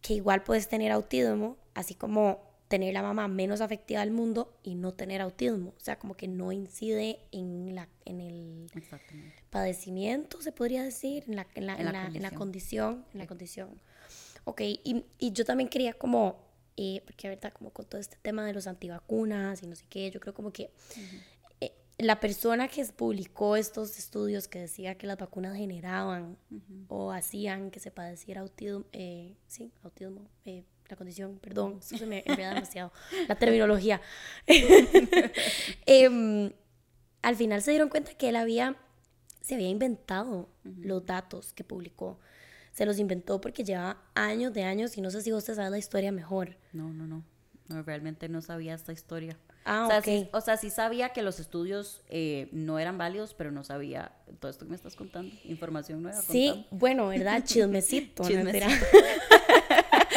que 0.00 0.14
igual 0.14 0.42
puedes 0.42 0.68
tener 0.68 0.90
autismo, 0.90 1.58
así 1.74 1.94
como 1.94 2.47
tener 2.68 2.92
la 2.92 3.02
mamá 3.02 3.28
menos 3.28 3.60
afectiva 3.60 4.00
del 4.00 4.10
mundo 4.10 4.54
y 4.62 4.74
no 4.74 4.92
tener 4.92 5.22
autismo. 5.22 5.74
O 5.76 5.80
sea, 5.80 5.98
como 5.98 6.16
que 6.16 6.28
no 6.28 6.52
incide 6.52 7.18
en, 7.32 7.74
la, 7.74 7.88
en 8.04 8.20
el 8.20 8.70
padecimiento, 9.50 10.40
se 10.42 10.52
podría 10.52 10.84
decir, 10.84 11.24
en 11.26 11.36
la, 11.36 11.46
en 11.54 11.66
la, 11.66 11.76
en 11.76 12.22
la, 12.22 12.30
condición. 12.30 13.04
En 13.14 13.20
la 13.20 13.26
condición. 13.26 13.80
Ok, 14.44 14.60
y, 14.60 15.04
y 15.18 15.32
yo 15.32 15.44
también 15.44 15.68
quería 15.68 15.94
como, 15.94 16.38
eh, 16.76 17.02
porque 17.06 17.28
ahorita 17.28 17.50
como 17.50 17.70
con 17.70 17.86
todo 17.86 18.00
este 18.00 18.16
tema 18.20 18.44
de 18.44 18.52
los 18.52 18.66
antivacunas 18.66 19.62
y 19.62 19.66
no 19.66 19.74
sé 19.74 19.86
qué, 19.88 20.10
yo 20.10 20.20
creo 20.20 20.34
como 20.34 20.52
que 20.52 20.70
eh, 21.60 21.72
la 21.96 22.20
persona 22.20 22.68
que 22.68 22.84
publicó 22.86 23.56
estos 23.56 23.98
estudios 23.98 24.46
que 24.46 24.60
decía 24.60 24.96
que 24.96 25.06
las 25.06 25.16
vacunas 25.18 25.56
generaban 25.56 26.36
o 26.88 27.12
hacían 27.12 27.70
que 27.70 27.80
se 27.80 27.90
padeciera 27.90 28.42
autismo, 28.42 28.84
eh, 28.92 29.36
sí, 29.46 29.72
autismo, 29.82 30.28
eh, 30.44 30.64
la 30.88 30.96
condición, 30.96 31.38
perdón, 31.38 31.78
eso 31.80 31.98
se 31.98 32.06
me 32.06 32.22
enreda 32.26 32.54
demasiado, 32.54 32.92
la 33.26 33.34
terminología. 33.34 34.00
Em, 35.86 36.50
al 37.22 37.36
final 37.36 37.62
se 37.62 37.72
dieron 37.72 37.88
cuenta 37.88 38.14
que 38.14 38.28
él 38.30 38.36
había, 38.36 38.76
se 39.40 39.54
había 39.54 39.68
inventado 39.68 40.48
los 40.64 41.04
datos 41.04 41.52
que 41.52 41.64
publicó. 41.64 42.18
Se 42.72 42.86
los 42.86 42.98
inventó 42.98 43.40
porque 43.40 43.64
lleva 43.64 44.02
años 44.14 44.52
de 44.52 44.62
años 44.62 44.96
y 44.96 45.00
no 45.00 45.10
sé 45.10 45.22
si 45.22 45.32
usted 45.32 45.54
sabe 45.54 45.70
la 45.70 45.78
historia 45.78 46.12
mejor. 46.12 46.56
No, 46.72 46.92
no, 46.92 47.06
no. 47.06 47.24
No, 47.68 47.82
realmente 47.82 48.28
no 48.28 48.40
sabía 48.40 48.74
esta 48.74 48.92
historia. 48.92 49.36
Ah, 49.64 49.84
o 49.84 49.88
sea, 49.88 50.02
sí, 50.02 50.28
o 50.32 50.40
sea, 50.40 50.56
sí 50.56 50.70
sabía 50.70 51.10
que 51.10 51.20
los 51.20 51.40
estudios 51.40 52.00
eh, 52.08 52.48
no 52.52 52.78
eran 52.78 52.96
válidos, 52.96 53.34
pero 53.34 53.50
no 53.50 53.64
sabía 53.64 54.12
todo 54.40 54.50
esto 54.50 54.64
que 54.64 54.70
me 54.70 54.76
estás 54.76 54.96
contando. 54.96 55.34
Información 55.44 56.02
nueva. 56.02 56.22
Sí, 56.22 56.66
bueno, 56.70 57.08
¿verdad? 57.08 57.42
Chismecito. 57.44 58.24
Chismecito. 58.24 58.66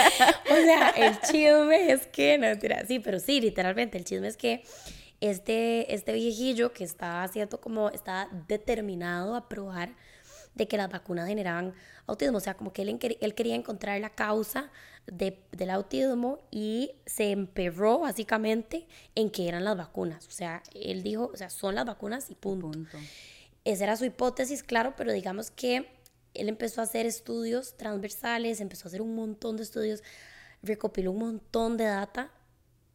o 0.51 0.55
sea, 0.55 0.89
el 0.89 1.19
chisme 1.21 1.91
es 1.91 2.07
que, 2.07 2.37
no, 2.37 2.47
mentira, 2.47 2.85
sí, 2.85 2.99
pero 2.99 3.19
sí, 3.19 3.41
literalmente, 3.41 3.97
el 3.97 4.05
chisme 4.05 4.27
es 4.27 4.37
que 4.37 4.63
este, 5.19 5.93
este 5.93 6.13
viejillo 6.13 6.73
que 6.73 6.83
está 6.83 7.23
haciendo 7.23 7.61
como, 7.61 7.89
está 7.89 8.27
determinado 8.47 9.35
a 9.35 9.47
probar 9.47 9.95
de 10.55 10.67
que 10.67 10.77
las 10.77 10.89
vacunas 10.89 11.27
generaban 11.27 11.73
autismo, 12.07 12.37
o 12.37 12.41
sea, 12.41 12.55
como 12.55 12.73
que 12.73 12.81
él, 12.81 13.17
él 13.21 13.35
quería 13.35 13.55
encontrar 13.55 13.99
la 14.01 14.09
causa 14.09 14.71
de, 15.07 15.39
del 15.51 15.69
autismo 15.69 16.39
y 16.51 16.91
se 17.05 17.31
emperró 17.31 17.99
básicamente 17.99 18.87
en 19.15 19.29
que 19.29 19.47
eran 19.47 19.63
las 19.63 19.77
vacunas, 19.77 20.27
o 20.27 20.31
sea, 20.31 20.61
él 20.73 21.03
dijo, 21.03 21.31
o 21.33 21.37
sea, 21.37 21.49
son 21.49 21.75
las 21.75 21.85
vacunas 21.85 22.29
y 22.29 22.35
punto. 22.35 22.71
punto. 22.71 22.97
Esa 23.63 23.83
era 23.83 23.95
su 23.95 24.05
hipótesis, 24.05 24.63
claro, 24.63 24.95
pero 24.97 25.13
digamos 25.13 25.51
que 25.51 25.87
él 26.33 26.49
empezó 26.49 26.81
a 26.81 26.85
hacer 26.85 27.05
estudios 27.05 27.75
transversales, 27.77 28.61
empezó 28.61 28.87
a 28.87 28.89
hacer 28.89 29.01
un 29.01 29.15
montón 29.15 29.57
de 29.57 29.63
estudios, 29.63 30.03
recopiló 30.63 31.11
un 31.11 31.19
montón 31.19 31.77
de 31.77 31.85
data 31.85 32.31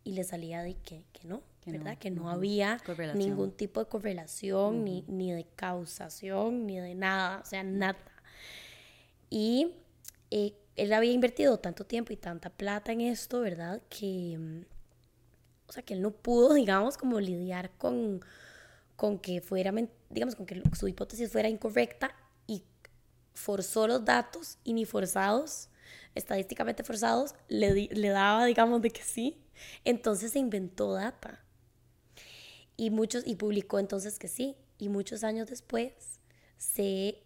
y 0.05 0.13
le 0.13 0.25
salía 0.25 0.63
de 0.63 0.75
que, 0.75 1.05
que 1.13 1.27
no, 1.27 1.43
¿verdad? 1.67 1.99
Que 1.99 2.11
no 2.11 2.31
había 2.31 2.81
ningún 3.15 3.53
tipo 3.53 3.81
de 3.81 3.87
correlación, 3.87 4.85
ni, 4.85 5.05
ni 5.09 5.33
de 5.33 5.47
causación, 5.57 6.67
ni 6.67 6.79
de 6.79 6.95
nada, 6.95 7.41
o 7.41 7.47
sea, 7.47 7.63
nada. 7.65 7.99
Y 9.29 9.73
eh, 10.31 10.55
él 10.77 10.93
había 10.93 11.13
invertido 11.13 11.59
tanto 11.59 11.85
tiempo 11.85 12.13
y 12.13 12.17
tanta 12.17 12.51
plata 12.51 12.93
en 12.93 13.01
esto, 13.01 13.41
¿verdad? 13.41 13.83
Que, 13.89 14.37
mm, 14.39 14.65
o 15.69 15.73
sea, 15.73 15.83
que 15.83 15.95
él 15.95 16.03
no 16.03 16.13
pudo, 16.13 16.55
digamos, 16.55 16.97
como 16.97 17.21
lidiar 17.21 17.71
con, 17.77 18.25
con 18.95 19.19
que 19.19 19.41
fuera, 19.41 19.75
digamos, 20.09 20.37
con 20.37 20.47
que 20.47 20.63
su 20.75 20.89
hipótesis 20.89 21.31
fuera 21.31 21.49
incorrecta 21.49 22.15
forzó 23.37 23.87
los 23.87 24.05
datos 24.05 24.59
y 24.65 24.73
ni 24.73 24.85
forzados, 24.85 25.69
estadísticamente 26.15 26.83
forzados, 26.83 27.35
le, 27.49 27.73
le 27.73 28.09
daba, 28.09 28.47
digamos, 28.47 28.81
de 28.83 28.91
que 28.91 29.03
sí. 29.03 29.39
Entonces 29.85 30.33
se 30.33 30.39
inventó 30.39 30.95
data. 30.95 31.45
Y, 32.77 32.91
muchos, 32.91 33.27
y 33.27 33.37
publicó 33.37 33.79
entonces 33.79 34.19
que 34.19 34.29
sí. 34.29 34.57
Y 34.79 34.89
muchos 34.89 35.23
años 35.23 35.49
después 35.49 35.93
se 36.57 37.23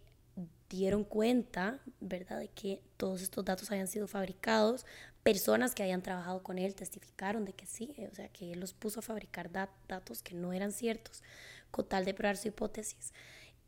dieron 0.69 1.03
cuenta, 1.03 1.79
¿verdad?, 1.99 2.39
de 2.39 2.49
que 2.49 2.81
todos 2.97 3.21
estos 3.21 3.43
datos 3.43 3.71
habían 3.71 3.87
sido 3.87 4.07
fabricados. 4.07 4.85
Personas 5.23 5.73
que 5.73 5.83
habían 5.83 6.01
trabajado 6.01 6.43
con 6.43 6.57
él 6.57 6.75
testificaron 6.75 7.45
de 7.45 7.53
que 7.53 7.65
sí, 7.65 7.93
o 8.11 8.15
sea, 8.15 8.29
que 8.29 8.51
él 8.53 8.59
los 8.59 8.73
puso 8.73 8.99
a 8.99 9.03
fabricar 9.03 9.49
datos 9.87 10.21
que 10.23 10.33
no 10.33 10.51
eran 10.51 10.71
ciertos, 10.71 11.23
con 11.71 11.87
tal 11.87 12.05
de 12.05 12.13
probar 12.13 12.37
su 12.37 12.49
hipótesis. 12.49 13.13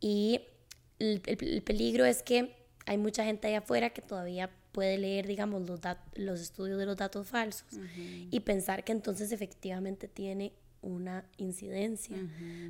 Y 0.00 0.42
el, 0.98 1.20
peligro 1.62 2.04
es 2.04 2.22
que 2.22 2.54
hay 2.86 2.98
mucha 2.98 3.24
gente 3.24 3.48
allá 3.48 3.58
afuera 3.58 3.90
que 3.90 4.02
todavía 4.02 4.50
puede 4.72 4.98
leer, 4.98 5.26
digamos, 5.26 5.68
los, 5.68 5.80
los 6.14 6.40
estudios 6.40 6.78
de 6.78 6.86
los 6.86 6.96
datos 6.96 7.28
falsos 7.28 7.78
y 8.30 8.40
pensar 8.40 8.84
que 8.84 8.92
entonces 8.92 9.32
efectivamente 9.32 10.08
tiene 10.08 10.52
una 10.82 11.24
incidencia, 11.38 12.16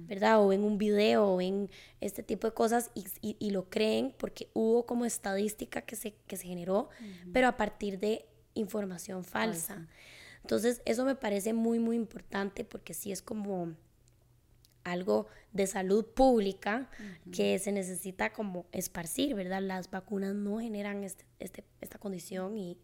¿verdad? 0.07 0.41
O 0.41 0.53
en 0.53 0.63
un 0.63 0.79
video 0.79 1.27
o 1.27 1.41
en 1.41 1.69
este 2.01 2.23
tipo 2.23 2.47
de 2.47 2.55
cosas 2.55 2.91
y, 2.95 3.37
y, 3.39 3.51
lo 3.51 3.69
creen 3.69 4.15
porque 4.17 4.49
hubo 4.55 4.87
como 4.87 5.05
estadística 5.05 5.83
que 5.83 5.97
se, 5.97 6.15
que 6.27 6.37
se 6.37 6.47
generó, 6.47 6.91
pero 7.33 7.49
a 7.49 7.57
partir 7.57 7.99
de 7.99 8.25
información 8.55 9.25
falsa. 9.25 9.89
Entonces, 10.43 10.83
eso 10.85 11.05
me 11.05 11.15
parece 11.15 11.55
muy, 11.55 11.79
muy 11.79 11.97
importante 11.97 12.65
porque 12.65 12.95
sí 12.95 13.11
es 13.11 13.23
como 13.23 13.75
algo 14.85 15.27
de 15.53 15.67
salud 15.67 16.05
pública 16.07 16.89
que 17.33 17.59
se 17.59 17.73
necesita 17.73 18.33
como 18.33 18.67
esparcir, 18.73 19.35
¿verdad? 19.35 19.63
Las 19.63 19.91
vacunas 19.91 20.35
no 20.35 20.61
generan 20.61 21.03
este, 21.05 21.25
este, 21.39 21.65
esta 21.81 21.99
condición 21.99 22.57
y 22.57 22.79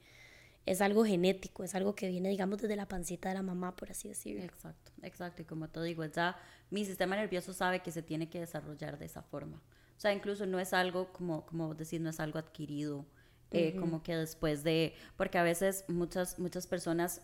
es 0.66 0.80
algo 0.80 1.04
genético, 1.04 1.64
es 1.64 1.74
algo 1.74 1.94
que 1.94 2.08
viene, 2.08 2.28
digamos, 2.28 2.58
desde 2.58 2.76
la 2.76 2.86
pancita 2.86 3.28
de 3.28 3.34
la 3.34 3.42
mamá, 3.42 3.76
por 3.76 3.90
así 3.90 4.08
decirlo. 4.08 4.42
Exacto, 4.44 4.92
exacto. 5.02 5.42
Y 5.42 5.44
como 5.44 5.68
te 5.68 5.82
digo, 5.82 6.04
ya 6.04 6.36
mi 6.70 6.84
sistema 6.84 7.16
nervioso 7.16 7.52
sabe 7.52 7.80
que 7.80 7.90
se 7.90 8.02
tiene 8.02 8.28
que 8.28 8.40
desarrollar 8.40 8.98
de 8.98 9.06
esa 9.06 9.22
forma. 9.22 9.62
O 9.96 10.00
sea, 10.00 10.12
incluso 10.12 10.46
no 10.46 10.58
es 10.60 10.72
algo, 10.72 11.12
como, 11.12 11.44
como 11.46 11.74
decir, 11.74 12.00
no 12.00 12.10
es 12.10 12.20
algo 12.20 12.38
adquirido, 12.38 13.04
eh, 13.50 13.74
como 13.76 14.02
que 14.02 14.16
después 14.16 14.62
de, 14.62 14.94
porque 15.16 15.38
a 15.38 15.42
veces 15.42 15.84
muchas, 15.88 16.38
muchas 16.38 16.68
personas 16.68 17.22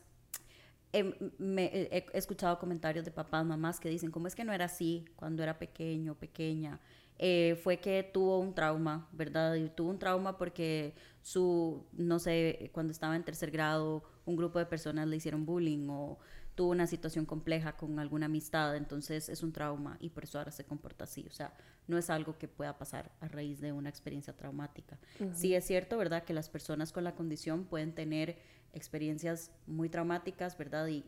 Em, 0.97 1.13
me, 1.39 1.67
he 1.67 2.07
escuchado 2.15 2.59
comentarios 2.59 3.05
de 3.05 3.11
papás, 3.11 3.45
mamás 3.45 3.79
que 3.79 3.91
dicen, 3.91 4.11
¿cómo 4.11 4.29
es 4.29 4.35
que 4.35 4.45
no 4.45 4.53
era 4.55 4.65
así 4.65 5.05
cuando 5.15 5.43
era 5.43 5.59
pequeño, 5.59 6.15
pequeña? 6.15 6.81
Eh, 7.19 7.61
fue 7.63 7.79
que 7.81 8.03
tuvo 8.03 8.39
un 8.39 8.55
trauma, 8.55 9.07
¿verdad? 9.13 9.57
Y 9.57 9.69
tuvo 9.69 9.91
un 9.91 9.99
trauma 9.99 10.39
porque 10.39 10.95
su, 11.21 11.85
no 11.93 12.19
sé, 12.19 12.71
cuando 12.73 12.93
estaba 12.93 13.15
en 13.15 13.25
tercer 13.25 13.51
grado, 13.51 14.05
un 14.25 14.37
grupo 14.37 14.59
de 14.59 14.65
personas 14.65 15.07
le 15.07 15.17
hicieron 15.17 15.45
bullying 15.45 15.87
o 15.91 16.19
tuvo 16.57 16.71
una 16.71 16.87
situación 16.87 17.27
compleja 17.27 17.77
con 17.77 17.99
alguna 17.99 18.27
amistad, 18.27 18.77
entonces 18.77 19.29
es 19.29 19.43
un 19.43 19.53
trauma 19.53 19.99
y 20.01 20.09
por 20.09 20.25
eso 20.25 20.39
ahora 20.39 20.51
se 20.51 20.65
comporta 20.65 21.05
así. 21.05 21.25
O 21.29 21.33
sea, 21.33 21.53
no 21.87 21.99
es 21.99 22.11
algo 22.11 22.39
que 22.39 22.49
pueda 22.49 22.79
pasar 22.79 23.13
a 23.21 23.29
raíz 23.29 23.61
de 23.61 23.73
una 23.73 23.91
experiencia 23.91 24.35
traumática. 24.35 24.99
Sí 25.35 25.55
es 25.55 25.65
cierto, 25.67 25.99
¿verdad? 25.99 26.25
Que 26.25 26.33
las 26.33 26.49
personas 26.49 26.93
con 26.93 27.05
la 27.05 27.15
condición 27.15 27.67
pueden 27.67 27.95
tener 27.95 28.39
experiencias 28.73 29.51
muy 29.67 29.91
traumáticas, 29.91 30.57
¿verdad? 30.57 30.87
Y, 30.89 31.03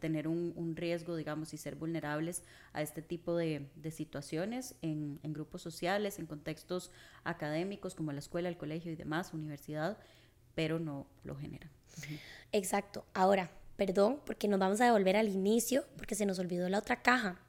tener 0.00 0.28
un, 0.28 0.74
riesgo, 0.76 1.14
digamos, 1.14 1.52
y 1.52 1.58
ser 1.58 1.76
vulnerables 1.76 2.42
a 2.72 2.80
este 2.80 3.02
tipo 3.02 3.36
de, 3.36 3.68
situaciones 3.90 4.76
en, 4.80 5.20
grupos 5.22 5.60
sociales, 5.60 6.18
en 6.18 6.26
contextos 6.26 6.90
académicos 7.22 7.94
como 7.94 8.12
la 8.12 8.18
escuela, 8.18 8.48
el 8.48 8.56
colegio 8.56 8.92
y 8.92 8.96
demás, 8.96 9.34
universidad, 9.34 9.98
pero 10.54 10.78
no 10.78 11.06
lo 11.22 11.36
generan. 11.36 11.70
Exacto. 12.52 13.04
Ahora, 13.12 13.50
perdón, 13.76 14.20
porque 14.24 14.48
nos 14.48 14.58
vamos 14.58 14.80
a 14.80 14.86
devolver 14.86 15.16
al 15.16 15.28
inicio, 15.28 15.84
porque 15.96 16.14
se 16.14 16.26
nos 16.26 16.38
olvidó 16.38 16.68
la 16.68 16.78
otra 16.78 17.02
caja, 17.02 17.40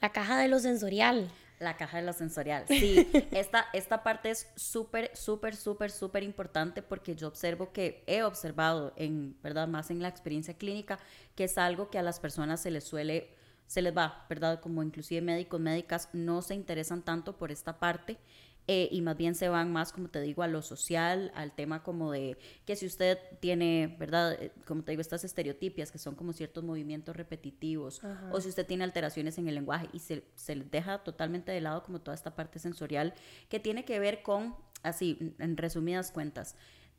la 0.00 0.10
caja 0.12 0.38
de 0.38 0.48
lo 0.48 0.58
sensorial. 0.58 1.30
La 1.60 1.76
caja 1.76 1.98
de 1.98 2.04
lo 2.04 2.12
sensorial. 2.12 2.64
Sí, 2.68 3.08
esta, 3.30 3.66
esta 3.72 4.02
parte 4.02 4.30
es 4.30 4.48
súper, 4.56 5.10
súper, 5.14 5.54
súper, 5.54 5.90
súper 5.90 6.22
importante 6.22 6.82
porque 6.82 7.14
yo 7.14 7.28
observo 7.28 7.72
que 7.72 8.02
he 8.06 8.22
observado, 8.22 8.92
en, 8.96 9.36
¿verdad? 9.42 9.68
Más 9.68 9.90
en 9.90 10.02
la 10.02 10.08
experiencia 10.08 10.54
clínica, 10.54 10.98
que 11.34 11.44
es 11.44 11.56
algo 11.56 11.90
que 11.90 11.98
a 11.98 12.02
las 12.02 12.18
personas 12.18 12.60
se 12.60 12.70
les 12.70 12.84
suele, 12.84 13.30
se 13.66 13.82
les 13.82 13.96
va, 13.96 14.26
¿verdad? 14.28 14.60
Como 14.60 14.82
inclusive 14.82 15.20
médicos, 15.20 15.60
médicas 15.60 16.08
no 16.12 16.42
se 16.42 16.54
interesan 16.54 17.02
tanto 17.02 17.36
por 17.36 17.50
esta 17.52 17.78
parte 17.78 18.18
eh, 18.66 18.88
y 18.90 19.02
más 19.02 19.16
bien 19.16 19.34
se 19.34 19.48
van 19.48 19.72
más, 19.72 19.92
como 19.92 20.08
te 20.08 20.20
digo, 20.20 20.42
a 20.42 20.48
lo 20.48 20.62
social, 20.62 21.30
al 21.34 21.52
tema 21.52 21.82
como 21.82 22.10
de 22.10 22.38
que 22.64 22.76
si 22.76 22.86
usted 22.86 23.18
tiene, 23.40 23.96
¿verdad? 23.98 24.32
Eh, 24.40 24.52
como 24.66 24.82
te 24.82 24.92
digo, 24.92 25.02
estas 25.02 25.24
estereotipias 25.24 25.92
que 25.92 25.98
son 25.98 26.14
como 26.14 26.32
ciertos 26.32 26.64
movimientos 26.64 27.14
repetitivos, 27.14 28.00
o 28.32 28.40
si 28.40 28.48
usted 28.48 28.66
tiene 28.66 28.84
alteraciones 28.84 29.36
en 29.38 29.48
el 29.48 29.54
lenguaje 29.54 29.88
y 29.92 29.98
se, 29.98 30.24
se 30.34 30.54
deja 30.54 31.04
totalmente 31.04 31.52
de 31.52 31.60
lado 31.60 31.82
como 31.82 32.00
toda 32.00 32.14
esta 32.14 32.34
parte 32.34 32.58
sensorial 32.58 33.14
que 33.48 33.60
tiene 33.60 33.84
que 33.84 33.98
ver 33.98 34.22
con, 34.22 34.56
así, 34.82 35.34
en 35.38 35.56
resumidas 35.56 36.10
cuentas, 36.10 36.56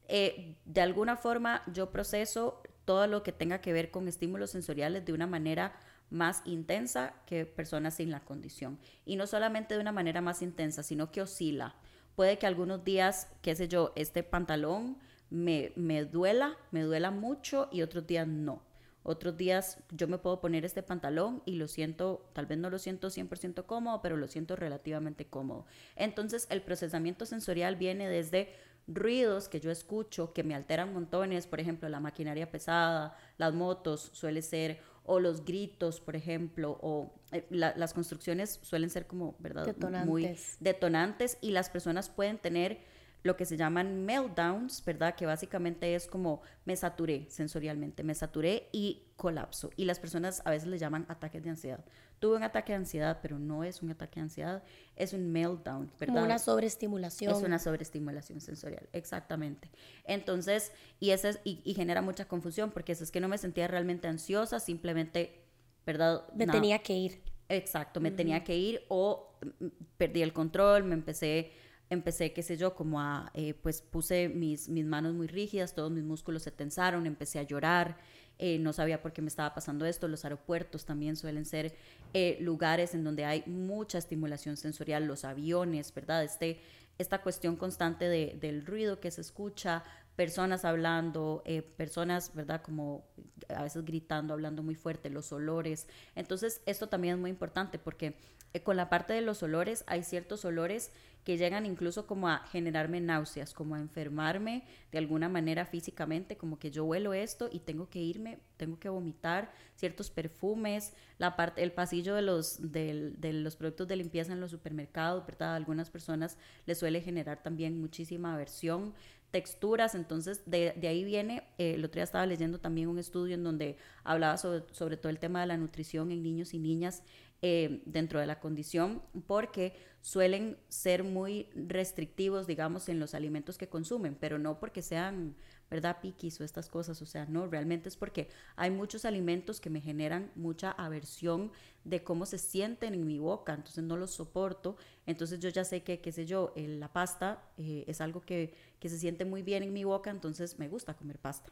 eh, 0.08 0.56
de 0.66 0.82
alguna 0.82 1.18
forma 1.18 1.64
yo 1.74 1.92
proceso 1.92 2.62
todo 2.86 3.08
lo 3.08 3.24
que 3.24 3.32
tenga 3.32 3.60
que 3.60 3.74
ver 3.74 3.90
con 3.90 4.08
estímulos 4.08 4.52
sensoriales 4.52 5.04
de 5.04 5.14
una 5.14 5.26
manera 5.26 5.74
más 6.10 6.42
intensa 6.46 7.14
que 7.26 7.46
personas 7.46 7.96
sin 7.96 8.12
la 8.12 8.22
condición. 8.22 8.80
Y 9.06 9.16
no 9.16 9.28
solamente 9.28 9.76
de 9.76 9.82
una 9.82 9.92
manera 9.92 10.22
más 10.22 10.42
intensa, 10.42 10.84
sino 10.84 11.12
que 11.12 11.22
oscila. 11.22 11.76
Puede 12.16 12.38
que 12.38 12.48
algunos 12.48 12.84
días, 12.84 13.28
qué 13.42 13.56
sé 13.56 13.68
yo, 13.68 13.92
este 13.96 14.24
pantalón 14.24 14.98
me, 15.30 15.74
me 15.76 16.06
duela, 16.06 16.58
me 16.72 16.82
duela 16.82 17.12
mucho 17.12 17.68
y 17.72 17.82
otros 17.82 18.08
días 18.08 18.28
no. 18.28 18.62
Otros 19.08 19.38
días 19.38 19.78
yo 19.92 20.08
me 20.08 20.18
puedo 20.18 20.42
poner 20.42 20.66
este 20.66 20.82
pantalón 20.82 21.44
y 21.46 21.56
lo 21.56 21.68
siento, 21.68 22.28
tal 22.34 22.48
vez 22.48 22.58
no 22.58 22.72
lo 22.72 22.80
siento 22.80 23.10
100% 23.10 23.66
cómodo, 23.68 24.02
pero 24.02 24.18
lo 24.18 24.28
siento 24.28 24.56
relativamente 24.56 25.28
cómodo. 25.28 25.68
Entonces 25.96 26.48
el 26.50 26.64
procesamiento 26.64 27.28
sensorial 27.28 27.76
viene 27.76 28.10
desde 28.10 28.56
ruidos 28.88 29.48
que 29.48 29.60
yo 29.60 29.70
escucho 29.70 30.34
que 30.34 30.44
me 30.44 30.56
alteran 30.56 30.92
montones, 30.92 31.46
por 31.46 31.60
ejemplo, 31.60 31.88
la 31.88 32.00
maquinaria 32.00 32.50
pesada, 32.50 33.16
las 33.38 33.54
motos, 33.54 34.10
suele 34.14 34.42
ser 34.42 34.82
o 35.06 35.20
los 35.20 35.46
gritos, 35.46 36.00
por 36.00 36.16
ejemplo, 36.16 36.78
o 36.82 37.14
eh, 37.32 37.46
las 37.50 37.94
construcciones 37.94 38.60
suelen 38.62 38.90
ser 38.90 39.08
como, 39.08 39.36
¿verdad? 39.40 39.66
Detonantes. 39.66 40.08
Muy 40.08 40.38
detonantes 40.60 41.38
y 41.42 41.52
las 41.52 41.70
personas 41.70 42.10
pueden 42.10 42.38
tener 42.38 42.80
lo 43.26 43.36
que 43.36 43.46
se 43.46 43.58
llaman 43.58 44.06
meltdowns, 44.06 44.86
¿verdad? 44.86 45.16
Que 45.16 45.26
básicamente 45.26 45.96
es 45.96 46.06
como 46.06 46.44
me 46.64 46.76
saturé 46.76 47.26
sensorialmente, 47.28 48.04
me 48.04 48.14
saturé 48.14 48.70
y 48.72 49.08
colapso. 49.16 49.72
Y 49.76 49.86
las 49.86 49.98
personas 49.98 50.44
a 50.46 50.52
veces 50.52 50.68
le 50.68 50.78
llaman 50.78 51.08
ataques 51.10 51.44
de 51.44 51.50
ansiedad. 51.50 51.84
Tuve 52.20 52.38
un 52.38 52.44
ataque 52.44 52.74
de 52.74 52.78
ansiedad, 52.78 53.18
pero 53.24 53.40
no 53.40 53.64
es 53.64 53.82
un 53.82 53.90
ataque 53.90 54.20
de 54.20 54.26
ansiedad, 54.26 54.64
es 54.96 55.14
un 55.14 55.32
meltdown, 55.32 55.92
¿verdad? 56.00 56.14
Como 56.14 56.24
una 56.24 56.38
sobreestimulación. 56.38 57.36
Es 57.36 57.42
una 57.42 57.58
sobreestimulación 57.58 58.42
sensorial, 58.42 58.88
exactamente. 58.94 59.72
Entonces, 60.04 60.72
y, 61.00 61.10
ese 61.10 61.40
y, 61.44 61.74
genera 61.74 62.04
mucha 62.04 62.28
confusión 62.28 62.70
porque 62.70 62.92
es 62.92 63.10
que 63.10 63.20
no 63.20 63.28
me 63.28 63.40
sentía 63.40 63.68
realmente 63.68 64.08
ansiosa, 64.08 64.60
simplemente, 64.60 65.42
¿verdad? 65.84 66.28
Me 66.36 66.46
tenía 66.46 66.78
que 66.84 66.94
ir. 66.94 67.24
Exacto, 67.50 68.00
me 68.00 68.12
tenía 68.12 68.44
que 68.44 68.56
ir 68.56 68.86
o 68.88 69.36
mm, 69.60 69.68
perdí 69.98 70.22
el 70.22 70.32
control, 70.32 70.84
me 70.84 70.94
empecé 70.94 71.65
empecé, 71.90 72.34
qué 72.34 72.44
sé 72.44 72.58
yo, 72.58 72.76
como 72.76 73.00
a, 73.00 73.32
eh, 73.34 73.54
pues 73.54 73.82
puse 73.82 74.30
mis, 74.30 74.70
mis 74.70 74.86
manos 74.86 75.14
muy 75.14 75.28
rígidas, 75.28 75.74
todos 75.74 75.92
mis 75.92 76.04
músculos 76.04 76.44
se 76.44 76.52
tensaron, 76.52 77.06
empecé 77.06 77.40
a 77.40 77.44
llorar, 77.44 77.98
eh, 78.38 78.60
no 78.60 78.74
sabía 78.74 79.02
por 79.02 79.14
qué 79.14 79.22
me 79.22 79.30
estaba 79.30 79.54
pasando 79.54 79.86
esto. 79.86 80.08
Los 80.08 80.26
aeropuertos 80.26 80.86
también 80.86 81.16
suelen 81.16 81.46
ser 81.46 81.74
eh, 82.14 82.38
lugares 82.42 82.94
en 82.94 83.04
donde 83.04 83.26
hay 83.26 83.44
mucha 83.46 83.98
estimulación 83.98 84.58
sensorial, 84.58 85.06
los 85.06 85.24
aviones, 85.24 85.94
¿verdad? 85.94 86.24
Este, 86.24 86.60
esta 86.98 87.22
cuestión 87.22 87.56
constante 87.56 88.06
de, 88.06 88.38
del 88.40 88.66
ruido 88.66 89.00
que 89.00 89.12
se 89.12 89.22
escucha, 89.22 89.84
personas 90.16 90.66
hablando, 90.66 91.44
eh, 91.46 91.62
personas, 91.62 92.34
¿verdad? 92.34 92.62
Como 92.62 93.06
a 93.50 93.64
veces 93.64 93.86
gritando, 93.86 94.34
hablando 94.34 94.64
muy 94.64 94.76
fuerte, 94.76 95.10
los 95.10 95.32
olores. 95.32 95.88
Entonces, 96.16 96.62
esto 96.66 96.88
también 96.88 97.16
es 97.16 97.20
muy 97.22 97.30
importante 97.30 97.80
porque 97.80 98.18
con 98.64 98.78
la 98.78 98.90
parte 98.90 99.14
de 99.14 99.20
los 99.20 99.44
olores 99.44 99.84
hay 99.86 100.04
ciertos 100.04 100.46
olores 100.46 100.92
que 101.26 101.38
llegan 101.38 101.66
incluso 101.66 102.06
como 102.06 102.30
a 102.30 102.46
generarme 102.52 103.02
náuseas, 103.02 103.54
como 103.54 103.74
a 103.74 103.80
enfermarme 103.80 104.64
de 104.92 105.00
alguna 105.00 105.28
manera 105.28 105.66
físicamente, 105.66 106.38
como 106.38 106.60
que 106.60 106.70
yo 106.70 106.86
huelo 106.86 107.16
esto 107.16 107.50
y 107.52 107.60
tengo 107.60 107.90
que 107.90 108.00
irme, 108.00 108.38
tengo 108.58 108.80
que 108.80 108.90
vomitar 108.90 109.52
ciertos 109.76 110.12
perfumes, 110.12 110.94
la 111.18 111.36
parte, 111.36 111.64
el 111.64 111.72
pasillo 111.72 112.14
de 112.14 112.22
los, 112.22 112.72
de, 112.72 113.16
los 113.34 113.56
productos 113.56 113.88
de 113.88 113.96
limpieza 113.96 114.34
en 114.34 114.40
los 114.40 114.52
supermercados, 114.52 115.26
¿verdad? 115.26 115.54
A 115.54 115.56
algunas 115.56 115.90
personas 115.90 116.38
les 116.68 116.78
suele 116.78 117.02
generar 117.02 117.42
también 117.42 117.82
muchísima 117.82 118.36
aversión 118.36 118.94
texturas, 119.32 119.96
entonces 119.96 120.44
de, 120.46 120.76
ahí 120.84 121.04
viene, 121.04 121.44
eh, 121.58 121.74
el 121.74 121.84
otro 121.84 121.96
día 121.96 122.04
estaba 122.04 122.26
leyendo 122.26 122.60
también 122.60 122.88
un 122.88 123.00
estudio 123.00 123.34
en 123.34 123.44
donde 123.44 123.78
hablaba 124.04 124.38
sobre, 124.38 124.64
sobre 124.72 124.96
todo 124.96 125.10
el 125.10 125.20
tema 125.20 125.42
de 125.42 125.48
la 125.48 125.58
nutrición 125.58 126.12
en 126.12 126.24
niños 126.24 126.54
y 126.54 126.60
niñas 126.60 127.04
eh, 127.48 127.84
dentro 127.86 128.20
de 128.20 128.26
la 128.26 128.40
condición 128.40 129.04
porque 129.28 129.76
suelen 130.02 130.58
ser 130.68 131.04
muy 131.04 131.48
restrictivos, 131.54 132.48
digamos, 132.48 132.90
en 132.90 133.00
los 133.00 133.14
alimentos 133.14 133.60
que 133.60 133.70
consumen, 133.70 134.18
pero 134.20 134.40
no 134.40 134.60
porque 134.60 134.82
sean, 134.82 135.36
¿verdad?, 135.70 135.98
piquis 136.02 136.42
o 136.42 136.44
estas 136.44 136.70
cosas, 136.70 137.04
o 137.04 137.06
sea, 137.06 137.28
no, 137.28 137.46
realmente 137.46 137.88
es 137.88 137.98
porque 137.98 138.30
hay 138.56 138.72
muchos 138.72 139.06
alimentos 139.06 139.62
que 139.62 139.70
me 139.70 139.80
generan 139.80 140.32
mucha 140.34 140.72
aversión 140.72 141.52
de 141.86 142.04
cómo 142.04 142.26
se 142.26 142.38
sienten 142.38 142.94
en 142.94 143.08
mi 143.08 143.20
boca, 143.20 143.54
entonces 143.54 143.84
no 143.84 143.96
los 143.96 144.12
soporto, 144.12 144.76
entonces 145.06 145.40
yo 145.40 145.50
ya 145.50 145.64
sé 145.64 145.84
que, 145.84 146.02
qué 146.02 146.12
sé 146.12 146.26
yo, 146.26 146.52
la 146.56 146.92
pasta 146.92 147.44
eh, 147.58 147.86
es 147.88 148.02
algo 148.02 148.22
que, 148.22 148.54
que, 148.80 148.90
se 148.90 149.00
siente 149.00 149.24
muy 149.24 149.44
bien 149.44 149.64
en 149.64 149.72
mi 149.72 149.84
boca, 149.84 150.10
entonces 150.10 150.60
me 150.60 150.68
gusta 150.68 150.96
comer 150.96 151.20
pasta, 151.20 151.52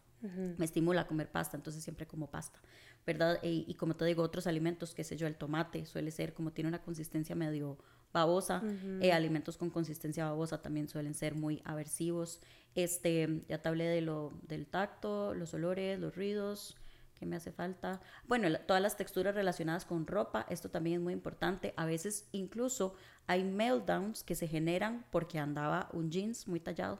me 0.57 0.65
estimula 0.65 1.07
comer 1.07 1.29
pasta, 1.31 1.55
entonces 1.55 1.83
siempre 1.83 2.07
como 2.07 2.27
pasta. 2.27 2.59
¿verdad? 3.05 3.39
Y, 3.43 3.73
como 3.75 3.95
te 3.95 4.05
digo, 4.05 4.23
otros 4.23 4.47
alimentos, 4.47 4.93
qué 4.93 5.03
sé 5.03 5.17
yo, 5.17 5.27
el 5.27 5.35
tomate 5.35 5.85
suele 5.85 6.11
ser 6.11 6.33
como 6.33 6.51
tiene 6.51 6.69
una 6.69 6.81
consistencia 6.81 7.35
medio 7.35 7.77
babosa, 8.13 8.61
eh, 9.01 9.11
alimentos 9.11 9.57
con 9.57 9.69
consistencia 9.69 10.25
babosa 10.25 10.61
también 10.61 10.87
suelen 10.87 11.13
ser 11.13 11.35
muy 11.35 11.61
aversivos. 11.65 12.39
Este, 12.75 13.43
ya 13.49 13.61
te 13.61 13.69
hablé 13.69 13.85
de 13.85 14.01
lo, 14.01 14.33
del 14.47 14.67
tacto, 14.67 15.33
los 15.33 15.53
olores, 15.53 15.99
los 15.99 16.15
ruidos, 16.15 16.77
¿qué 17.23 17.29
me 17.29 17.37
hace 17.37 17.53
falta? 17.53 18.01
Bueno, 18.27 18.49
todas 18.67 18.81
las 18.81 18.97
texturas 18.97 19.33
relacionadas 19.33 19.85
con 19.85 20.05
ropa, 20.07 20.45
esto 20.49 20.69
también 20.69 20.97
es 20.97 21.01
muy 21.01 21.13
importante. 21.13 21.73
A 21.77 21.85
veces 21.85 22.27
incluso 22.33 22.95
hay 23.27 23.45
meltdowns 23.45 24.23
que 24.23 24.35
se 24.35 24.45
generan 24.45 25.05
porque 25.09 25.39
andaba 25.39 25.87
un 25.93 26.11
jeans 26.11 26.49
muy 26.49 26.59
tallado 26.59 26.99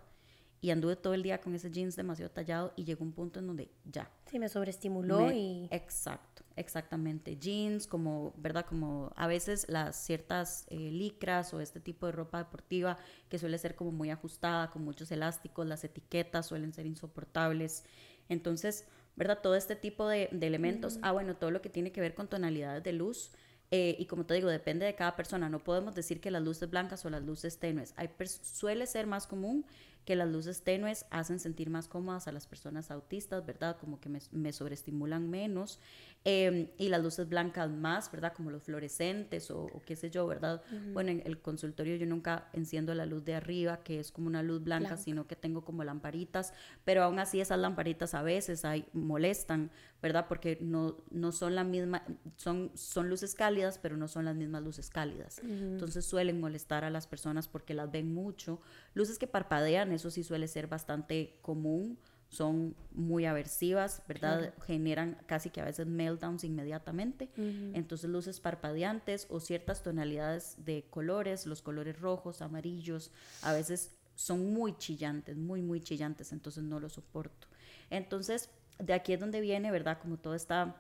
y 0.62 0.72
anduve 0.72 0.96
todo 0.96 1.14
el 1.14 1.24
día 1.24 1.42
con 1.42 1.54
ese 1.56 1.70
jeans 1.70 1.98
demasiado 1.98 2.32
tallado 2.32 2.72
y 2.78 2.86
llegó 2.86 3.04
un 3.04 3.12
punto 3.12 3.40
en 3.40 3.48
donde 3.48 3.70
ya. 3.84 4.10
Sí, 4.32 4.40
me 4.40 4.48
sobreestimuló 4.48 5.30
y... 5.30 5.68
Exacto, 5.72 6.44
exactamente. 6.56 7.36
Jeans, 7.36 7.86
como, 7.86 8.34
¿verdad? 8.38 8.66
Como 8.66 9.12
a 9.18 9.28
veces 9.28 9.66
las 9.68 9.98
ciertas 9.98 10.66
eh, 10.70 10.90
licras 10.90 11.54
o 11.54 11.60
este 11.60 11.82
tipo 11.82 12.06
de 12.06 12.14
ropa 12.14 12.38
deportiva 12.38 12.98
que 13.28 13.40
suele 13.40 13.58
ser 13.58 13.76
como 13.76 13.92
muy 13.92 14.10
ajustada, 14.10 14.70
con 14.70 14.86
muchos 14.86 15.12
elásticos, 15.12 15.68
las 15.68 15.84
etiquetas 15.84 16.46
suelen 16.46 16.72
ser 16.72 16.86
insoportables. 16.86 17.84
Entonces, 18.30 18.88
¿verdad? 19.16 19.40
Todo 19.42 19.56
este 19.56 19.76
tipo 19.76 20.08
de, 20.08 20.30
elementos. 20.42 21.00
Ah, 21.02 21.12
bueno, 21.12 21.36
todo 21.36 21.52
lo 21.52 21.62
que 21.62 21.70
tiene 21.70 21.92
que 21.92 22.02
ver 22.02 22.14
con 22.14 22.28
tonalidades 22.28 22.84
de 22.84 22.94
luz. 22.94 23.32
Eh, 23.72 23.96
y 23.98 24.06
como 24.06 24.26
te 24.26 24.36
digo, 24.36 24.50
depende 24.50 24.86
de 24.86 24.96
cada 24.96 25.16
persona. 25.16 25.50
No 25.50 25.64
podemos 25.64 25.96
decir 25.96 26.22
que 26.22 26.32
las 26.32 26.44
luces 26.44 26.70
blancas 26.70 27.06
o 27.06 27.10
las 27.10 27.24
luces 27.24 27.58
tenues. 27.58 27.94
Hay 27.98 28.10
suele 28.42 28.86
ser 28.86 29.08
más 29.08 29.26
común 29.28 29.66
que 30.06 30.16
las 30.16 30.30
luces 30.30 30.64
tenues 30.64 31.06
hacen 31.10 31.40
sentir 31.40 31.70
más 31.70 31.88
cómodas 31.88 32.28
a 32.28 32.32
las 32.32 32.48
personas 32.48 32.92
autistas, 32.92 33.46
¿verdad? 33.46 33.78
Como 33.80 34.00
que 34.00 34.10
me, 34.10 34.20
me 34.32 34.52
sobreestimulan 34.52 35.30
menos. 35.30 35.80
Em, 36.26 36.70
y 36.78 36.88
las 36.88 37.04
luces 37.04 37.28
blancas 37.28 37.70
más, 37.70 38.10
¿verdad? 38.10 38.32
Como 38.34 38.50
los 38.50 38.64
fluorescentes 38.64 39.52
o, 39.52 39.68
qué 39.86 39.98
sé 39.98 40.10
yo, 40.10 40.26
¿verdad? 40.26 40.64
Bueno, 40.94 41.12
en 41.12 41.22
el 41.26 41.40
consultorio 41.40 41.98
yo 41.98 42.06
nunca 42.06 42.50
enciendo 42.54 42.96
la 42.96 43.06
luz 43.06 43.26
de 43.26 43.36
arriba, 43.36 43.84
que 43.84 44.00
es 44.00 44.12
como 44.12 44.28
una 44.28 44.42
luz 44.42 44.64
blanca, 44.64 44.96
sino 44.96 45.28
que 45.28 45.36
tengo 45.36 45.66
como 45.66 45.84
lamparitas, 45.84 46.54
pero 46.86 47.04
aún 47.04 47.20
así 47.20 47.42
esas 47.42 47.60
lamparitas 47.60 48.14
a 48.14 48.22
veces 48.22 48.64
hay, 48.64 48.86
molestan, 48.94 49.70
¿verdad? 50.04 50.26
Porque 50.28 50.58
no, 50.60 50.98
no 51.12 51.32
son 51.32 51.56
la 51.56 51.64
misma, 51.64 52.04
son, 52.36 52.72
son 52.76 53.10
luces 53.10 53.36
cálidas, 53.36 53.80
pero 53.82 53.96
no 53.96 54.10
son 54.10 54.26
las 54.26 54.36
mismas 54.36 54.62
luces 54.62 54.90
cálidas. 54.90 55.40
Entonces 55.40 56.06
suelen 56.06 56.42
molestar 56.42 56.84
a 56.84 56.90
las 56.90 57.08
personas 57.08 57.48
porque 57.48 57.74
las 57.74 57.90
ven 57.90 58.14
mucho. 58.14 58.60
Luces 58.94 59.18
que 59.18 59.28
parpadean, 59.28 59.94
eso 59.94 60.12
sí 60.12 60.26
suele 60.26 60.50
ser 60.50 60.68
bastante 60.68 61.40
común 61.42 61.98
son 62.28 62.76
muy 62.92 63.26
aversivas, 63.26 64.02
¿verdad? 64.08 64.56
Generan 64.66 65.20
casi 65.28 65.52
que 65.52 65.62
a 65.62 65.66
veces 65.66 65.86
meltdowns 65.86 66.44
inmediatamente. 66.44 67.30
Entonces 67.38 68.10
luces 68.10 68.40
parpadeantes 68.40 69.28
o 69.30 69.40
ciertas 69.40 69.84
tonalidades 69.84 70.56
de 70.66 70.84
colores, 70.90 71.46
los 71.46 71.62
colores 71.62 72.00
rojos, 72.02 72.42
amarillos, 72.42 73.12
a 73.44 73.54
veces 73.54 73.92
son 74.16 74.52
muy 74.52 74.76
chillantes, 74.78 75.38
muy, 75.38 75.62
muy 75.62 75.80
chillantes, 75.80 76.34
entonces 76.34 76.64
no 76.64 76.80
lo 76.80 76.90
soporto. 76.90 77.48
Entonces, 77.90 78.50
de 78.80 78.94
aquí 78.94 79.14
es 79.14 79.20
donde 79.20 79.42
viene, 79.42 79.72
¿verdad? 79.72 79.98
Como 80.02 80.18
toda 80.18 80.36
esta 80.36 80.76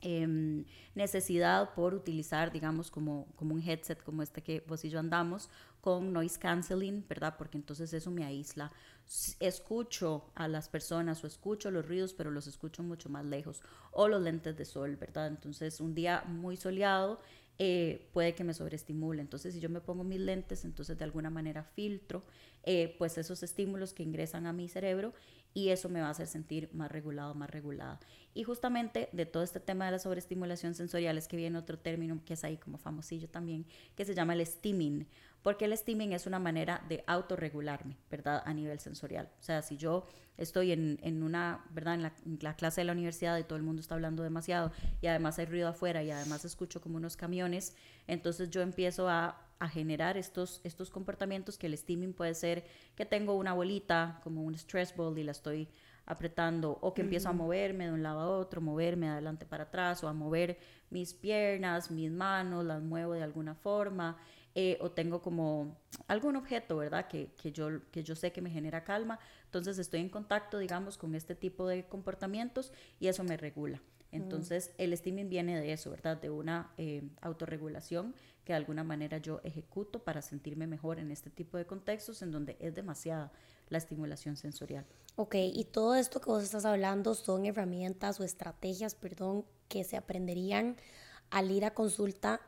em, 0.00 0.64
necesidad 0.94 1.74
por 1.74 1.94
utilizar, 1.94 2.52
digamos, 2.52 2.90
como, 2.90 3.26
como 3.36 3.54
un 3.54 3.62
headset 3.62 4.02
como 4.02 4.22
este 4.22 4.42
que 4.42 4.64
vos 4.66 4.84
y 4.84 4.90
yo 4.90 4.98
andamos, 4.98 5.50
con 5.80 6.12
noise 6.12 6.38
canceling, 6.38 7.04
¿verdad? 7.08 7.36
Porque 7.38 7.56
entonces 7.56 7.92
eso 7.92 8.10
me 8.10 8.24
aísla 8.24 8.72
escucho 9.40 10.30
a 10.34 10.48
las 10.48 10.68
personas 10.68 11.22
o 11.24 11.26
escucho 11.26 11.70
los 11.70 11.86
ruidos, 11.86 12.12
pero 12.12 12.30
los 12.30 12.46
escucho 12.46 12.82
mucho 12.82 13.08
más 13.08 13.24
lejos. 13.24 13.62
O 13.92 14.08
los 14.08 14.22
lentes 14.22 14.56
de 14.56 14.64
sol, 14.64 14.96
¿verdad? 14.96 15.28
Entonces, 15.28 15.80
un 15.80 15.94
día 15.94 16.22
muy 16.26 16.56
soleado 16.56 17.20
eh, 17.58 18.08
puede 18.12 18.34
que 18.34 18.44
me 18.44 18.54
sobreestimule. 18.54 19.20
Entonces, 19.22 19.54
si 19.54 19.60
yo 19.60 19.70
me 19.70 19.80
pongo 19.80 20.04
mis 20.04 20.20
lentes, 20.20 20.64
entonces 20.64 20.98
de 20.98 21.04
alguna 21.04 21.30
manera 21.30 21.64
filtro 21.64 22.22
eh, 22.64 22.94
pues 22.98 23.16
esos 23.18 23.42
estímulos 23.42 23.94
que 23.94 24.02
ingresan 24.02 24.46
a 24.46 24.52
mi 24.52 24.68
cerebro 24.68 25.14
y 25.54 25.70
eso 25.70 25.88
me 25.88 26.00
va 26.00 26.08
a 26.08 26.10
hacer 26.10 26.26
sentir 26.26 26.68
más 26.72 26.90
regulado, 26.90 27.34
más 27.34 27.50
regulada. 27.50 27.98
Y 28.34 28.44
justamente 28.44 29.08
de 29.12 29.26
todo 29.26 29.42
este 29.42 29.60
tema 29.60 29.86
de 29.86 29.92
la 29.92 29.98
sobreestimulación 29.98 30.74
sensorial 30.74 31.18
es 31.18 31.26
que 31.26 31.36
viene 31.36 31.58
otro 31.58 31.78
término 31.78 32.20
que 32.24 32.34
es 32.34 32.44
ahí 32.44 32.56
como 32.56 32.78
famosillo 32.78 33.28
también, 33.28 33.66
que 33.96 34.04
se 34.04 34.14
llama 34.14 34.34
el 34.34 34.46
steaming 34.46 35.06
porque 35.42 35.66
el 35.66 35.76
steaming 35.76 36.12
es 36.12 36.26
una 36.26 36.38
manera 36.38 36.84
de 36.88 37.04
autorregularme, 37.06 37.96
¿verdad? 38.10 38.42
A 38.44 38.52
nivel 38.52 38.80
sensorial. 38.80 39.30
O 39.40 39.42
sea, 39.42 39.62
si 39.62 39.76
yo 39.76 40.04
estoy 40.36 40.72
en, 40.72 41.22
una, 41.22 41.64
¿verdad? 41.70 41.94
En 41.94 42.38
la, 42.40 42.54
clase 42.54 42.80
de 42.80 42.84
la 42.84 42.92
universidad 42.92 43.38
y 43.38 43.44
todo 43.44 43.56
el 43.56 43.62
mundo 43.62 43.80
está 43.80 43.94
hablando 43.94 44.22
demasiado 44.22 44.72
y 45.00 45.06
además 45.06 45.38
hay 45.38 45.46
ruido 45.46 45.68
afuera 45.68 46.02
y 46.02 46.10
además 46.10 46.44
escucho 46.44 46.80
como 46.80 46.96
unos 46.96 47.16
camiones, 47.16 47.74
entonces 48.06 48.50
yo 48.50 48.62
empiezo 48.62 49.08
a, 49.08 49.47
generar 49.66 50.18
estos, 50.18 50.60
estos 50.62 50.90
comportamientos 50.90 51.56
que 51.56 51.66
el 51.66 51.76
steaming 51.76 52.12
puede 52.12 52.34
ser 52.34 52.66
que 52.94 53.06
tengo 53.06 53.34
una 53.34 53.54
bolita, 53.54 54.20
como 54.22 54.44
un 54.44 54.54
stress 54.54 54.94
ball 54.94 55.18
y 55.18 55.24
la 55.24 55.32
estoy 55.32 55.68
apretando 56.06 56.78
o 56.80 56.94
que 56.94 57.02
empiezo 57.02 57.28
a 57.28 57.32
moverme 57.32 57.86
de 57.86 57.92
un 57.92 58.02
lado 58.02 58.20
a 58.20 58.28
otro, 58.28 58.60
moverme 58.60 59.06
de 59.06 59.12
adelante 59.12 59.44
para 59.44 59.64
atrás 59.64 60.04
o 60.04 60.08
a 60.08 60.12
mover 60.12 60.58
mis 60.90 61.12
piernas, 61.12 61.90
mis 61.90 62.10
manos, 62.10 62.64
las 62.64 62.82
muevo 62.82 63.14
de 63.14 63.22
alguna 63.22 63.54
forma 63.54 64.16
eh, 64.54 64.78
o 64.80 64.90
tengo 64.90 65.20
como 65.20 65.76
algún 66.06 66.36
objeto, 66.36 66.78
¿verdad? 66.78 67.06
Que, 67.08 67.32
que, 67.40 67.52
yo, 67.52 67.68
que 67.90 68.02
yo 68.02 68.16
sé 68.16 68.32
que 68.32 68.40
me 68.40 68.50
genera 68.50 68.84
calma. 68.84 69.18
Entonces 69.44 69.78
estoy 69.78 70.00
en 70.00 70.08
contacto, 70.08 70.58
digamos, 70.58 70.96
con 70.98 71.14
este 71.14 71.34
tipo 71.34 71.68
de 71.68 71.86
comportamientos 71.86 72.72
y 72.98 73.08
eso 73.08 73.22
me 73.22 73.36
regula. 73.36 73.80
Entonces 74.10 74.72
el 74.78 74.96
steaming 74.96 75.28
viene 75.28 75.60
de 75.60 75.72
eso, 75.72 75.90
¿verdad? 75.90 76.16
De 76.16 76.30
una 76.30 76.72
eh, 76.78 77.02
autorregulación 77.20 78.14
que 78.48 78.54
de 78.54 78.56
alguna 78.56 78.82
manera 78.82 79.18
yo 79.18 79.42
ejecuto 79.44 79.98
para 79.98 80.22
sentirme 80.22 80.66
mejor 80.66 80.98
en 80.98 81.10
este 81.10 81.28
tipo 81.28 81.58
de 81.58 81.66
contextos 81.66 82.22
en 82.22 82.32
donde 82.32 82.56
es 82.60 82.74
demasiada 82.74 83.30
la 83.68 83.76
estimulación 83.76 84.36
sensorial. 84.36 84.86
Ok, 85.16 85.34
y 85.34 85.64
todo 85.64 85.94
esto 85.94 86.18
que 86.22 86.30
vos 86.30 86.42
estás 86.42 86.64
hablando 86.64 87.14
son 87.14 87.44
herramientas 87.44 88.18
o 88.20 88.24
estrategias, 88.24 88.94
perdón, 88.94 89.44
que 89.68 89.84
se 89.84 89.98
aprenderían 89.98 90.76
al 91.28 91.50
ir 91.50 91.66
a 91.66 91.74
consulta, 91.74 92.40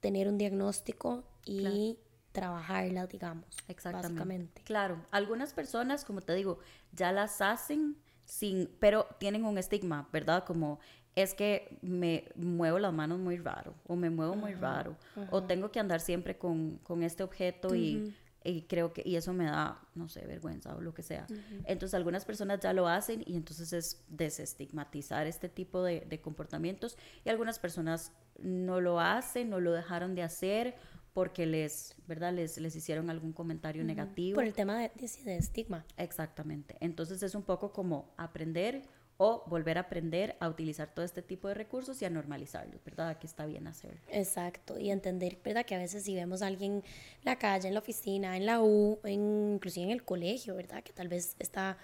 tener 0.00 0.26
un 0.26 0.36
diagnóstico 0.36 1.22
y 1.44 1.96
trabajarla, 2.32 3.06
digamos. 3.06 3.46
Exactamente. 3.68 4.08
Básicamente. 4.08 4.62
Claro, 4.64 5.06
algunas 5.12 5.52
personas, 5.52 6.04
como 6.04 6.22
te 6.22 6.34
digo, 6.34 6.58
ya 6.90 7.12
las 7.12 7.40
hacen 7.40 7.96
sin, 8.24 8.68
pero 8.80 9.06
tienen 9.20 9.44
un 9.44 9.58
estigma, 9.58 10.08
¿verdad? 10.12 10.42
Como 10.44 10.80
es 11.16 11.34
que 11.34 11.78
me 11.82 12.24
muevo 12.36 12.78
las 12.78 12.92
manos 12.92 13.18
muy 13.18 13.36
raro, 13.36 13.74
o 13.86 13.96
me 13.96 14.10
muevo 14.10 14.36
muy 14.36 14.54
raro, 14.54 14.96
o 15.30 15.42
tengo 15.42 15.70
que 15.70 15.80
andar 15.80 16.00
siempre 16.00 16.38
con, 16.38 16.78
con 16.78 17.02
este 17.02 17.22
objeto 17.22 17.74
y, 17.74 18.14
y, 18.44 18.62
creo 18.62 18.92
que, 18.92 19.02
y 19.04 19.16
eso 19.16 19.32
me 19.32 19.44
da, 19.44 19.80
no 19.94 20.08
sé, 20.08 20.26
vergüenza 20.26 20.74
o 20.74 20.80
lo 20.80 20.94
que 20.94 21.02
sea. 21.02 21.26
Entonces 21.64 21.94
algunas 21.94 22.24
personas 22.24 22.60
ya 22.60 22.72
lo 22.72 22.88
hacen 22.88 23.22
y 23.26 23.36
entonces 23.36 23.72
es 23.72 24.04
desestigmatizar 24.08 25.26
este 25.26 25.48
tipo 25.48 25.82
de, 25.82 26.00
de 26.00 26.20
comportamientos 26.20 26.96
y 27.24 27.28
algunas 27.28 27.58
personas 27.58 28.12
no 28.38 28.80
lo 28.80 29.00
hacen, 29.00 29.50
no 29.50 29.60
lo 29.60 29.72
dejaron 29.72 30.14
de 30.14 30.22
hacer 30.22 30.76
porque 31.12 31.44
les, 31.44 31.96
¿verdad? 32.06 32.32
Les, 32.32 32.58
les 32.58 32.76
hicieron 32.76 33.10
algún 33.10 33.32
comentario 33.32 33.84
negativo. 33.84 34.36
Por 34.36 34.44
el 34.44 34.54
tema 34.54 34.78
de, 34.78 34.90
de, 35.24 35.36
estigma. 35.36 35.84
Exactamente. 35.96 36.76
Entonces 36.80 37.22
es 37.22 37.34
un 37.34 37.42
poco 37.42 37.72
como 37.72 38.14
aprender 38.16 38.82
o 39.22 39.44
volver 39.46 39.76
a 39.76 39.82
aprender 39.82 40.34
a 40.40 40.48
utilizar 40.48 40.94
todo 40.94 41.04
este 41.04 41.20
tipo 41.20 41.46
de 41.46 41.52
recursos 41.52 42.00
y 42.00 42.06
a 42.06 42.10
normalizarlos, 42.10 42.82
¿verdad? 42.82 43.18
Que 43.18 43.26
está 43.26 43.44
bien 43.44 43.66
hacerlo. 43.66 44.00
Exacto, 44.08 44.78
y 44.78 44.90
entender, 44.90 45.36
¿verdad? 45.44 45.66
Que 45.66 45.74
a 45.74 45.78
veces 45.78 46.04
si 46.04 46.14
vemos 46.14 46.40
a 46.40 46.46
alguien 46.46 46.76
en 46.76 46.82
la 47.24 47.36
calle, 47.36 47.68
en 47.68 47.74
la 47.74 47.80
oficina, 47.80 48.38
en 48.38 48.46
la 48.46 48.62
U, 48.62 48.98
en, 49.04 49.52
inclusive 49.56 49.84
en 49.84 49.92
el 49.92 50.04
colegio, 50.04 50.54
¿verdad? 50.54 50.82
Que 50.82 50.94
tal 50.94 51.08
vez 51.08 51.36
está 51.38 51.76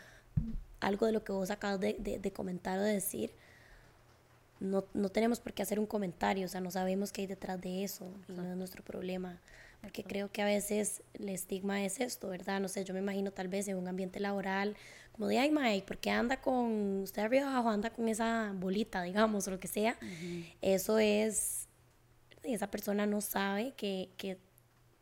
algo 0.81 1.05
de 1.05 1.13
lo 1.13 1.25
que 1.25 1.33
vos 1.33 1.51
acabas 1.51 1.79
de, 1.79 1.97
de, 1.99 2.19
de 2.19 2.33
comentar 2.33 2.79
o 2.79 2.83
de 2.83 2.95
decir, 2.95 3.35
no, 4.59 4.87
no, 4.95 5.11
tenemos 5.11 5.39
por 5.39 5.53
qué 5.53 5.63
hacer 5.63 5.79
un 5.79 5.85
comentario, 5.85 6.47
o 6.47 6.49
sea, 6.49 6.63
no 6.63 6.71
sabemos 6.71 7.13
qué 7.13 7.21
hay 7.21 7.27
detrás 7.27 7.61
de 7.61 7.85
eso 7.85 8.11
y 8.31 8.33
no 8.33 8.51
es 8.51 8.57
nuestro 8.57 8.83
problema. 8.83 9.43
Porque 9.83 10.03
creo 10.03 10.33
que 10.33 10.43
a 10.43 10.47
veces 10.47 11.03
el 11.15 11.29
estigma 11.29 11.85
es 11.85 12.01
esto, 12.01 12.29
¿verdad? 12.29 12.61
No 12.61 12.69
sé, 12.69 12.83
yo 12.85 12.95
me 12.95 13.01
imagino 13.01 13.31
tal 13.31 13.49
vez 13.49 13.69
en 13.69 13.77
un 13.77 13.87
ambiente 13.89 14.21
laboral, 14.21 14.75
como 15.17 15.29
de, 15.29 15.39
ay, 15.39 15.51
Mike, 15.51 15.87
¿por 15.87 15.99
qué 15.99 16.11
anda 16.11 16.41
con, 16.41 17.03
usted 17.03 17.23
arriba 17.23 17.51
abajo 17.51 17.71
anda 17.71 17.91
con 17.91 18.09
esa 18.09 18.53
bolita, 18.55 19.03
digamos, 19.03 19.49
o 19.49 19.51
lo 19.51 19.59
que 19.59 19.69
sea? 19.69 19.99
Eso 20.61 20.99
es, 20.99 21.69
esa 22.43 22.71
persona 22.71 23.07
no 23.07 23.21
sabe 23.23 23.73
que, 23.77 24.11
que 24.19 24.39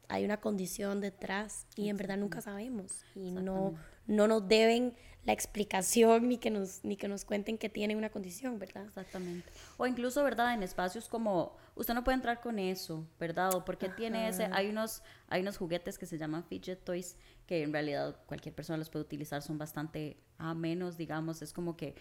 hay 0.08 0.24
una 0.24 0.40
condición 0.40 1.00
detrás 1.00 1.66
y 1.76 1.88
en 1.88 1.96
verdad 1.96 2.16
nunca 2.16 2.40
sabemos. 2.40 3.04
Y 3.14 3.32
no, 3.32 3.74
no 4.06 4.28
nos 4.28 4.46
deben 4.46 4.94
la 5.24 5.32
explicación 5.32 6.28
ni 6.28 6.38
que 6.38 6.50
nos 6.50 6.84
ni 6.84 6.96
que 6.96 7.08
nos 7.08 7.24
cuenten 7.24 7.56
que 7.56 7.68
tienen 7.68 7.96
una 7.96 8.10
condición, 8.10 8.58
¿verdad? 8.58 8.84
Exactamente. 8.84 9.50
O 9.76 9.86
incluso, 9.86 10.22
¿verdad? 10.22 10.54
En 10.54 10.62
espacios 10.62 11.08
como 11.08 11.56
usted 11.74 11.94
no 11.94 12.04
puede 12.04 12.16
entrar 12.16 12.40
con 12.40 12.58
eso, 12.58 13.06
¿verdad? 13.18 13.54
O 13.54 13.64
porque 13.64 13.88
tiene 13.88 14.28
ese 14.28 14.48
hay 14.52 14.68
unos 14.68 15.02
hay 15.28 15.40
unos 15.42 15.56
juguetes 15.56 15.98
que 15.98 16.06
se 16.06 16.18
llaman 16.18 16.44
fidget 16.44 16.84
toys 16.84 17.16
que 17.46 17.62
en 17.62 17.72
realidad 17.72 18.16
cualquier 18.26 18.54
persona 18.54 18.76
los 18.76 18.90
puede 18.90 19.04
utilizar, 19.04 19.42
son 19.42 19.58
bastante 19.58 20.18
a 20.38 20.54
menos, 20.54 20.96
digamos, 20.96 21.42
es 21.42 21.52
como 21.52 21.76
que 21.76 21.94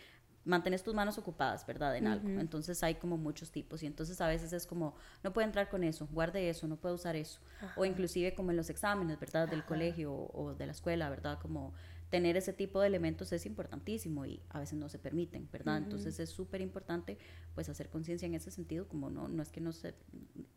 mantienes 0.45 0.83
tus 0.83 0.93
manos 0.93 1.17
ocupadas, 1.17 1.65
¿verdad? 1.65 1.95
En 1.95 2.07
algo. 2.07 2.27
Entonces 2.27 2.83
hay 2.83 2.95
como 2.95 3.17
muchos 3.17 3.51
tipos 3.51 3.81
y 3.83 3.85
entonces 3.85 4.19
a 4.19 4.27
veces 4.27 4.51
es 4.53 4.65
como, 4.65 4.95
no 5.23 5.31
puede 5.31 5.47
entrar 5.47 5.69
con 5.69 5.83
eso, 5.83 6.07
guarde 6.11 6.49
eso, 6.49 6.67
no 6.67 6.75
puede 6.75 6.95
usar 6.95 7.15
eso. 7.15 7.39
O 7.75 7.85
inclusive 7.85 8.33
como 8.33 8.51
en 8.51 8.57
los 8.57 8.69
exámenes, 8.69 9.19
¿verdad? 9.19 9.47
Del 9.47 9.63
colegio 9.63 10.11
o, 10.11 10.43
o, 10.43 10.53
de 10.53 10.65
la 10.65 10.73
escuela, 10.73 11.09
¿verdad? 11.09 11.39
Como 11.41 11.73
tener 12.13 12.37
ese 12.37 12.53
tipo 12.53 12.79
de 12.79 12.85
elementos 12.85 13.31
es 13.31 13.47
importantísimo 13.47 14.23
y 14.27 14.39
a 14.49 14.59
veces 14.59 14.77
no 14.77 14.87
se 14.87 14.99
permiten, 14.99 15.49
¿verdad? 15.51 15.79
Entonces 15.79 16.19
es 16.19 16.29
súper 16.29 16.61
importante 16.61 17.17
pues 17.55 17.69
hacer 17.69 17.89
conciencia 17.89 18.27
en 18.27 18.35
ese 18.35 18.51
sentido, 18.51 18.87
como 18.87 19.09
no, 19.09 19.27
no 19.27 19.41
es 19.41 19.49
que 19.49 19.59
no 19.59 19.71
se, 19.71 19.95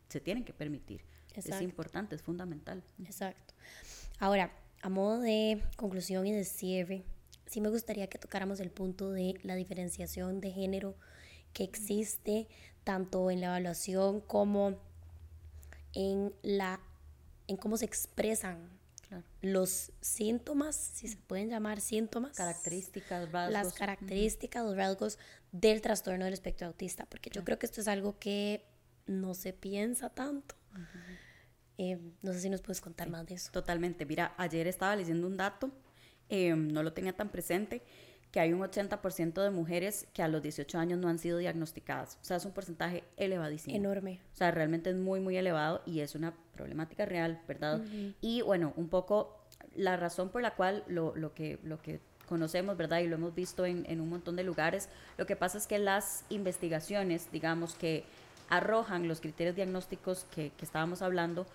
se 0.07 0.21
tienen 0.21 0.45
que 0.45 0.53
permitir, 0.53 1.01
es 1.33 1.59
importante, 1.63 2.15
es 2.15 2.21
fundamental. 2.21 2.83
Exacto. 3.03 3.55
Ahora, 4.19 4.51
a 4.83 4.89
modo 4.89 5.19
de 5.19 5.63
conclusión 5.77 6.27
y 6.27 6.31
de 6.31 6.43
cierre, 6.43 7.05
sí 7.47 7.59
me 7.59 7.69
gustaría 7.69 8.05
que 8.05 8.19
tocáramos 8.19 8.59
el 8.59 8.69
punto 8.69 9.09
de 9.09 9.39
la 9.41 9.55
diferenciación 9.55 10.39
de 10.39 10.51
género 10.51 10.93
que 11.53 11.63
existe 11.63 12.47
tanto 12.83 13.31
en 13.31 13.41
la 13.41 13.47
evaluación 13.47 14.21
como 14.21 14.79
en 15.95 16.35
la 16.43 16.79
en 17.47 17.57
cómo 17.57 17.77
se 17.77 17.85
expresan 17.85 18.76
los 19.41 19.91
síntomas, 20.01 20.75
si 20.75 21.07
se 21.07 21.17
pueden 21.17 21.49
llamar 21.49 21.81
síntomas. 21.81 22.35
Características, 22.35 23.31
rasgos. 23.31 23.53
Las 23.53 23.73
características, 23.73 24.65
los 24.65 24.75
rasgos 24.75 25.19
del 25.51 25.81
trastorno 25.81 26.25
del 26.25 26.33
espectro 26.33 26.67
autista, 26.67 27.05
porque 27.05 27.29
yo 27.29 27.43
creo 27.43 27.57
que 27.57 27.65
esto 27.65 27.81
es 27.81 27.87
algo 27.87 28.19
que 28.19 28.65
no 29.05 29.33
se 29.33 29.53
piensa 29.53 30.09
tanto. 30.09 30.55
Eh, 31.77 31.99
no 32.21 32.33
sé 32.33 32.41
si 32.41 32.49
nos 32.49 32.61
puedes 32.61 32.81
contar 32.81 33.09
más 33.09 33.25
de 33.25 33.35
eso. 33.35 33.51
Totalmente. 33.51 34.05
Mira, 34.05 34.33
ayer 34.37 34.67
estaba 34.67 34.95
leyendo 34.95 35.27
un 35.27 35.37
dato 35.37 35.71
em, 36.29 36.67
no 36.67 36.83
lo 36.83 36.91
tenía 36.93 37.13
tan 37.13 37.29
presente, 37.29 37.83
que 38.31 38.39
hay 38.39 38.53
un 38.53 38.61
80% 38.61 39.41
de 39.41 39.49
mujeres 39.49 40.07
que 40.13 40.21
a 40.21 40.27
los 40.27 40.41
18 40.41 40.77
años 40.77 40.99
no 40.99 41.07
han 41.07 41.19
sido 41.19 41.37
diagnosticadas. 41.37 42.17
O 42.21 42.25
sea, 42.25 42.37
es 42.37 42.45
un 42.45 42.51
porcentaje 42.51 43.03
elevadísimo. 43.15 43.75
Enorme. 43.75 44.19
O 44.33 44.35
sea, 44.35 44.51
realmente 44.51 44.89
es 44.89 44.95
muy, 44.95 45.19
muy 45.19 45.37
elevado 45.37 45.81
y 45.85 46.01
es 46.01 46.15
una 46.15 46.33
problemática 46.53 47.05
real, 47.05 47.41
¿verdad? 47.47 47.81
Y 48.21 48.41
bueno, 48.41 48.73
un 48.75 48.89
poco 48.89 49.45
la 49.75 49.95
razón 49.95 50.29
por 50.29 50.41
la 50.41 50.55
cual 50.55 50.83
lo, 50.87 51.15
lo, 51.15 51.33
que, 51.33 51.59
lo 51.63 51.81
que 51.81 51.99
conocemos, 52.27 52.75
¿verdad? 52.77 52.99
Y 52.99 53.07
lo 53.07 53.15
hemos 53.15 53.33
visto 53.33 53.65
en, 53.65 53.85
en 53.89 54.01
un 54.01 54.09
montón 54.09 54.35
de 54.35 54.43
lugares, 54.43 54.89
lo 55.17 55.25
que 55.25 55.35
pasa 55.35 55.57
es 55.57 55.67
que 55.67 55.79
las 55.79 56.25
investigaciones, 56.29 57.31
digamos 57.31 57.75
que 57.75 58.03
arrojan 58.49 59.07
los 59.07 59.21
criterios 59.21 59.55
diagnósticos 59.55 60.25
que, 60.33 60.51
que 60.51 60.65
estábamos 60.65 61.01
hablando, 61.01 61.45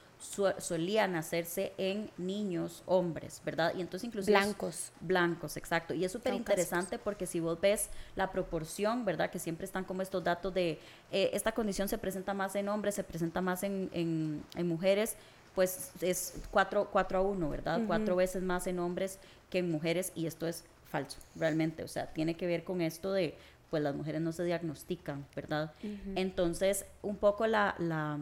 solían 0.59 1.17
hacerse 1.17 1.73
en 1.79 2.11
niños, 2.17 2.83
hombres, 2.87 3.43
¿verdad? 3.45 3.75
Y 3.77 3.81
entonces 3.81 4.07
inclusive... 4.07 4.39
Blancos. 4.39 4.93
Blancos, 5.01 5.57
exacto. 5.57 5.95
Y 5.95 6.05
es 6.05 6.13
súper 6.13 6.35
interesante 6.35 6.99
porque 6.99 7.27
si 7.27 7.41
vos 7.41 7.61
ves 7.61 7.91
la 8.15 8.31
proporción, 8.31 9.05
¿verdad? 9.05 9.31
Que 9.31 9.39
siempre 9.39 9.67
están 9.67 9.85
como 9.85 10.03
estos 10.03 10.23
datos 10.23 10.55
de 10.55 10.79
eh, 11.11 11.31
esta 11.33 11.53
condición 11.53 11.89
se 11.89 11.99
presenta 11.99 12.35
más 12.35 12.55
en 12.55 12.69
hombres, 12.69 12.95
se 12.95 13.05
presenta 13.05 13.41
más 13.41 13.63
en, 13.63 13.91
en, 13.93 14.43
en 14.55 14.69
mujeres, 14.69 15.17
pues 15.55 15.93
es 16.01 16.35
4, 16.51 16.91
a 16.93 17.21
1, 17.21 17.51
¿verdad? 17.51 17.81
Cuatro 17.87 18.17
veces 18.17 18.43
más 18.43 18.67
en 18.67 18.79
hombres 18.79 19.19
que 19.51 19.59
en 19.59 19.71
mujeres 19.71 20.13
y 20.15 20.27
esto 20.27 20.47
es 20.47 20.65
falso, 20.87 21.19
realmente. 21.37 21.83
O 21.83 21.89
sea, 21.89 22.07
tiene 22.07 22.37
que 22.37 22.47
ver 22.47 22.65
con 22.65 22.81
esto 22.81 23.13
de, 23.13 23.37
pues 23.71 23.83
las 23.83 23.95
mujeres 23.95 24.21
no 24.21 24.33
se 24.33 24.45
diagnostican, 24.45 25.27
¿verdad? 25.35 25.73
Entonces, 26.15 26.87
un 27.03 27.17
poco 27.17 27.47
la, 27.47 27.75
la, 27.79 28.19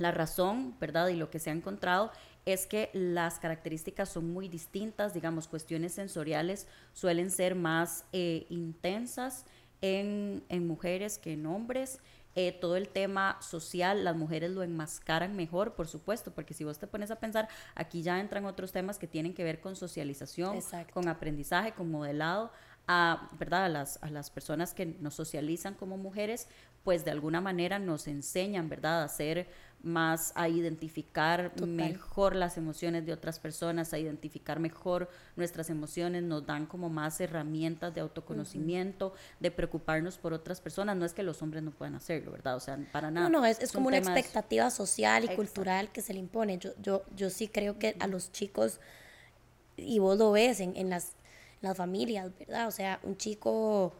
la, 0.00 0.10
razón, 0.10 0.74
¿verdad? 0.80 1.08
Y 1.08 1.16
lo 1.16 1.30
que 1.30 1.38
se 1.38 1.50
ha 1.50 1.52
encontrado 1.52 2.10
es 2.46 2.66
que 2.66 2.90
las 2.92 3.38
características 3.38 4.08
son 4.08 4.32
muy 4.32 4.48
distintas, 4.48 5.14
digamos, 5.14 5.46
cuestiones 5.46 5.92
sensoriales 5.92 6.66
suelen 6.92 7.30
ser 7.30 7.54
más 7.54 8.04
eh, 8.12 8.46
intensas 8.48 9.44
en, 9.82 10.42
en 10.48 10.66
mujeres 10.66 11.18
que 11.18 11.34
en 11.34 11.46
hombres. 11.46 12.00
Eh, 12.36 12.52
todo 12.52 12.76
el 12.76 12.88
tema 12.88 13.38
social, 13.40 14.04
las 14.04 14.14
mujeres 14.14 14.52
lo 14.52 14.62
enmascaran 14.62 15.34
mejor, 15.34 15.74
por 15.74 15.88
supuesto, 15.88 16.32
porque 16.32 16.54
si 16.54 16.62
vos 16.62 16.78
te 16.78 16.86
pones 16.86 17.10
a 17.10 17.16
pensar, 17.16 17.48
aquí 17.74 18.02
ya 18.02 18.20
entran 18.20 18.44
otros 18.44 18.70
temas 18.70 18.98
que 18.98 19.08
tienen 19.08 19.34
que 19.34 19.42
ver 19.42 19.60
con 19.60 19.74
socialización, 19.74 20.60
con 20.92 21.08
aprendizaje, 21.08 21.72
con 21.72 21.90
modelado 21.90 22.52
a, 22.86 23.28
¿verdad? 23.36 23.64
A, 23.64 23.68
las, 23.68 23.98
a 24.00 24.10
las 24.10 24.30
personas 24.30 24.74
que 24.74 24.86
nos 24.86 25.14
socializan 25.14 25.74
como 25.74 25.96
mujeres, 25.96 26.46
pues 26.84 27.04
de 27.04 27.10
alguna 27.10 27.40
manera 27.40 27.78
nos 27.78 28.06
enseñan, 28.06 28.68
¿verdad? 28.68 29.02
A 29.02 29.08
ser 29.08 29.48
más, 29.82 30.32
a 30.34 30.48
identificar 30.48 31.52
mejor 31.62 32.36
las 32.36 32.58
emociones 32.58 33.06
de 33.06 33.12
otras 33.12 33.38
personas, 33.38 33.94
a 33.94 33.98
identificar 33.98 34.60
mejor 34.60 35.08
nuestras 35.36 35.70
emociones, 35.70 36.22
nos 36.22 36.44
dan 36.44 36.66
como 36.66 36.90
más 36.90 37.20
herramientas 37.20 37.94
de 37.94 38.00
autoconocimiento, 38.02 39.14
de 39.40 39.50
preocuparnos 39.50 40.18
por 40.18 40.32
otras 40.32 40.60
personas. 40.60 40.96
No 40.96 41.04
es 41.04 41.14
que 41.14 41.22
los 41.22 41.40
hombres 41.40 41.62
no 41.62 41.70
puedan 41.70 41.94
hacerlo, 41.94 42.32
¿verdad? 42.32 42.56
O 42.56 42.60
sea, 42.60 42.78
para 42.92 43.10
nada. 43.10 43.28
No, 43.28 43.40
no, 43.40 43.46
es, 43.46 43.60
es 43.60 43.72
como 43.72 43.88
una 43.88 43.98
expectativa 43.98 44.70
social 44.70 45.24
y 45.24 45.34
cultural 45.34 45.90
que 45.92 46.02
se 46.02 46.12
le 46.12 46.20
impone. 46.20 46.58
Yo, 46.58 46.72
yo, 46.82 47.02
yo 47.16 47.30
sí 47.30 47.48
creo 47.48 47.78
que 47.78 47.96
a 48.00 48.06
los 48.06 48.32
chicos, 48.32 48.80
y 49.76 49.98
vos 49.98 50.18
lo 50.18 50.32
ves 50.32 50.60
en, 50.60 50.76
en 50.76 50.90
las 50.90 51.12
las 51.60 51.76
familias, 51.76 52.30
¿verdad? 52.38 52.68
O 52.68 52.70
sea, 52.70 53.00
un 53.02 53.16
chico, 53.16 53.92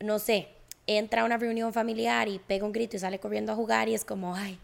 no 0.00 0.18
sé, 0.18 0.48
entra 0.86 1.22
a 1.22 1.24
una 1.24 1.36
reunión 1.36 1.72
familiar 1.72 2.28
y 2.28 2.38
pega 2.38 2.64
un 2.64 2.72
grito 2.72 2.96
y 2.96 3.00
sale 3.00 3.18
corriendo 3.18 3.52
a 3.52 3.56
jugar 3.56 3.88
y 3.88 3.94
es 3.94 4.04
como, 4.04 4.34
ay, 4.34 4.58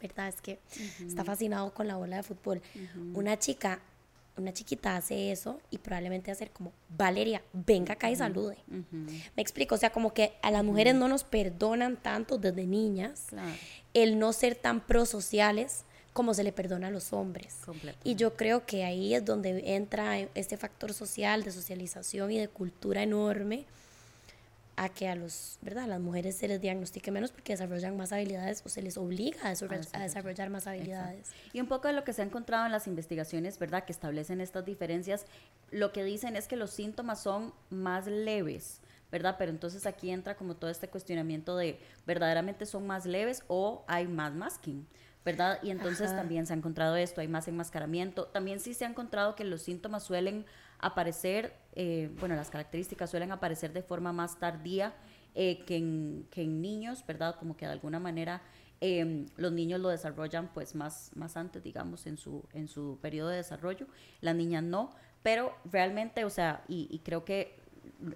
¿verdad? 0.00 0.28
Es 0.28 0.40
que 0.40 0.58
está 1.06 1.24
fascinado 1.24 1.72
con 1.72 1.88
la 1.88 1.96
bola 1.96 2.16
de 2.16 2.22
fútbol. 2.22 2.62
Una 3.14 3.38
chica, 3.38 3.80
una 4.36 4.52
chiquita 4.52 4.96
hace 4.96 5.32
eso 5.32 5.60
y 5.70 5.78
probablemente 5.78 6.30
hacer 6.30 6.50
como, 6.50 6.72
Valeria, 6.96 7.42
venga 7.52 7.94
acá 7.94 8.10
y 8.10 8.16
salude. 8.16 8.56
Me 8.68 9.42
explico, 9.42 9.74
o 9.74 9.78
sea, 9.78 9.90
como 9.90 10.14
que 10.14 10.34
a 10.42 10.50
las 10.50 10.64
mujeres 10.64 10.94
no 10.94 11.08
nos 11.08 11.24
perdonan 11.24 11.96
tanto 11.96 12.38
desde 12.38 12.66
niñas 12.66 13.26
el 13.94 14.18
no 14.18 14.32
ser 14.32 14.54
tan 14.54 14.80
prosociales 14.80 15.84
como 16.12 16.34
se 16.34 16.42
le 16.42 16.52
perdona 16.52 16.88
a 16.88 16.90
los 16.90 17.12
hombres. 17.12 17.58
Y 18.02 18.14
yo 18.14 18.36
creo 18.36 18.66
que 18.66 18.84
ahí 18.84 19.14
es 19.14 19.24
donde 19.24 19.74
entra 19.74 20.18
este 20.18 20.56
factor 20.56 20.92
social 20.92 21.44
de 21.44 21.52
socialización 21.52 22.32
y 22.32 22.38
de 22.38 22.48
cultura 22.48 23.02
enorme 23.02 23.66
a 24.78 24.88
que 24.88 25.08
a 25.08 25.16
los, 25.16 25.58
¿verdad? 25.60 25.84
A 25.84 25.86
las 25.88 26.00
mujeres 26.00 26.36
se 26.36 26.46
les 26.46 26.60
diagnostique 26.60 27.10
menos 27.10 27.32
porque 27.32 27.52
desarrollan 27.52 27.96
más 27.96 28.12
habilidades 28.12 28.62
o 28.64 28.68
se 28.68 28.80
les 28.80 28.96
obliga 28.96 29.40
a, 29.42 29.50
desarrollar, 29.50 30.50
más 30.50 30.68
habilidades. 30.68 31.30
Y 31.52 31.60
un 31.60 31.66
poco 31.66 31.88
de 31.88 31.94
lo 31.94 32.04
que 32.04 32.12
se 32.12 32.22
ha 32.22 32.24
encontrado 32.24 32.64
en 32.64 32.70
las 32.70 32.86
investigaciones, 32.86 33.58
¿verdad? 33.58 33.84
Que 33.84 33.92
establecen 33.92 34.40
estas 34.40 34.64
diferencias, 34.64 35.26
lo 35.72 35.92
que 35.92 36.04
dicen 36.04 36.36
es 36.36 36.46
que 36.46 36.54
los 36.54 36.70
síntomas 36.70 37.20
son 37.20 37.52
más 37.70 38.06
leves. 38.06 38.80
¿verdad? 39.10 39.36
Pero 39.38 39.50
entonces 39.50 39.86
aquí 39.86 40.10
entra 40.10 40.36
como 40.36 40.54
todo 40.54 40.70
este 40.70 40.88
cuestionamiento 40.88 41.56
de 41.56 41.80
verdaderamente 42.06 42.66
son 42.66 42.86
más 42.86 43.06
leves 43.06 43.42
o 43.48 43.82
hay 43.88 44.06
más 44.06 44.34
masking. 44.34 44.86
¿verdad? 45.24 45.58
Y 45.62 45.70
entonces 45.70 46.14
también 46.14 46.46
se 46.46 46.52
ha 46.52 46.56
encontrado 46.56 46.96
esto, 46.96 47.20
hay 47.20 47.28
más 47.28 47.48
enmascaramiento. 47.48 48.26
También 48.26 48.60
sí 48.60 48.74
se 48.74 48.84
ha 48.84 48.88
encontrado 48.88 49.34
que 49.34 49.44
los 49.44 49.62
síntomas 49.62 50.04
suelen 50.04 50.46
aparecer, 50.78 51.54
eh, 51.74 52.10
bueno, 52.18 52.34
las 52.34 52.50
características 52.50 53.10
suelen 53.10 53.32
aparecer 53.32 53.72
de 53.72 53.82
forma 53.82 54.12
más 54.12 54.38
tardía 54.38 54.94
eh, 55.34 55.64
que, 55.66 55.76
en, 55.76 56.26
que, 56.30 56.42
en, 56.42 56.60
niños, 56.60 57.04
¿verdad? 57.06 57.36
Como 57.36 57.56
que 57.56 57.66
de 57.66 57.72
alguna 57.72 57.98
manera 57.98 58.42
em, 58.80 59.26
los 59.36 59.52
niños 59.52 59.80
lo 59.80 59.88
desarrollan 59.88 60.48
pues 60.52 60.74
más, 60.74 61.10
más 61.14 61.36
antes, 61.36 61.62
digamos, 61.62 62.06
en 62.06 62.16
su, 62.16 62.44
en 62.52 62.68
su 62.68 62.98
periodo 63.00 63.28
de 63.28 63.36
desarrollo. 63.36 63.86
Las 64.20 64.34
niñas 64.34 64.62
no, 64.62 64.90
pero 65.22 65.54
realmente, 65.70 66.24
o 66.24 66.30
sea, 66.30 66.64
y, 66.68 66.88
y 66.90 67.00
creo 67.00 67.24
que 67.24 67.56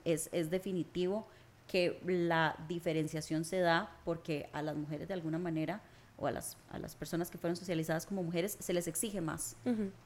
es, 0.05 0.29
es 0.33 0.51
definitivo 0.51 1.27
que 1.67 2.01
la 2.05 2.57
diferenciación 2.69 3.45
se 3.45 3.61
da 3.61 3.97
porque 4.05 4.49
a 4.53 4.63
las 4.63 4.77
mujeres 4.77 5.09
de 5.09 5.15
alguna 5.15 5.39
manera 5.39 5.81
o 6.23 6.29
a 6.29 6.31
las, 6.31 6.57
a 6.71 6.79
las 6.79 6.95
personas 6.95 7.31
que 7.31 7.37
fueron 7.37 7.57
socializadas 7.57 8.07
como 8.07 8.23
mujeres, 8.23 8.57
se 8.61 8.73
les 8.73 8.87
exige 8.87 9.21
más, 9.21 9.57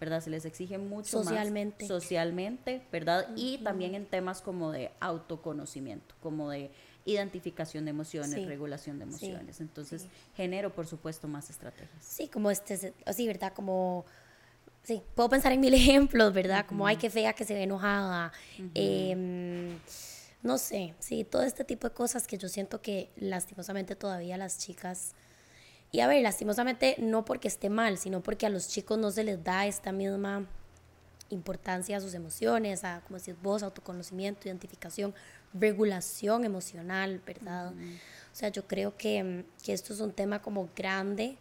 ¿verdad? 0.01 0.23
Se 0.23 0.31
les 0.31 0.47
exige 0.47 0.79
mucho 0.79 1.23
socialmente. 1.23 1.85
más 1.85 1.89
socialmente, 1.89 2.83
¿verdad? 2.91 3.29
Y 3.37 3.59
también 3.59 3.95
en 3.95 4.07
temas 4.07 4.41
como 4.41 4.73
de 4.73 4.91
autoconocimiento, 4.99 6.15
como 6.23 6.49
de 6.49 6.71
identificación 7.05 7.85
de 7.85 7.91
emociones, 7.91 8.47
regulación 8.47 8.99
de 8.99 9.05
emociones. 9.05 9.61
Entonces, 9.61 10.07
genero, 10.35 10.75
por 10.75 10.87
supuesto, 10.87 11.29
más 11.29 11.51
estrategias. 11.51 12.03
Sí, 12.03 12.29
como 12.29 12.51
este, 12.51 12.95
así, 13.05 13.27
¿verdad? 13.27 13.53
Como... 13.53 14.07
Sí, 14.85 15.03
puedo 15.15 15.29
pensar 15.29 15.53
en 15.53 15.61
mil 15.61 15.75
ejemplos, 15.75 16.33
¿verdad? 16.33 16.65
Como, 16.67 16.87
ay, 16.87 16.97
qué 16.97 17.11
fea 17.11 17.35
que 17.35 17.45
se 17.45 17.53
ve 17.53 17.65
enojada. 17.65 18.33
Em, 18.73 19.79
no 20.43 20.57
sé, 20.57 20.95
sí, 20.99 21.25
todo 21.25 21.43
este 21.43 21.65
tipo 21.65 21.89
de 21.89 21.95
cosas 21.95 22.27
que 22.27 22.39
yo 22.39 22.49
siento 22.49 22.81
que 22.81 23.11
lastimosamente 23.17 23.97
todavía 23.97 24.39
las 24.39 24.59
chicas 24.59 25.15
y 25.93 26.01
a 26.01 26.07
ver, 26.07 26.23
lastimosamente 26.23 26.97
no 26.99 27.25
porque 27.25 27.49
esté 27.49 27.71
mal, 27.71 27.99
sino 27.99 28.23
porque 28.23 28.47
a 28.47 28.51
los 28.51 28.69
chicos 28.69 28.99
no 28.99 29.11
se 29.11 29.25
les 29.25 29.43
da 29.43 29.67
esta 29.67 29.93
misma 29.93 30.47
importancia 31.31 31.97
a 31.97 32.01
sus 32.01 32.15
emociones, 32.15 32.85
a, 32.85 33.01
como 33.07 33.19
decís 33.19 33.35
vos, 33.43 33.63
autoconocimiento, 33.63 34.49
identificación, 34.49 35.15
regulación 35.55 36.45
emocional, 36.45 37.21
¿verdad? 37.27 37.73
O 37.73 38.37
sea, 38.37 38.49
yo 38.51 38.67
creo 38.67 38.97
que, 38.97 39.45
que, 39.65 39.73
esto 39.73 39.93
es 39.93 40.01
un 40.01 40.13
tema 40.13 40.43
como 40.43 40.69
grande 40.77 41.37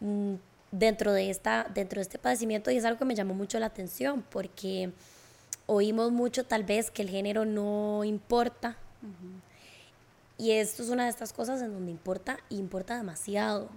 mm, 0.00 0.34
dentro, 0.70 1.12
de 1.12 1.30
esta, 1.30 1.70
dentro 1.74 1.98
de 1.98 2.02
este 2.02 2.18
padecimiento 2.18 2.70
y 2.70 2.76
es 2.76 2.84
algo 2.84 2.98
que 2.98 3.04
me 3.04 3.14
llamó 3.14 3.34
mucho 3.34 3.58
la 3.58 3.66
atención 3.66 4.24
porque 4.30 4.90
oímos 5.66 6.10
mucho 6.10 6.44
tal 6.44 6.64
vez 6.64 6.90
que 6.90 7.02
el 7.02 7.10
género 7.10 7.44
no 7.44 8.04
importa. 8.04 8.76
Y 10.38 10.52
esto 10.52 10.82
es 10.82 10.88
una 10.88 11.04
de 11.04 11.10
estas 11.10 11.32
cosas 11.32 11.62
en 11.62 11.72
donde 11.72 11.90
importa, 11.90 12.38
importa 12.48 12.96
demasiado. 12.96 13.68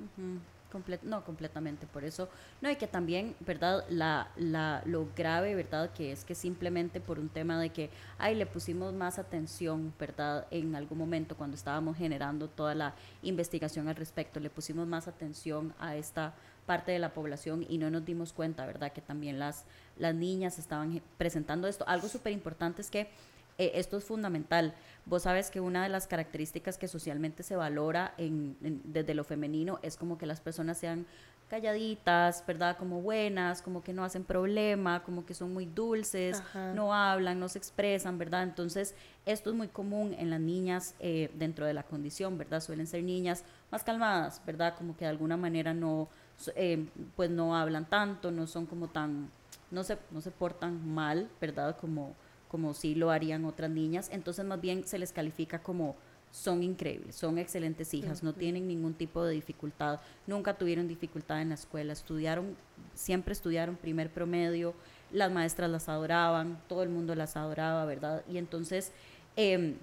no, 1.03 1.23
completamente, 1.23 1.87
por 1.87 2.03
eso, 2.03 2.27
no, 2.61 2.69
y 2.69 2.75
que 2.75 2.87
también, 2.87 3.35
¿verdad? 3.39 3.85
La, 3.89 4.29
la, 4.35 4.81
lo 4.85 5.07
grave, 5.15 5.55
¿verdad? 5.55 5.91
Que 5.93 6.11
es 6.11 6.25
que 6.25 6.35
simplemente 6.35 6.99
por 6.99 7.19
un 7.19 7.29
tema 7.29 7.59
de 7.59 7.69
que, 7.69 7.89
ay, 8.17 8.35
le 8.35 8.45
pusimos 8.45 8.93
más 8.93 9.19
atención, 9.19 9.93
¿verdad? 9.99 10.47
En 10.51 10.75
algún 10.75 10.97
momento 10.97 11.37
cuando 11.37 11.55
estábamos 11.55 11.97
generando 11.97 12.49
toda 12.49 12.75
la 12.75 12.95
investigación 13.21 13.87
al 13.87 13.95
respecto, 13.95 14.39
le 14.39 14.49
pusimos 14.49 14.87
más 14.87 15.07
atención 15.07 15.73
a 15.79 15.95
esta 15.95 16.33
parte 16.65 16.91
de 16.91 16.99
la 16.99 17.13
población 17.13 17.65
y 17.69 17.77
no 17.77 17.89
nos 17.89 18.05
dimos 18.05 18.33
cuenta, 18.33 18.65
¿verdad? 18.65 18.91
Que 18.91 19.01
también 19.01 19.39
las, 19.39 19.65
las 19.97 20.15
niñas 20.15 20.59
estaban 20.59 21.01
presentando 21.17 21.67
esto. 21.67 21.87
Algo 21.87 22.07
súper 22.07 22.33
importante 22.33 22.81
es 22.81 22.89
que 22.89 23.09
eh, 23.57 23.71
esto 23.75 23.97
es 23.97 24.03
fundamental. 24.03 24.73
Vos 25.05 25.23
sabes 25.23 25.49
que 25.49 25.59
una 25.59 25.83
de 25.83 25.89
las 25.89 26.07
características 26.07 26.77
que 26.77 26.87
socialmente 26.87 27.43
se 27.43 27.55
valora 27.55 28.13
en, 28.17 28.57
desde 28.83 29.13
lo 29.13 29.23
femenino 29.23 29.79
es 29.81 29.97
como 29.97 30.17
que 30.17 30.25
las 30.25 30.41
personas 30.41 30.77
sean 30.77 31.05
calladitas, 31.49 32.43
¿verdad? 32.47 32.75
Como 32.75 33.01
buenas, 33.01 33.61
como 33.61 33.83
que 33.83 33.93
no 33.93 34.03
hacen 34.03 34.23
problema, 34.23 35.03
como 35.03 35.25
que 35.25 35.35
son 35.35 35.53
muy 35.53 35.67
dulces, 35.67 36.41
no 36.73 36.93
hablan, 36.93 37.39
no 37.39 37.47
se 37.49 37.59
expresan, 37.59 38.17
¿verdad? 38.17 38.43
Entonces, 38.43 38.95
esto 39.27 39.51
es 39.51 39.55
muy 39.55 39.67
común 39.67 40.15
en 40.17 40.31
las 40.31 40.39
niñas 40.39 40.95
eh, 40.99 41.29
dentro 41.35 41.67
de 41.67 41.73
la 41.73 41.83
condición, 41.83 42.37
¿verdad? 42.39 42.61
Suelen 42.61 42.87
ser 42.87 43.03
niñas 43.03 43.43
más 43.71 43.83
calmadas, 43.83 44.41
¿verdad? 44.45 44.75
Como 44.75 44.97
que 44.97 45.05
de 45.05 45.11
alguna 45.11 45.37
manera 45.37 45.73
no, 45.73 46.09
eh, 46.55 46.83
pues 47.15 47.29
no 47.29 47.55
hablan 47.55 47.85
tanto, 47.85 48.31
no 48.31 48.47
son 48.47 48.65
como 48.65 48.87
tan 48.87 49.29
no 49.71 49.83
se, 49.83 49.97
no 50.11 50.21
se 50.21 50.31
portan 50.31 50.87
mal, 50.93 51.29
¿verdad? 51.39 51.77
Como, 51.79 52.15
como 52.55 52.73
sí 52.73 52.95
lo 52.95 53.11
harían 53.11 53.43
otras 53.43 53.69
niñas. 53.69 54.07
Entonces 54.13 54.45
más 54.45 54.61
bien 54.61 54.85
se 54.85 54.97
les 54.97 55.11
califica 55.11 55.61
como 55.61 55.97
son 56.31 56.63
increíbles, 56.63 57.13
son 57.13 57.37
excelentes 57.37 57.93
hijas, 57.93 58.23
no 58.23 58.31
tienen 58.31 58.65
ningún 58.65 58.93
tipo 58.93 59.25
de 59.25 59.33
dificultad, 59.33 59.99
nunca 60.25 60.53
tuvieron 60.53 60.87
dificultad 60.87 61.41
en 61.41 61.49
la 61.49 61.55
escuela, 61.55 61.91
estudiaron, 61.91 62.55
siempre 62.93 63.33
estudiaron 63.33 63.75
primer 63.75 64.09
promedio, 64.09 64.73
las 65.11 65.33
maestras 65.33 65.69
las 65.69 65.89
adoraban, 65.89 66.57
todo 66.69 66.81
el 66.81 66.87
mundo 66.87 67.13
las 67.13 67.35
adoraba, 67.35 67.83
¿verdad? 67.83 68.23
Y 68.29 68.37
entonces 68.37 68.93
em, 69.35 69.75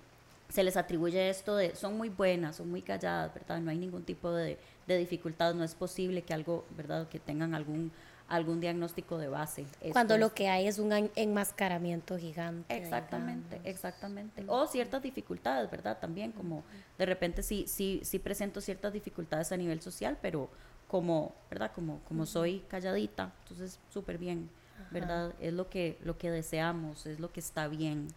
se 0.48 0.64
les 0.64 0.78
atribuye 0.78 1.28
esto 1.28 1.54
de 1.56 1.76
son 1.76 1.98
muy 1.98 2.08
buenas, 2.08 2.56
son 2.56 2.70
muy 2.70 2.80
calladas, 2.80 3.34
¿verdad? 3.34 3.60
No 3.60 3.70
hay 3.70 3.76
ningún 3.76 4.04
tipo 4.04 4.30
de, 4.32 4.56
de 4.86 4.96
dificultad, 4.96 5.52
no 5.52 5.62
es 5.62 5.74
posible 5.74 6.22
que 6.22 6.32
algo, 6.32 6.64
¿verdad? 6.74 7.06
Que 7.06 7.18
tengan 7.18 7.54
algún 7.54 7.92
algún 8.32 8.60
diagnóstico 8.60 9.18
de 9.18 9.28
base. 9.28 9.66
Cuando 9.92 10.16
lo 10.16 10.32
que 10.32 10.48
hay 10.48 10.66
es 10.66 10.78
un 10.78 11.10
enmascaramiento 11.16 12.16
gigante. 12.16 12.74
Exactamente, 12.74 13.60
exactamente. 13.64 14.44
O 14.48 14.66
ciertas 14.66 15.02
dificultades, 15.02 15.70
¿verdad? 15.70 15.98
También 16.00 16.32
como 16.32 16.64
de 16.96 17.04
repente 17.04 17.42
sí, 17.42 17.66
sí, 17.68 18.00
sí 18.04 18.18
presento 18.18 18.62
ciertas 18.62 18.94
dificultades 18.94 19.52
a 19.52 19.56
nivel 19.58 19.82
social, 19.82 20.16
pero 20.22 20.48
como, 20.88 21.34
¿verdad? 21.50 21.72
Como, 21.74 22.00
como 22.08 22.24
soy 22.24 22.60
calladita, 22.68 23.32
entonces 23.42 23.78
súper 23.90 24.16
bien. 24.18 24.48
¿verdad? 24.90 25.32
Es 25.40 25.54
lo 25.54 25.70
que, 25.70 25.98
lo 26.02 26.18
que 26.18 26.30
deseamos, 26.30 27.06
es 27.06 27.18
lo 27.18 27.32
que 27.32 27.40
está 27.40 27.66
bien 27.68 28.08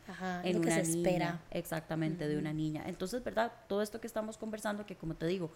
en 0.44 0.58
una 0.58 0.76
se 0.76 0.84
niña, 0.84 1.10
espera. 1.10 1.40
Exactamente, 1.52 2.28
de 2.28 2.38
una 2.38 2.52
niña. 2.52 2.84
Entonces, 2.88 3.24
¿verdad? 3.24 3.52
Todo 3.70 3.82
esto 3.82 4.02
que 4.02 4.08
estamos 4.08 4.38
conversando, 4.38 4.86
que 4.86 4.96
como 4.96 5.14
te 5.14 5.26
digo, 5.26 5.52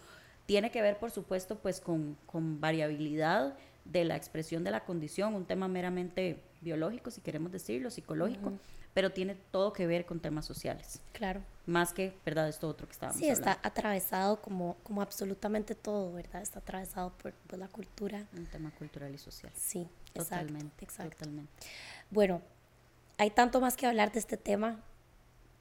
tiene 0.50 0.72
que 0.72 0.82
ver, 0.82 0.98
por 0.98 1.12
supuesto, 1.12 1.60
pues 1.60 1.80
con, 1.80 2.16
con 2.26 2.60
variabilidad 2.60 3.56
de 3.84 4.04
la 4.04 4.16
expresión 4.16 4.64
de 4.64 4.72
la 4.72 4.84
condición, 4.84 5.36
un 5.36 5.44
tema 5.44 5.68
meramente 5.68 6.42
biológico, 6.60 7.12
si 7.12 7.20
queremos 7.20 7.52
decirlo, 7.52 7.88
psicológico, 7.88 8.54
pero 8.92 9.12
tiene 9.12 9.36
todo 9.52 9.72
que 9.72 9.86
ver 9.86 10.06
con 10.06 10.18
temas 10.18 10.44
sociales. 10.44 11.02
Claro. 11.12 11.40
Más 11.66 11.92
que, 11.92 12.16
¿verdad? 12.26 12.48
Esto 12.48 12.66
otro 12.66 12.88
que 12.88 12.94
estábamos 12.94 13.20
Sí, 13.20 13.28
está 13.28 13.60
atravesado 13.62 14.42
como, 14.42 14.76
como 14.82 15.02
absolutamente 15.02 15.76
todo, 15.76 16.12
¿verdad? 16.12 16.42
Está 16.42 16.58
atravesado 16.58 17.12
por, 17.16 17.32
la 17.56 17.68
cultura. 17.68 18.26
Un 18.36 18.46
tema 18.46 18.72
cultural 18.72 19.14
y 19.14 19.18
social. 19.18 19.52
Sí, 19.54 19.86
totalmente. 20.12 20.84
Exacto, 20.84 21.18
Totalmente. 21.18 21.52
Bueno, 22.10 22.42
hay 23.18 23.30
tanto 23.30 23.60
más 23.60 23.76
que 23.76 23.86
hablar 23.86 24.10
de 24.10 24.18
este 24.18 24.36
tema. 24.36 24.80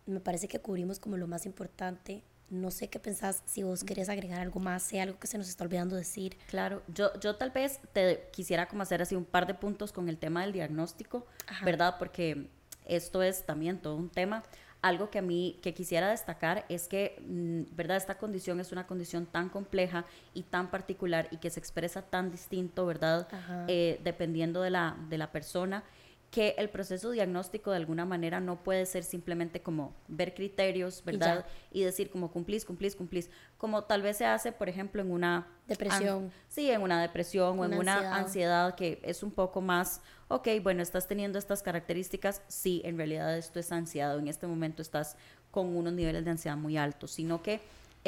Me 0.07 0.19
parece 0.19 0.47
que 0.47 0.57
cubrimos 0.57 0.97
como 0.97 1.15
lo 1.15 1.27
más 1.27 1.45
importante. 1.45 2.23
No 2.49 2.71
sé 2.71 2.87
qué 2.89 2.99
pensás, 2.99 3.43
si 3.45 3.63
vos 3.63 3.83
querés 3.83 4.09
agregar 4.09 4.39
algo 4.39 4.59
más, 4.59 4.83
sea 4.83 5.03
algo 5.03 5.19
que 5.19 5.27
se 5.27 5.37
nos 5.37 5.49
está 5.49 5.63
olvidando 5.63 5.95
decir. 5.95 6.37
Claro, 6.47 6.81
yo, 6.93 7.11
yo 7.19 7.35
tal 7.35 7.51
vez 7.51 7.79
te 7.93 8.29
quisiera 8.31 8.67
como 8.67 8.83
hacer 8.83 9.01
así 9.01 9.15
un 9.15 9.25
par 9.25 9.47
de 9.47 9.53
puntos 9.53 9.91
con 9.91 10.09
el 10.09 10.17
tema 10.17 10.41
del 10.41 10.53
diagnóstico, 10.53 11.25
¿verdad? 11.63 11.95
Porque 11.99 12.49
esto 12.85 13.21
es 13.21 13.45
también 13.45 13.79
todo 13.79 13.95
un 13.95 14.09
tema. 14.09 14.43
Algo 14.81 15.09
que 15.09 15.19
a 15.19 15.21
mí 15.21 15.59
que 15.61 15.73
quisiera 15.73 16.09
destacar 16.09 16.65
es 16.69 16.87
que, 16.87 17.21
mm, 17.27 17.75
¿verdad? 17.75 17.97
Esta 17.97 18.17
condición 18.17 18.59
es 18.59 18.71
una 18.71 18.87
condición 18.87 19.25
tan 19.25 19.49
compleja 19.49 20.05
y 20.33 20.43
tan 20.43 20.71
particular 20.71 21.27
y 21.31 21.37
que 21.37 21.49
se 21.49 21.59
expresa 21.59 22.01
tan 22.01 22.31
distinto, 22.31 22.85
¿verdad? 22.85 23.27
Eh, 23.67 23.99
dependiendo 24.03 24.61
de 24.61 24.69
la, 24.69 24.97
de 25.09 25.17
la 25.17 25.31
persona 25.31 25.83
que 26.31 26.53
el 26.57 26.69
proceso 26.69 27.09
diagnóstico 27.09 27.71
de 27.71 27.77
alguna 27.77 28.05
manera 28.05 28.39
no 28.39 28.63
puede 28.63 28.85
ser 28.85 29.03
simplemente 29.03 29.61
como 29.61 29.95
ver 30.07 30.35
criterios, 30.35 31.03
¿verdad? 31.03 31.45
Y, 31.71 31.81
decir 31.81 32.11
como 32.11 32.31
cumplís, 32.31 32.65
cumplís, 32.65 32.95
cumplís, 32.95 33.29
como 33.57 33.83
tal 33.85 34.03
vez 34.03 34.17
se 34.17 34.25
hace, 34.25 34.51
por 34.51 34.69
ejemplo, 34.69 35.01
en 35.01 35.11
una 35.11 35.47
depresión. 35.67 36.31
Sí, 36.47 36.69
en 36.69 36.81
una 36.81 37.01
depresión 37.01 37.59
o 37.59 37.65
en 37.65 37.73
una 37.73 38.15
ansiedad 38.15 38.75
que 38.75 38.99
es 39.03 39.23
un 39.23 39.31
poco 39.31 39.61
más, 39.61 40.01
ok, 40.27 40.47
bueno, 40.61 40.83
estás 40.83 41.07
teniendo 41.07 41.39
estas 41.39 41.63
características, 41.63 42.43
sí, 42.47 42.81
en 42.85 42.97
realidad 42.97 43.35
esto 43.35 43.59
es 43.59 43.71
ansiedad, 43.71 44.17
en 44.19 44.27
este 44.27 44.45
momento 44.45 44.83
estás 44.83 45.17
con 45.49 45.75
unos 45.75 45.93
niveles 45.93 46.25
de 46.25 46.31
ansiedad 46.31 46.57
muy 46.57 46.77
altos, 46.77 47.11
sino 47.11 47.41
que 47.41 47.59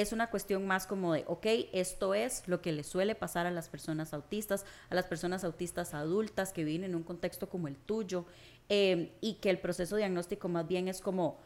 es 0.02 0.12
una 0.12 0.30
cuestión 0.30 0.66
más 0.68 0.88
como 0.88 1.14
de, 1.14 1.24
ok, 1.28 1.46
esto 1.74 2.14
es 2.14 2.48
lo 2.48 2.62
que 2.62 2.72
le 2.72 2.84
suele 2.84 3.16
pasar 3.16 3.46
a 3.46 3.52
las 3.52 3.70
personas 3.70 4.14
autistas, 4.14 4.66
a 4.90 4.96
las 4.96 5.06
personas 5.06 5.44
autistas 5.44 5.94
adultas 5.94 6.52
que 6.54 6.64
viven 6.64 6.84
en 6.84 6.96
un 6.96 7.04
contexto 7.04 7.50
como 7.50 7.68
el 7.68 7.78
tuyo, 7.78 8.26
eh, 8.70 9.12
y 9.22 9.36
que 9.36 9.50
el 9.50 9.60
proceso 9.60 9.96
diagnóstico 9.96 10.48
más 10.48 10.68
bien 10.68 10.88
es 10.88 11.02
como 11.02 11.40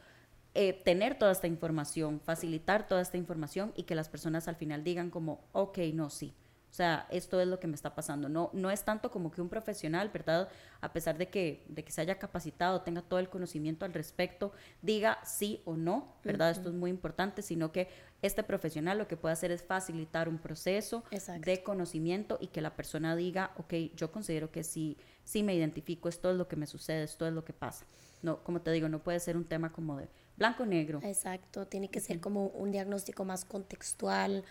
eh, 0.53 0.73
tener 0.73 1.17
toda 1.17 1.31
esta 1.31 1.47
información, 1.47 2.21
facilitar 2.23 2.87
toda 2.87 3.01
esta 3.01 3.17
información 3.17 3.73
y 3.75 3.83
que 3.83 3.95
las 3.95 4.09
personas 4.09 4.47
al 4.47 4.55
final 4.55 4.83
digan 4.83 5.09
como, 5.09 5.41
ok, 5.51 5.79
no, 5.93 6.09
sí, 6.09 6.33
o 6.75 6.77
sea, 6.77 7.07
esto 7.09 7.39
es 7.39 7.47
lo 7.47 7.57
que 7.57 7.67
me 7.67 7.75
está 7.75 7.95
pasando. 7.95 8.27
No, 8.27 8.49
no 8.51 8.69
es 8.69 8.83
tanto 8.83 9.09
como 9.09 9.31
que 9.31 9.39
un 9.39 9.47
profesional, 9.47 10.09
¿verdad? 10.09 10.49
A 10.81 10.91
pesar 10.91 11.17
de 11.17 11.29
que, 11.29 11.63
de 11.69 11.85
que 11.85 11.91
se 11.93 12.01
haya 12.01 12.19
capacitado, 12.19 12.81
tenga 12.81 13.01
todo 13.01 13.17
el 13.19 13.29
conocimiento 13.29 13.85
al 13.85 13.93
respecto, 13.93 14.51
diga 14.81 15.17
sí 15.23 15.61
o 15.63 15.77
no, 15.77 16.17
¿verdad? 16.21 16.51
Esto 16.51 16.67
es 16.67 16.75
muy 16.75 16.89
importante, 16.89 17.41
sino 17.43 17.71
que 17.71 17.87
este 18.21 18.43
profesional 18.43 18.97
lo 18.97 19.07
que 19.07 19.15
puede 19.15 19.31
hacer 19.31 19.51
es 19.51 19.63
facilitar 19.63 20.27
un 20.27 20.37
proceso 20.37 21.05
de 21.39 21.63
conocimiento 21.63 22.37
y 22.41 22.47
que 22.47 22.59
la 22.59 22.75
persona 22.75 23.15
diga, 23.15 23.53
ok, 23.55 23.73
yo 23.95 24.11
considero 24.11 24.51
que 24.51 24.65
sí, 24.65 24.97
sí 25.23 25.43
me 25.43 25.55
identifico, 25.55 26.09
esto 26.09 26.29
es 26.29 26.35
lo 26.35 26.49
que 26.49 26.57
me 26.57 26.67
sucede, 26.67 27.03
esto 27.03 27.25
es 27.25 27.31
lo 27.31 27.45
que 27.45 27.53
pasa. 27.53 27.85
No, 28.21 28.43
como 28.43 28.59
te 28.59 28.71
digo, 28.71 28.89
no 28.89 29.01
puede 29.01 29.21
ser 29.21 29.37
un 29.37 29.45
tema 29.45 29.71
como 29.71 29.95
de 29.95 30.09
blanco-negro. 30.35 30.99
Exacto, 31.03 31.67
tiene 31.67 31.89
que 31.89 32.01
ser 32.01 32.19
como 32.19 32.47
un 32.47 32.71
diagnóstico 32.71 33.23
más 33.23 33.45
contextual, 33.45 34.43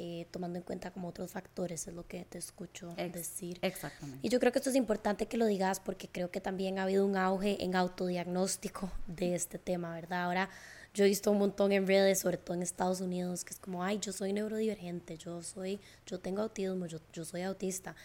eh, 0.00 0.28
tomando 0.30 0.58
en 0.58 0.62
cuenta 0.62 0.92
como 0.92 1.08
otros 1.08 1.32
factores, 1.32 1.88
es 1.88 1.92
lo 1.92 2.06
que 2.06 2.24
te 2.24 2.38
escucho 2.38 2.94
decir. 2.94 3.58
Exactamente. 3.62 4.24
Y 4.24 4.30
yo 4.30 4.38
creo 4.38 4.52
que 4.52 4.60
esto 4.60 4.70
es 4.70 4.76
importante 4.76 5.26
que 5.26 5.36
lo 5.36 5.44
digas 5.44 5.80
porque 5.80 6.06
creo 6.06 6.30
que 6.30 6.40
también 6.40 6.78
ha 6.78 6.84
habido 6.84 7.04
un 7.04 7.16
auge 7.16 7.64
en 7.64 7.74
autodiagnóstico 7.74 8.92
de 9.08 9.34
este 9.34 9.58
tema, 9.58 9.92
¿verdad? 9.92 10.22
Ahora 10.22 10.50
yo 10.94 11.04
he 11.04 11.08
visto 11.08 11.32
un 11.32 11.38
montón 11.38 11.72
en 11.72 11.88
redes, 11.88 12.20
sobre 12.20 12.36
todo 12.36 12.54
en 12.54 12.62
Estados 12.62 13.00
Unidos, 13.00 13.44
que 13.44 13.52
es 13.52 13.58
como, 13.58 13.82
ay, 13.82 13.98
yo 13.98 14.12
soy 14.12 14.32
neurodivergente, 14.32 15.18
yo 15.18 15.42
soy, 15.42 15.80
yo 16.06 16.20
tengo 16.20 16.42
autismo, 16.42 16.86
yo, 16.86 17.00
yo 17.12 17.24
soy 17.24 17.42
autista. 17.42 17.96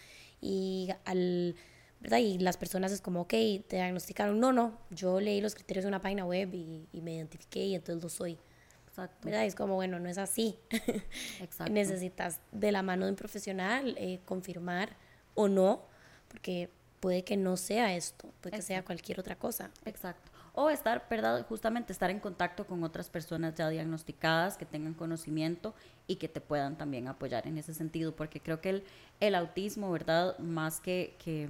Y 0.41 0.89
al... 1.05 1.55
¿verdad? 2.01 2.17
Y 2.17 2.39
las 2.39 2.57
personas 2.57 2.91
es 2.91 3.01
como, 3.01 3.21
ok, 3.21 3.29
te 3.29 3.75
diagnosticaron. 3.75 4.39
No, 4.39 4.51
no, 4.51 4.79
yo 4.89 5.21
leí 5.21 5.41
los 5.41 5.53
criterios 5.53 5.83
de 5.83 5.89
una 5.89 6.01
página 6.01 6.25
web 6.25 6.55
y, 6.55 6.87
y 6.91 7.01
me 7.01 7.13
identifiqué 7.13 7.63
y 7.65 7.75
entonces 7.75 8.03
lo 8.03 8.09
soy. 8.09 8.39
Exacto. 8.93 9.25
¿verdad? 9.25 9.45
Es 9.45 9.55
como, 9.55 9.73
bueno, 9.73 9.97
no 9.97 10.07
es 10.07 10.19
así. 10.19 10.55
Exacto. 11.41 11.73
Necesitas 11.73 12.39
de 12.51 12.71
la 12.71 12.83
mano 12.83 13.05
de 13.05 13.11
un 13.11 13.17
profesional 13.17 13.95
eh, 13.97 14.19
confirmar 14.23 14.95
o 15.33 15.47
no, 15.47 15.81
porque 16.27 16.69
puede 16.99 17.23
que 17.23 17.35
no 17.35 17.57
sea 17.57 17.95
esto, 17.95 18.31
puede 18.39 18.57
que 18.57 18.61
sea 18.61 18.85
cualquier 18.85 19.19
otra 19.19 19.35
cosa. 19.35 19.71
Exacto. 19.85 20.31
O 20.53 20.69
estar, 20.69 21.07
¿verdad? 21.09 21.43
Justamente 21.47 21.91
estar 21.91 22.11
en 22.11 22.19
contacto 22.19 22.67
con 22.67 22.83
otras 22.83 23.09
personas 23.09 23.55
ya 23.55 23.67
diagnosticadas 23.67 24.57
que 24.57 24.65
tengan 24.67 24.93
conocimiento 24.93 25.73
y 26.05 26.17
que 26.17 26.27
te 26.29 26.39
puedan 26.39 26.77
también 26.77 27.07
apoyar 27.07 27.47
en 27.47 27.57
ese 27.57 27.73
sentido, 27.73 28.15
porque 28.15 28.41
creo 28.41 28.61
que 28.61 28.69
el, 28.69 28.83
el 29.19 29.33
autismo, 29.33 29.91
¿verdad? 29.91 30.37
Más 30.37 30.79
que, 30.79 31.15
que 31.17 31.49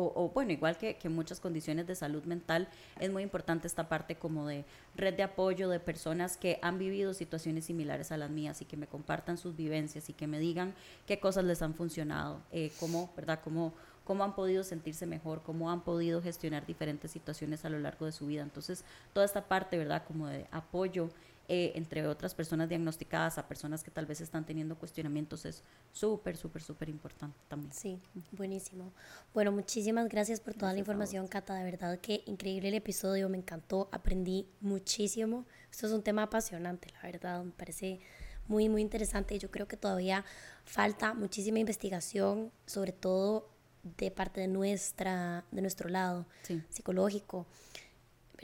o, 0.00 0.30
bueno, 0.30 0.52
igual 0.52 0.76
que, 0.76 0.96
que, 0.96 1.08
muchas 1.08 1.40
condiciones 1.40 1.86
de 1.86 1.94
salud 1.94 2.24
mental, 2.24 2.68
es 3.00 3.10
muy 3.10 3.22
importante 3.22 3.66
esta 3.66 3.88
parte 3.88 4.16
como 4.16 4.46
de 4.46 4.64
red 4.94 5.14
de 5.14 5.22
apoyo 5.22 5.68
de 5.68 5.80
personas 5.80 6.36
que 6.36 6.58
han 6.62 6.78
vivido 6.78 7.14
situaciones 7.14 7.64
similares 7.64 8.12
a 8.12 8.16
las 8.16 8.30
mías 8.30 8.62
y 8.62 8.64
que 8.64 8.76
me 8.76 8.86
compartan 8.86 9.38
sus 9.38 9.56
vivencias 9.56 10.08
y 10.08 10.12
que 10.12 10.26
me 10.26 10.38
digan 10.38 10.74
qué 11.06 11.18
cosas 11.18 11.44
les 11.44 11.62
han 11.62 11.74
funcionado, 11.74 12.40
eh, 12.52 12.70
cómo, 12.78 13.10
¿verdad? 13.16 13.40
Cómo, 13.42 13.74
cómo 14.04 14.24
han 14.24 14.34
podido 14.34 14.62
sentirse 14.64 15.04
mejor, 15.06 15.42
cómo 15.42 15.70
han 15.70 15.82
podido 15.82 16.22
gestionar 16.22 16.64
diferentes 16.64 17.10
situaciones 17.10 17.64
a 17.64 17.68
lo 17.68 17.78
largo 17.78 18.06
de 18.06 18.12
su 18.12 18.26
vida. 18.26 18.42
Entonces, 18.42 18.84
toda 19.12 19.26
esta 19.26 19.48
parte, 19.48 19.76
¿verdad? 19.76 20.04
Como 20.06 20.28
de 20.28 20.46
apoyo 20.50 21.10
eh, 21.50 21.72
entre 21.76 22.06
otras 22.06 22.34
personas 22.34 22.68
diagnosticadas 22.68 23.38
a 23.38 23.48
personas 23.48 23.82
que 23.82 23.90
tal 23.90 24.04
vez 24.04 24.20
están 24.20 24.44
teniendo 24.44 24.76
cuestionamientos 24.78 25.46
es 25.46 25.64
súper, 25.92 26.36
súper, 26.36 26.62
súper 26.62 26.90
importante 26.90 27.38
también. 27.48 27.72
Sí, 27.72 27.98
buenísimo. 28.32 28.92
Bueno, 29.32 29.50
muchísimas 29.50 30.08
gracias 30.10 30.40
por 30.40 30.52
toda 30.52 30.74
la 30.74 30.78
información, 30.78 31.26
Cata. 31.26 31.54
De 31.54 31.64
verdad 31.64 31.98
que 32.00 32.22
increíble 32.26 32.68
el 32.68 32.74
episodio, 32.74 33.30
me 33.30 33.38
encantó, 33.38 33.88
aprendí 33.92 34.46
muchísimo. 34.60 35.46
Esto 35.70 35.86
es 35.86 35.92
un 35.92 36.02
tema 36.02 36.24
apasionante, 36.24 36.88
la 36.92 37.02
verdad, 37.10 37.42
me 37.42 37.52
parece 37.52 38.00
muy, 38.46 38.68
muy 38.68 38.82
interesante 38.82 39.38
yo 39.38 39.50
creo 39.50 39.68
que 39.68 39.76
todavía 39.76 40.24
falta 40.64 41.14
muchísima 41.14 41.58
investigación, 41.58 42.50
sobre 42.66 42.92
todo 42.92 43.48
de 43.96 44.10
parte 44.10 44.40
de, 44.40 44.48
nuestra, 44.48 45.44
de 45.50 45.62
nuestro 45.62 45.88
lado 45.88 46.26
psicológico 46.68 47.46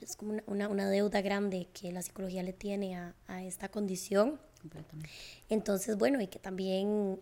es 0.03 0.17
como 0.17 0.41
una, 0.47 0.69
una, 0.69 0.89
deuda 0.89 1.21
grande 1.23 1.69
que 1.73 1.93
la 1.93 2.03
psicología 2.03 2.43
le 2.43 2.53
tiene 2.53 2.97
a, 2.97 3.15
a 3.27 3.43
esta 3.45 3.69
condición. 3.69 4.41
Entonces, 5.49 5.97
bueno, 5.99 6.21
y 6.21 6.27
que 6.27 6.39
también 6.39 7.21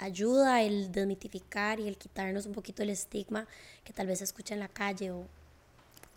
ayuda 0.00 0.62
el 0.62 0.90
desmitificar 0.90 1.78
y 1.78 1.86
el 1.86 1.96
quitarnos 1.98 2.46
un 2.46 2.52
poquito 2.52 2.82
el 2.82 2.90
estigma 2.90 3.46
que 3.84 3.92
tal 3.92 4.06
vez 4.06 4.18
se 4.18 4.24
escucha 4.24 4.54
en 4.54 4.60
la 4.60 4.68
calle 4.68 5.10
o 5.10 5.26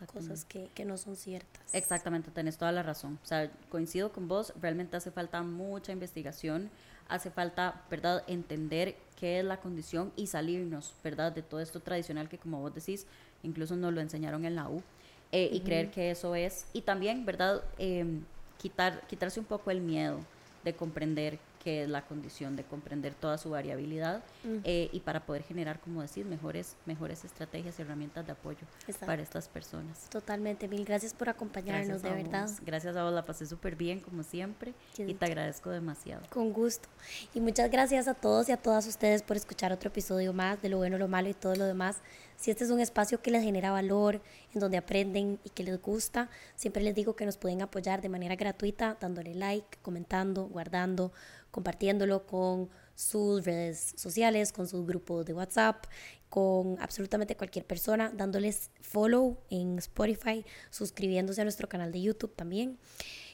cosas 0.08 0.44
que, 0.46 0.70
que, 0.74 0.84
no 0.84 0.98
son 0.98 1.16
ciertas. 1.16 1.74
Exactamente, 1.74 2.30
tenés 2.32 2.58
toda 2.58 2.72
la 2.72 2.84
razón. 2.84 3.20
O 3.24 3.26
sea, 3.26 3.50
coincido 3.70 4.12
con 4.12 4.28
vos, 4.28 4.54
realmente 4.62 4.98
hace 4.98 5.12
falta 5.12 5.42
mucha 5.44 5.94
investigación, 5.94 6.70
hace 7.08 7.32
falta, 7.32 7.86
¿verdad?, 7.90 8.24
entender 8.28 8.98
qué 9.18 9.40
es 9.40 9.46
la 9.46 9.62
condición 9.62 10.12
y 10.18 10.28
salirnos, 10.28 10.94
¿verdad? 11.04 11.32
De 11.32 11.42
todo 11.42 11.62
esto 11.62 11.80
tradicional 11.80 12.28
que 12.28 12.38
como 12.38 12.60
vos 12.60 12.74
decís, 12.74 13.06
incluso 13.44 13.78
nos 13.78 13.94
lo 13.94 14.02
enseñaron 14.02 14.44
en 14.44 14.56
la 14.56 14.68
U. 14.68 14.84
Eh, 15.34 15.50
y 15.52 15.62
creer 15.62 15.90
que 15.90 16.12
eso 16.12 16.36
es, 16.36 16.68
y 16.74 16.82
también, 16.82 17.26
¿verdad? 17.26 17.64
Em, 17.80 18.24
quitar, 18.60 19.02
quitarse 19.08 19.40
un 19.40 19.48
poco 19.48 19.72
el 19.72 19.82
miedo 19.82 20.20
de 20.64 20.74
comprender 20.76 21.40
que 21.64 21.84
es 21.84 21.90
la 21.90 22.02
condición 22.06 22.56
de 22.56 22.64
comprender 22.64 23.14
toda 23.14 23.38
su 23.38 23.50
variabilidad 23.50 24.22
eh, 24.66 24.90
y 24.92 25.00
para 25.00 25.26
poder 25.26 25.44
generar, 25.44 25.80
como 25.80 26.02
decir, 26.02 26.26
mejores, 26.26 26.76
mejores 26.86 27.24
estrategias 27.24 27.80
y 27.80 27.82
herramientas 27.82 28.26
de 28.26 28.34
apoyo 28.34 28.60
para 29.06 29.22
estas 29.22 29.48
personas. 29.48 30.10
Totalmente, 30.10 30.68
mil 30.68 30.84
gracias 30.84 31.14
por 31.14 31.30
acompañarnos, 31.30 32.02
de 32.02 32.10
verdad. 32.10 32.50
Gracias 32.66 32.96
a 32.98 33.04
vos, 33.04 33.14
la 33.14 33.26
pasé 33.26 33.46
súper 33.46 33.78
bien, 33.78 34.02
como 34.02 34.24
siempre, 34.24 34.74
y 34.98 35.14
te 35.14 35.26
agradezco 35.26 35.70
demasiado. 35.70 36.24
Con 36.30 36.52
gusto. 36.52 36.90
Y 37.34 37.40
muchas 37.40 37.72
gracias 37.72 38.10
a 38.10 38.14
todos 38.14 38.50
y 38.50 38.52
a 38.52 38.58
todas 38.58 38.86
ustedes 38.86 39.24
por 39.24 39.38
escuchar 39.38 39.72
otro 39.72 39.88
episodio 39.88 40.34
más 40.34 40.62
de 40.62 40.68
Lo 40.68 40.78
Bueno, 40.78 40.98
Lo 40.98 41.08
Malo 41.08 41.30
y 41.30 41.34
todo 41.34 41.56
lo 41.56 41.66
demás. 41.66 42.02
Si 42.44 42.52
este 42.52 42.66
es 42.66 42.72
un 42.72 42.82
espacio 42.82 43.22
que 43.22 43.32
les 43.32 43.42
genera 43.42 43.72
valor, 43.72 44.22
en 44.54 44.60
donde 44.60 44.76
aprenden 44.76 45.40
y 45.46 45.50
que 45.52 45.64
les 45.64 45.82
gusta, 45.82 46.30
siempre 46.58 46.84
les 46.84 46.94
digo 46.94 47.16
que 47.16 47.26
nos 47.26 47.38
pueden 47.38 47.62
apoyar 47.62 48.02
de 48.02 48.10
manera 48.10 48.36
gratuita, 48.36 48.98
dándole 49.00 49.34
like, 49.34 49.78
comentando, 49.82 50.48
guardando, 50.48 51.14
compartiéndolo 51.52 52.26
con 52.28 52.70
sus 52.96 53.46
redes 53.46 53.94
sociales, 53.96 54.52
con 54.52 54.68
sus 54.68 54.86
grupos 54.86 55.26
de 55.26 55.34
WhatsApp, 55.34 55.86
con 56.28 56.76
absolutamente 56.82 57.38
cualquier 57.38 57.66
persona, 57.66 58.12
dándoles 58.14 58.72
follow 58.82 59.38
en 59.50 59.78
Spotify, 59.78 60.46
suscribiéndose 60.70 61.40
a 61.40 61.46
nuestro 61.46 61.70
canal 61.70 61.94
de 61.94 62.02
YouTube 62.02 62.36
también. 62.36 62.78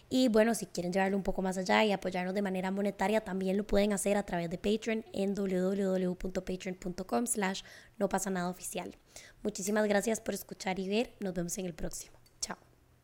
Y 0.09 0.27
bueno, 0.27 0.55
si 0.55 0.65
quieren 0.65 0.91
llevarlo 0.91 1.15
un 1.17 1.23
poco 1.23 1.41
más 1.41 1.57
allá 1.57 1.85
y 1.85 1.91
apoyarnos 1.91 2.33
de 2.33 2.41
manera 2.41 2.71
monetaria, 2.71 3.21
también 3.21 3.57
lo 3.57 3.67
pueden 3.67 3.93
hacer 3.93 4.17
a 4.17 4.23
través 4.23 4.49
de 4.49 4.57
Patreon 4.57 5.05
en 5.13 5.35
www.patreon.com 5.35 7.27
slash 7.27 7.61
no 7.97 8.09
pasa 8.09 8.29
nada 8.31 8.49
oficial. 8.49 8.97
Muchísimas 9.43 9.87
gracias 9.87 10.19
por 10.19 10.33
escuchar 10.33 10.79
y 10.79 10.89
ver. 10.89 11.15
Nos 11.19 11.33
vemos 11.33 11.57
en 11.59 11.67
el 11.67 11.75
próximo. 11.75 12.18